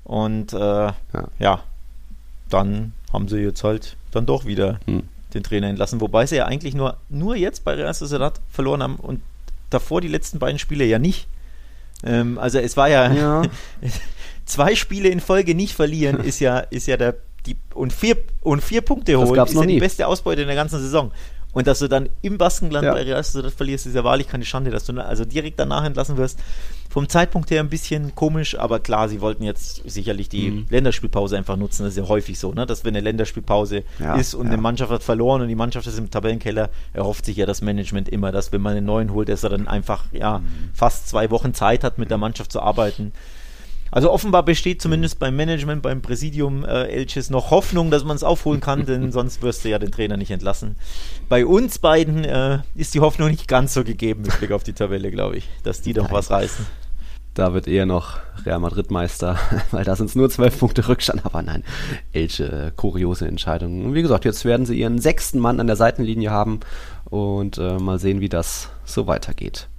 [0.04, 0.94] Und äh, ja.
[1.40, 1.60] ja.
[2.50, 5.04] dann haben sie jetzt halt dann doch wieder hm.
[5.34, 6.02] den Trainer entlassen.
[6.02, 9.22] Wobei sie ja eigentlich nur, nur jetzt bei Real Sociedad verloren haben und
[9.70, 11.28] davor die letzten beiden Spiele ja nicht.
[12.04, 13.42] Ähm, also es war ja, ja.
[14.46, 17.16] zwei Spiele in Folge nicht verlieren, ist ja, ist ja der
[17.46, 20.80] die, und vier und vier Punkte holen ist ja die beste Ausbeute in der ganzen
[20.80, 21.12] Saison.
[21.60, 22.94] Und dass du dann im Baskenland ja.
[22.94, 26.16] bei Real Sociedad verlierst, ist ja wahrlich keine Schande, dass du also direkt danach entlassen
[26.16, 26.40] wirst.
[26.90, 30.68] Vom Zeitpunkt her ein bisschen komisch, aber klar, sie wollten jetzt sicherlich die mhm.
[30.70, 31.84] Länderspielpause einfach nutzen.
[31.84, 32.66] Das ist ja häufig so, ne?
[32.66, 34.54] dass wenn eine Länderspielpause ja, ist und ja.
[34.54, 38.08] eine Mannschaft hat verloren und die Mannschaft ist im Tabellenkeller, erhofft sich ja das Management
[38.08, 40.46] immer, dass wenn man einen neuen holt, dass er dann einfach ja, mhm.
[40.74, 43.12] fast zwei Wochen Zeit hat, mit der Mannschaft zu arbeiten.
[43.92, 48.24] Also offenbar besteht zumindest beim Management, beim Präsidium äh, Elches noch Hoffnung, dass man es
[48.24, 50.76] aufholen kann, denn sonst wirst du ja den Trainer nicht entlassen.
[51.28, 54.74] Bei uns beiden äh, ist die Hoffnung nicht ganz so gegeben mit Blick auf die
[54.74, 56.66] Tabelle, glaube ich, dass die doch was reißen.
[57.34, 59.38] Da wird eher noch Real Madrid Meister,
[59.72, 61.64] weil da sind es nur zwölf Punkte Rückstand, aber nein,
[62.12, 63.86] Elche, äh, kuriose Entscheidung.
[63.86, 66.60] Und wie gesagt, jetzt werden sie ihren sechsten Mann an der Seitenlinie haben
[67.06, 69.70] und äh, mal sehen, wie das so weitergeht.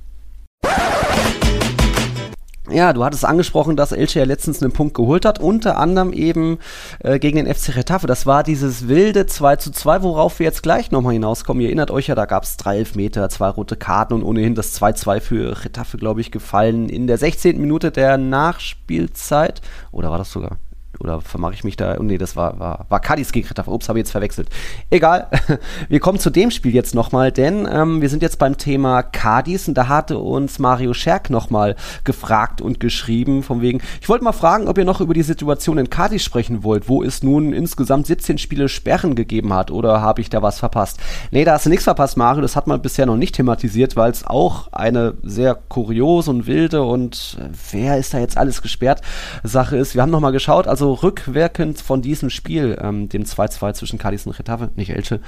[2.73, 6.59] Ja, du hattest angesprochen, dass Elche ja letztens einen Punkt geholt hat, unter anderem eben
[7.01, 8.07] äh, gegen den FC Retafe.
[8.07, 11.61] Das war dieses wilde 2 zu 2, worauf wir jetzt gleich nochmal hinauskommen.
[11.61, 14.81] Ihr erinnert euch ja, da gab es drei Elfmeter, zwei rote Karten und ohnehin das
[14.81, 17.61] 2-2 für Retafe, glaube ich, gefallen in der 16.
[17.61, 19.61] Minute der Nachspielzeit.
[19.91, 20.59] Oder war das sogar?
[21.01, 21.97] Oder vermache ich mich da?
[21.99, 23.71] Oh, nee, das war, war, war Cadiz gegen Retafe.
[23.71, 24.49] Ups, habe ich jetzt verwechselt.
[24.91, 25.29] Egal.
[25.89, 29.67] Wir kommen zu dem Spiel jetzt nochmal, denn ähm, wir sind jetzt beim Thema Cadiz
[29.69, 34.33] und da hatte uns Mario Scherk nochmal gefragt und geschrieben, von wegen, ich wollte mal
[34.33, 38.07] fragen, ob ihr noch über die Situation in Cadiz sprechen wollt, wo es nun insgesamt
[38.07, 40.99] 17 Spiele Sperren gegeben hat oder habe ich da was verpasst?
[41.31, 42.43] Nee, da hast du nichts verpasst, Mario.
[42.43, 46.83] Das hat man bisher noch nicht thematisiert, weil es auch eine sehr kuriose und wilde
[46.83, 49.01] und äh, wer ist da jetzt alles gesperrt
[49.43, 49.95] Sache ist.
[49.95, 54.39] Wir haben nochmal geschaut, also rückwirkend von diesem Spiel, ähm, dem 2-2 zwischen Cadiz und
[54.39, 55.21] Retafe, nicht Elche,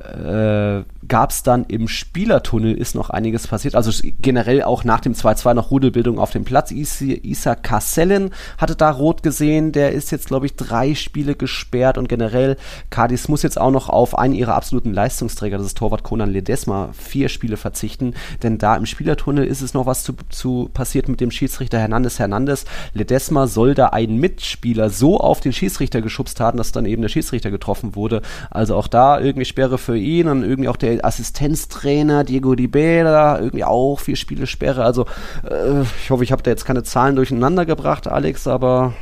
[0.00, 3.74] äh, gab es dann im Spielertunnel ist noch einiges passiert.
[3.74, 6.70] Also generell auch nach dem 2-2 noch Rudelbildung auf dem Platz.
[6.70, 9.72] Is Isa Kassellen hatte da rot gesehen.
[9.72, 12.56] Der ist jetzt, glaube ich, drei Spiele gesperrt und generell
[12.90, 16.90] Cadiz muss jetzt auch noch auf einen ihrer absoluten Leistungsträger, das ist Torwart Conan Ledesma,
[16.92, 18.14] vier Spiele verzichten.
[18.42, 22.18] Denn da im Spielertunnel ist es noch was zu, zu passiert mit dem Schiedsrichter Hernandez
[22.18, 22.64] Hernandez.
[22.94, 27.08] Ledesma soll da einen Mitspieler so auf den Schiedsrichter geschubst haben, dass dann eben der
[27.08, 28.22] Schiedsrichter getroffen wurde.
[28.50, 33.38] Also auch da irgendwie Sperre für ihn und irgendwie auch der Assistenztrainer Diego Di Bela,
[33.38, 34.84] irgendwie auch vier Spiele Sperre.
[34.84, 35.06] Also
[35.48, 38.94] äh, ich hoffe, ich habe da jetzt keine Zahlen durcheinander gebracht, Alex, aber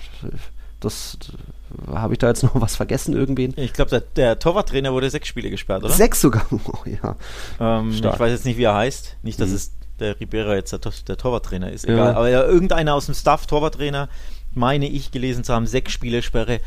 [0.80, 1.18] das
[1.92, 3.54] habe ich da jetzt noch was vergessen irgendwen?
[3.56, 5.92] Ich glaube, der, der Torwarttrainer wurde sechs Spiele gesperrt, oder?
[5.92, 7.16] Sechs sogar, oh, ja.
[7.60, 9.16] Ähm, ich weiß jetzt nicht, wie er heißt.
[9.22, 9.56] Nicht, dass mhm.
[9.56, 11.84] es der Ribera jetzt der, der Torwarttrainer ist.
[11.84, 12.12] Egal.
[12.12, 12.16] Ja.
[12.16, 14.08] Aber ja, irgendeiner aus dem Staff, Torwarttrainer,
[14.54, 16.60] meine ich gelesen zu haben, sechs Spiele Sperre.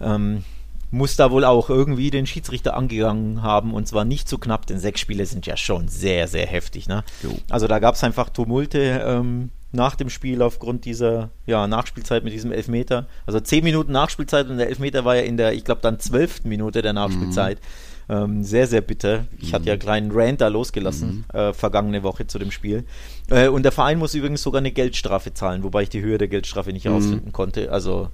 [0.00, 0.44] Ähm,
[0.90, 4.78] muss da wohl auch irgendwie den Schiedsrichter angegangen haben und zwar nicht so knapp, denn
[4.78, 6.88] sechs Spiele sind ja schon sehr, sehr heftig.
[6.88, 7.04] Ne?
[7.48, 12.32] Also da gab es einfach Tumulte ähm, nach dem Spiel aufgrund dieser ja, Nachspielzeit mit
[12.32, 13.06] diesem Elfmeter.
[13.26, 16.48] Also zehn Minuten Nachspielzeit und der Elfmeter war ja in der, ich glaube, dann zwölften
[16.48, 17.58] Minute der Nachspielzeit.
[17.60, 17.64] Mhm.
[18.08, 19.26] Ähm, sehr, sehr bitter.
[19.38, 22.84] Ich hatte ja einen kleinen Rant da losgelassen, äh, vergangene Woche zu dem Spiel.
[23.28, 26.26] Äh, und der Verein muss übrigens sogar eine Geldstrafe zahlen, wobei ich die Höhe der
[26.26, 27.70] Geldstrafe nicht herausfinden konnte.
[27.70, 28.08] Also,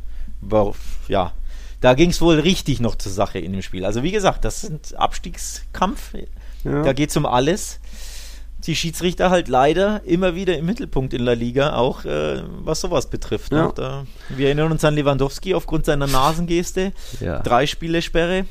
[1.09, 1.33] ja,
[1.81, 3.85] da ging es wohl richtig noch zur Sache in dem Spiel.
[3.85, 6.15] Also, wie gesagt, das sind Abstiegskampf.
[6.65, 6.83] Ja.
[6.83, 7.79] Da geht es um alles.
[8.67, 13.09] Die Schiedsrichter halt leider immer wieder im Mittelpunkt in La Liga, auch äh, was sowas
[13.11, 13.53] betrifft.
[13.53, 13.59] Ne?
[13.59, 13.73] Ja.
[13.73, 16.93] Da, wir erinnern uns an Lewandowski aufgrund seiner Nasengeste.
[17.21, 17.41] Ja.
[17.41, 18.47] Drei Spiele Sperre.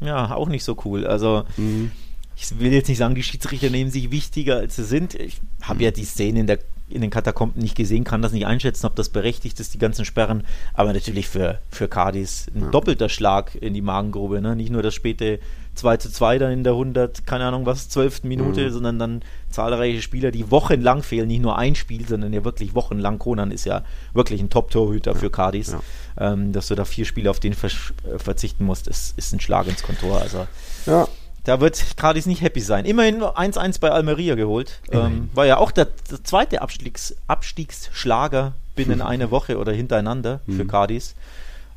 [0.00, 1.06] Ja, auch nicht so cool.
[1.06, 1.90] Also, Mhm.
[2.36, 5.14] ich will jetzt nicht sagen, die Schiedsrichter nehmen sich wichtiger, als sie sind.
[5.14, 6.58] Ich habe ja die Szene in, der,
[6.90, 10.04] in den Katakomben nicht gesehen, kann das nicht einschätzen, ob das berechtigt ist, die ganzen
[10.04, 10.44] Sperren.
[10.74, 14.40] Aber natürlich für, für Cardis ein doppelter Schlag in die Magengrube.
[14.40, 14.56] Ne?
[14.56, 15.40] Nicht nur das späte
[15.74, 18.24] 2 zu 2 dann in der 100, keine Ahnung was, 12.
[18.24, 21.28] Minute, sondern dann zahlreiche Spieler, die wochenlang fehlen.
[21.28, 23.18] Nicht nur ein Spiel, sondern ja wirklich wochenlang.
[23.18, 23.82] Konan ist ja
[24.12, 25.76] wirklich ein Top-Torhüter für Cardis.
[26.18, 29.68] Ähm, dass du da vier Spiele auf den äh, verzichten musst, ist, ist ein Schlag
[29.68, 30.20] ins Kontor.
[30.20, 30.46] Also
[30.86, 31.08] Ja.
[31.44, 32.84] Da wird Cardis nicht happy sein.
[32.84, 34.80] Immerhin 1-1 bei Almeria geholt.
[34.90, 40.66] Ähm, war ja auch der, der zweite Abstiegs, Abstiegsschlager binnen einer Woche oder hintereinander für
[40.66, 41.14] Cardis.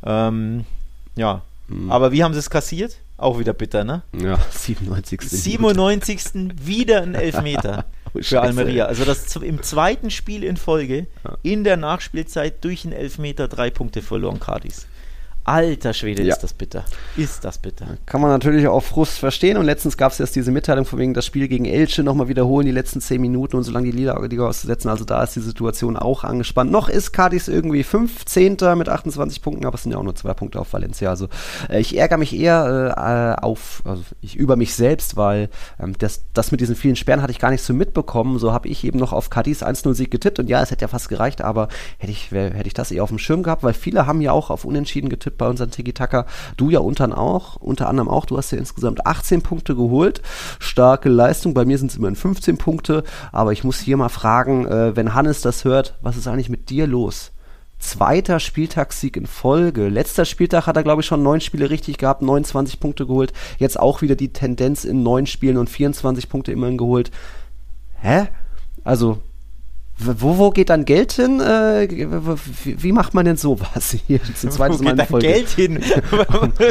[0.05, 0.65] Ähm,
[1.15, 1.41] ja,
[1.89, 2.97] aber wie haben sie es kassiert?
[3.17, 4.01] Auch wieder bitter, ne?
[4.13, 5.21] Ja, 97.
[5.21, 6.21] 97.
[6.65, 8.85] wieder ein Elfmeter Oh, für Almeria.
[8.85, 11.07] Also das im zweiten Spiel in Folge
[11.41, 14.85] in der Nachspielzeit durch einen Elfmeter drei Punkte verloren, Cardis.
[15.45, 16.33] Alter Schwede, Ja.
[16.35, 16.85] ist das bitter.
[17.17, 17.85] Ist das bitter.
[18.05, 19.57] Kann man natürlich auch Frust verstehen.
[19.57, 22.65] Und letztens gab es erst diese Mitteilung von wegen das Spiel gegen Elche nochmal wiederholen,
[22.65, 24.89] die letzten 10 Minuten und so lange die Liga, auszusetzen.
[24.89, 26.71] Also da ist die Situation auch angespannt.
[26.71, 28.57] Noch ist Cadiz irgendwie 15.
[28.77, 31.09] mit 28 Punkten, aber es sind ja auch nur zwei Punkte auf Valencia.
[31.09, 31.27] Also
[31.69, 36.21] äh, ich ärgere mich eher äh, auf, also ich über mich selbst, weil ähm, das,
[36.33, 38.39] das mit diesen vielen Sperren hatte ich gar nicht so mitbekommen.
[38.39, 41.09] So habe ich eben noch auf Cadiz 1-0-Sieg getippt und ja, es hätte ja fast
[41.09, 41.67] gereicht, aber
[41.97, 44.31] hätte ich, wär, hätte ich das eher auf dem Schirm gehabt, weil viele haben ja
[44.31, 46.25] auch auf Unentschieden getippt bei unseren Tiki-Taka.
[46.57, 48.25] Du ja unter, auch, unter anderem auch.
[48.25, 50.21] Du hast ja insgesamt 18 Punkte geholt.
[50.59, 51.53] Starke Leistung.
[51.53, 53.03] Bei mir sind es immerhin 15 Punkte.
[53.31, 56.69] Aber ich muss hier mal fragen, äh, wenn Hannes das hört, was ist eigentlich mit
[56.69, 57.31] dir los?
[57.79, 59.89] Zweiter Spieltagssieg in Folge.
[59.89, 63.33] Letzter Spieltag hat er, glaube ich, schon neun Spiele richtig gehabt, 29 Punkte geholt.
[63.57, 67.11] Jetzt auch wieder die Tendenz in neun Spielen und 24 Punkte immerhin geholt.
[67.99, 68.29] Hä?
[68.85, 69.19] Also,
[70.05, 71.39] wo, wo geht dann Geld hin?
[71.39, 71.87] Äh,
[72.63, 73.95] wie, wie macht man denn sowas?
[74.07, 75.27] Hier, zum zweites Wo Mal geht Folge.
[75.27, 75.79] Geld hin?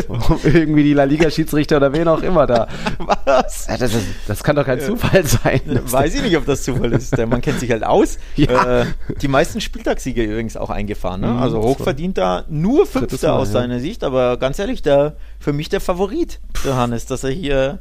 [0.09, 2.69] Um irgendwie die La Liga-Schiedsrichter oder wen auch immer da.
[3.25, 3.67] Was?
[3.69, 5.61] Ja, Das, das, das kann doch kein Zufall sein.
[5.85, 7.17] Weiß ich nicht, ob das Zufall ist.
[7.17, 8.19] Mann kennt sich halt aus.
[8.37, 8.81] Ja.
[8.83, 8.87] Äh,
[9.21, 11.21] die meisten Spieltagssiege übrigens auch eingefahren.
[11.21, 11.29] Ne?
[11.29, 13.53] Mhm, Also hochverdient da nur Fünfter Mal, aus ja.
[13.61, 17.79] seiner Sicht, aber ganz ehrlich, der, für mich der Favorit, der Hannes, dass er hier,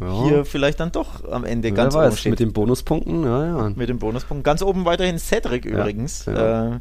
[0.00, 0.24] Ja.
[0.24, 2.30] hier vielleicht dann doch am Ende Wer ganz oben steht.
[2.30, 3.70] mit den Bonuspunkten, ja, ja.
[3.74, 4.44] Mit dem Bonuspunkt.
[4.44, 6.26] Ganz oben weiterhin Cedric übrigens.
[6.26, 6.76] ja.
[6.76, 6.80] Äh,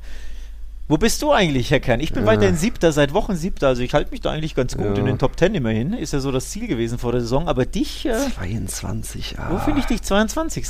[0.89, 1.99] wo bist du eigentlich, Herr Kern?
[1.99, 2.28] Ich bin Ja.
[2.30, 3.68] weiterhin Siebter, seit Wochen Siebter.
[3.68, 4.93] Also ich halte mich da eigentlich ganz gut Ja.
[4.95, 5.91] in den Top Ten immerhin.
[5.91, 7.49] Ist ja so das Ziel gewesen vor der Saison.
[7.49, 9.47] Aber dich, äh, 22, ja.
[9.51, 10.66] wo finde ich dich 22.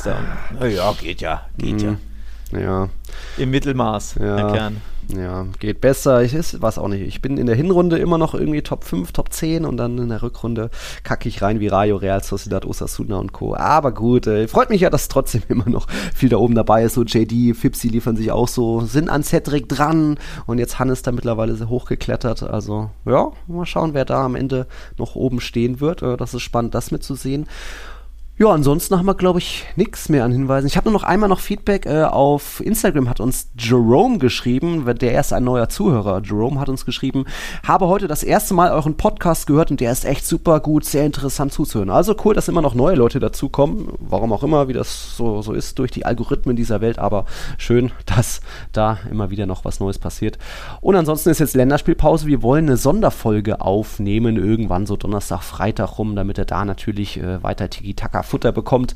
[0.59, 1.97] Na ja, geht ja, geht ja.
[2.51, 2.89] Ja,
[3.37, 4.37] Im Mittelmaß, Ja.
[4.37, 4.81] Herr Kern.
[5.15, 6.21] Ja, geht besser.
[6.23, 7.01] Ich was auch nicht.
[7.01, 10.09] Ich bin in der Hinrunde immer noch irgendwie Top 5, Top 10 und dann in
[10.09, 10.69] der Rückrunde
[11.03, 13.55] kacke ich rein wie Rayo, Real Sociedad, Osasuna und Co.
[13.55, 16.95] Aber gut, äh, freut mich ja, dass trotzdem immer noch viel da oben dabei ist.
[16.95, 21.11] So JD, Fipsi liefern sich auch so, sind an Cedric dran und jetzt Hannes da
[21.11, 22.43] mittlerweile sehr hochgeklettert.
[22.43, 26.01] Also ja, mal schauen, wer da am Ende noch oben stehen wird.
[26.01, 27.47] Äh, das ist spannend, das mitzusehen.
[28.39, 30.67] Ja, ansonsten haben wir, glaube ich, nichts mehr an Hinweisen.
[30.67, 31.87] Ich habe nur noch einmal noch Feedback.
[31.87, 36.21] Äh, auf Instagram hat uns Jerome geschrieben, der erst ein neuer Zuhörer.
[36.23, 37.25] Jerome hat uns geschrieben,
[37.63, 41.03] habe heute das erste Mal euren Podcast gehört und der ist echt super gut, sehr
[41.03, 41.89] interessant zuzuhören.
[41.89, 43.87] Also cool, dass immer noch neue Leute dazukommen.
[43.97, 46.99] Warum auch immer, wie das so, so ist durch die Algorithmen dieser Welt.
[46.99, 47.25] Aber
[47.57, 50.37] schön, dass da immer wieder noch was Neues passiert.
[50.79, 52.27] Und ansonsten ist jetzt Länderspielpause.
[52.27, 57.41] Wir wollen eine Sonderfolge aufnehmen, irgendwann so Donnerstag, Freitag rum, damit er da natürlich äh,
[57.41, 58.95] weiter Tiki-Taka Futter bekommt.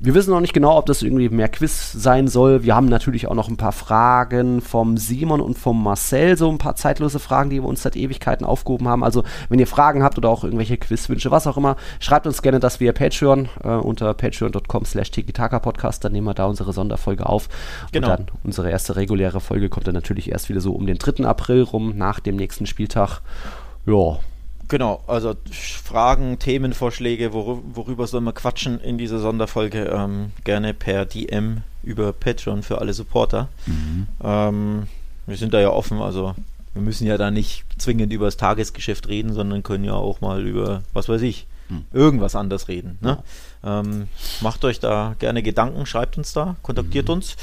[0.00, 2.62] Wir wissen noch nicht genau, ob das irgendwie mehr Quiz sein soll.
[2.62, 6.58] Wir haben natürlich auch noch ein paar Fragen vom Simon und vom Marcel, so ein
[6.58, 9.02] paar zeitlose Fragen, die wir uns seit Ewigkeiten aufgehoben haben.
[9.02, 12.60] Also, wenn ihr Fragen habt oder auch irgendwelche Quizwünsche, was auch immer, schreibt uns gerne
[12.60, 16.04] das via Patreon äh, unter patreon.com slash podcast.
[16.04, 17.48] Dann nehmen wir da unsere Sonderfolge auf.
[17.90, 18.06] Genau.
[18.06, 21.24] Und dann unsere erste reguläre Folge kommt dann natürlich erst wieder so um den 3.
[21.24, 23.20] April rum, nach dem nächsten Spieltag.
[23.84, 24.18] Ja,
[24.68, 29.84] Genau, also Fragen, Themenvorschläge, worü worüber sollen wir quatschen in dieser Sonderfolge?
[29.84, 33.48] Ähm, gerne per DM über Patreon für alle Supporter.
[34.22, 34.86] Ähm,
[35.26, 36.34] wir sind da ja offen, also
[36.74, 40.46] wir müssen ja da nicht zwingend über das Tagesgeschäft reden, sondern können ja auch mal
[40.46, 41.46] über, was weiß ich,
[41.92, 42.98] irgendwas anders reden.
[43.00, 43.18] Ne?
[43.64, 44.08] Ähm,
[44.40, 47.36] macht euch da gerne Gedanken, schreibt uns da, kontaktiert uns.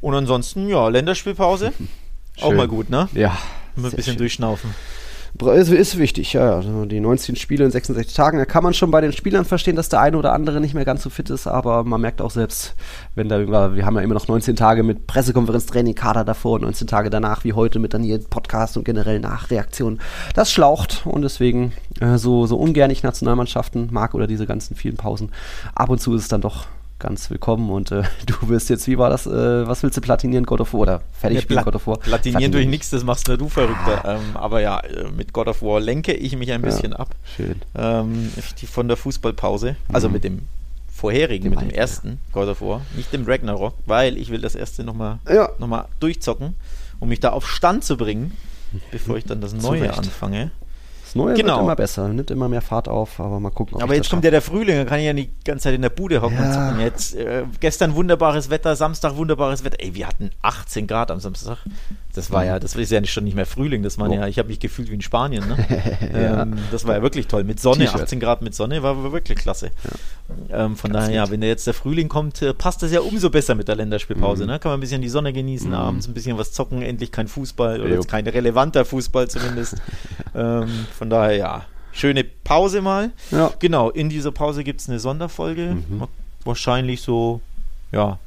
[0.00, 1.72] Und ansonsten, ja, Länderspielpause.
[2.40, 3.08] Auch mal gut, ne?
[3.12, 3.36] ja.
[3.76, 4.16] Ein bisschen schön.
[4.16, 4.74] durchschnaufen.
[5.38, 6.56] Ist, ist wichtig, ja.
[6.56, 8.38] Also die 19 Spiele in 66 Tagen.
[8.38, 10.84] Da kann man schon bei den Spielern verstehen, dass der eine oder andere nicht mehr
[10.84, 12.74] ganz so fit ist, aber man merkt auch selbst,
[13.14, 16.86] wenn da, wir haben ja immer noch 19 Tage mit Pressekonferenz, Training, Kader davor, 19
[16.86, 20.00] Tage danach, wie heute mit dann hier Podcast und generell Nachreaktionen.
[20.34, 24.96] Das schlaucht und deswegen äh, so, so ungern ich Nationalmannschaften mag oder diese ganzen vielen
[24.96, 25.30] Pausen.
[25.74, 26.66] Ab und zu ist es dann doch
[27.00, 30.46] ganz willkommen und äh, du wirst jetzt, wie war das, äh, was willst du platinieren,
[30.46, 31.98] God of War oder fertig ja, spielen, God of War?
[31.98, 34.04] Platinieren durch nichts, das machst nur du Verrückter.
[34.04, 34.14] Ah.
[34.16, 37.14] Ähm, aber ja, äh, mit God of War lenke ich mich ein bisschen ja, ab.
[37.36, 37.56] Schön.
[37.74, 38.30] Ähm,
[38.70, 40.14] von der Fußballpause, also mhm.
[40.14, 40.42] mit dem
[40.92, 42.16] vorherigen, dem mit dem ersten ja.
[42.32, 45.50] God of War, nicht dem Ragnarok, weil ich will das erste nochmal ja.
[45.58, 46.54] noch durchzocken,
[47.00, 48.36] um mich da auf Stand zu bringen,
[48.92, 50.50] bevor ich dann das Neue anfange.
[51.10, 51.54] Das Neue genau.
[51.54, 53.82] wird immer besser, nimmt immer mehr Fahrt auf, aber mal gucken.
[53.82, 55.88] aber jetzt kommt ja der Frühling, da kann ich ja die ganze Zeit in der
[55.88, 56.44] Bude hocken ja.
[56.46, 56.80] und zocken.
[56.80, 59.78] Jetzt, äh, gestern wunderbares Wetter, Samstag wunderbares Wetter.
[59.80, 61.58] Ey, wir hatten 18 Grad am Samstag.
[62.14, 64.12] Das war ja, das ist ja schon nicht mehr Frühling, das war oh.
[64.12, 65.48] ja, ich habe mich gefühlt wie in Spanien.
[65.48, 65.56] Ne?
[66.12, 66.42] ja.
[66.42, 67.42] ähm, das war ja wirklich toll.
[67.42, 69.72] Mit Sonne, 18 Grad mit Sonne, war wirklich klasse.
[69.82, 70.64] Ja.
[70.64, 73.30] Ähm, von Ganz daher, ja, wenn jetzt der Frühling kommt, äh, passt das ja umso
[73.30, 74.44] besser mit der Länderspielpause.
[74.44, 74.50] Mhm.
[74.50, 74.58] Ne?
[74.58, 75.74] Kann man ein bisschen die Sonne genießen, mhm.
[75.74, 79.76] abends ein bisschen was zocken, endlich kein Fußball, oder jetzt kein relevanter Fußball zumindest.
[80.34, 80.68] ähm,
[81.00, 83.12] von daher, ja, schöne Pause mal.
[83.30, 83.50] Ja.
[83.58, 85.76] Genau, in dieser Pause gibt es eine Sonderfolge.
[85.76, 86.02] Mhm.
[86.44, 87.40] Wahrscheinlich so,
[87.90, 88.18] ja,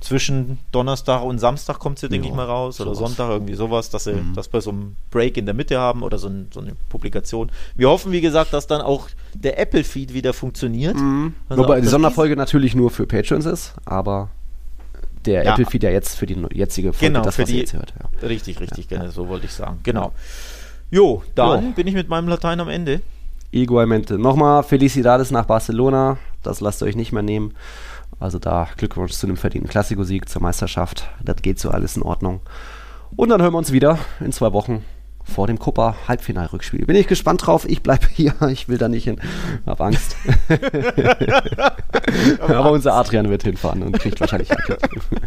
[0.00, 2.80] zwischen Donnerstag und Samstag kommt sie, denke ich mal, raus.
[2.80, 3.10] Oder sowas.
[3.10, 4.32] Sonntag, irgendwie sowas, dass sie mhm.
[4.34, 7.50] das bei so einem Break in der Mitte haben oder so, ein, so, eine Publikation.
[7.74, 10.96] Wir hoffen, wie gesagt, dass dann auch der Apple-Feed wieder funktioniert.
[10.96, 11.34] Mhm.
[11.50, 14.30] Also Wobei die Sonderfolge natürlich nur für Patrons ist, aber
[15.26, 15.52] der ja.
[15.52, 17.92] Apple-Feed ja jetzt für die jetzige Folge, genau, das, für die, hört.
[18.00, 18.26] Ja.
[18.26, 19.10] Richtig, richtig, ja.
[19.10, 19.80] so wollte ich sagen.
[19.82, 20.14] Genau.
[20.96, 21.72] Jo, dann jo.
[21.72, 23.02] bin ich mit meinem Latein am Ende.
[23.50, 24.18] Igualmente.
[24.18, 26.16] Nochmal Felicidades nach Barcelona.
[26.42, 27.52] Das lasst ihr euch nicht mehr nehmen.
[28.18, 31.06] Also da Glückwunsch zu einem verdienten Klassikosieg, zur Meisterschaft.
[31.22, 32.40] Das geht so alles in Ordnung.
[33.14, 34.86] Und dann hören wir uns wieder in zwei Wochen
[35.22, 36.86] vor dem Copa Halbfinalrückspiel.
[36.86, 37.68] Bin ich gespannt drauf.
[37.68, 38.32] Ich bleibe hier.
[38.48, 39.20] Ich will da nicht hin.
[39.66, 40.16] Hab Angst.
[42.40, 44.78] aber unser Adrian wird hinfahren und kriegt wahrscheinlich Hacke.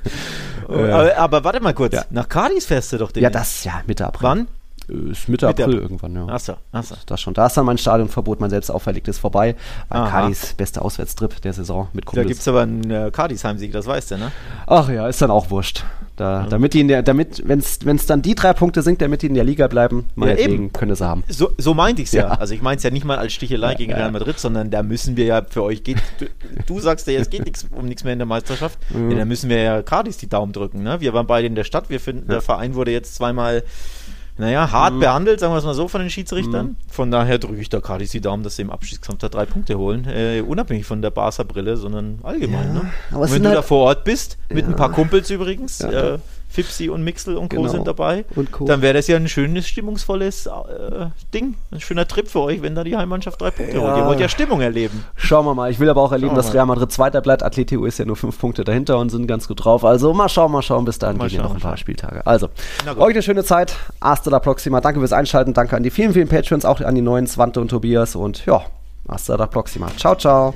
[0.68, 1.94] aber, aber, warte mal kurz.
[1.94, 2.06] Ja.
[2.10, 3.22] Nach Cadiz fährst du doch den.
[3.22, 4.30] Ja, das ja Mitte April.
[4.30, 4.48] Wann?
[4.90, 6.26] Ist Mitte, Mitte April, irgendwann, ja.
[6.28, 6.96] Achso, achso.
[7.06, 7.34] Das schon.
[7.34, 9.56] Da ist dann mein Stadionverbot, mein selbst auferlegtes vorbei.
[9.90, 12.26] Weil Cardis beste Auswärtstrip der Saison mit Kumpels.
[12.26, 14.32] Da gibt es aber einen äh, Cardis Heimsieg, das weißt du, ne?
[14.68, 15.84] Ach ja, ist dann auch wurscht.
[16.16, 16.50] Da, mhm.
[16.50, 19.36] Damit die in der, damit, wenn es dann die drei Punkte sind, damit die in
[19.36, 21.24] der Liga bleiben, meinetwegen ja, können sie haben.
[21.30, 22.24] So, so meinte ich es ja.
[22.24, 22.32] ja.
[22.32, 24.84] Also ich meine es ja nicht mal als Stichelei ja, gegen Real Madrid, sondern da
[24.84, 25.98] müssen wir ja für euch geht.
[26.20, 26.26] Du,
[26.66, 28.78] du sagst ja, es geht nix, um nichts mehr in der Meisterschaft.
[28.90, 29.12] Mhm.
[29.12, 30.84] Ja, da müssen wir ja Cardis die Daumen drücken.
[30.84, 31.00] Ne?
[31.00, 31.90] Wir waren beide in der Stadt.
[31.90, 33.64] Wir finden, der Verein wurde jetzt zweimal
[34.40, 35.00] naja, hart mhm.
[35.02, 36.68] behandelt, sagen wir es mal so, von den Schiedsrichtern.
[36.68, 36.76] Mhm.
[36.90, 39.78] Von daher drücke ich da gerade die Daumen, dass sie im Abstiegskampf da drei Punkte
[39.78, 40.08] holen.
[40.08, 42.68] Äh, unabhängig von der Barca-Brille, sondern allgemein.
[42.68, 42.92] Ja, ne?
[43.32, 44.72] Wenn du halt da vor Ort bist, mit ja.
[44.72, 46.16] ein paar Kumpels übrigens, ja.
[46.16, 47.58] äh, Fipsi und Mixel und Co.
[47.58, 47.70] Genau.
[47.70, 48.26] sind dabei.
[48.66, 50.52] Dann wäre das ja ein schönes, stimmungsvolles äh,
[51.32, 51.56] Ding.
[51.72, 53.82] Ein schöner Trip für euch, wenn da die Heimmannschaft drei Punkte ja.
[53.84, 53.98] holt.
[53.98, 55.06] Ihr wollt ja Stimmung erleben.
[55.16, 55.70] Schauen wir mal.
[55.70, 57.44] Ich will aber auch erleben, dass Real Madrid Zweiter bleibt.
[57.44, 59.86] Atletico ist ja nur fünf Punkte dahinter und sind ganz gut drauf.
[59.86, 60.86] Also mal schauen, mal schauen.
[60.86, 62.26] Bis dahin mal gehen ja noch ein paar Spieltage.
[62.26, 62.50] Also,
[62.98, 63.76] euch eine schöne Zeit.
[64.02, 64.82] Hasta la proxima.
[64.82, 65.54] Danke fürs Einschalten.
[65.54, 68.16] Danke an die vielen, vielen Patrons, auch an die neuen Swante und Tobias.
[68.16, 68.64] Und ja,
[69.08, 69.88] hasta la proxima.
[69.98, 70.54] Ciao, ciao.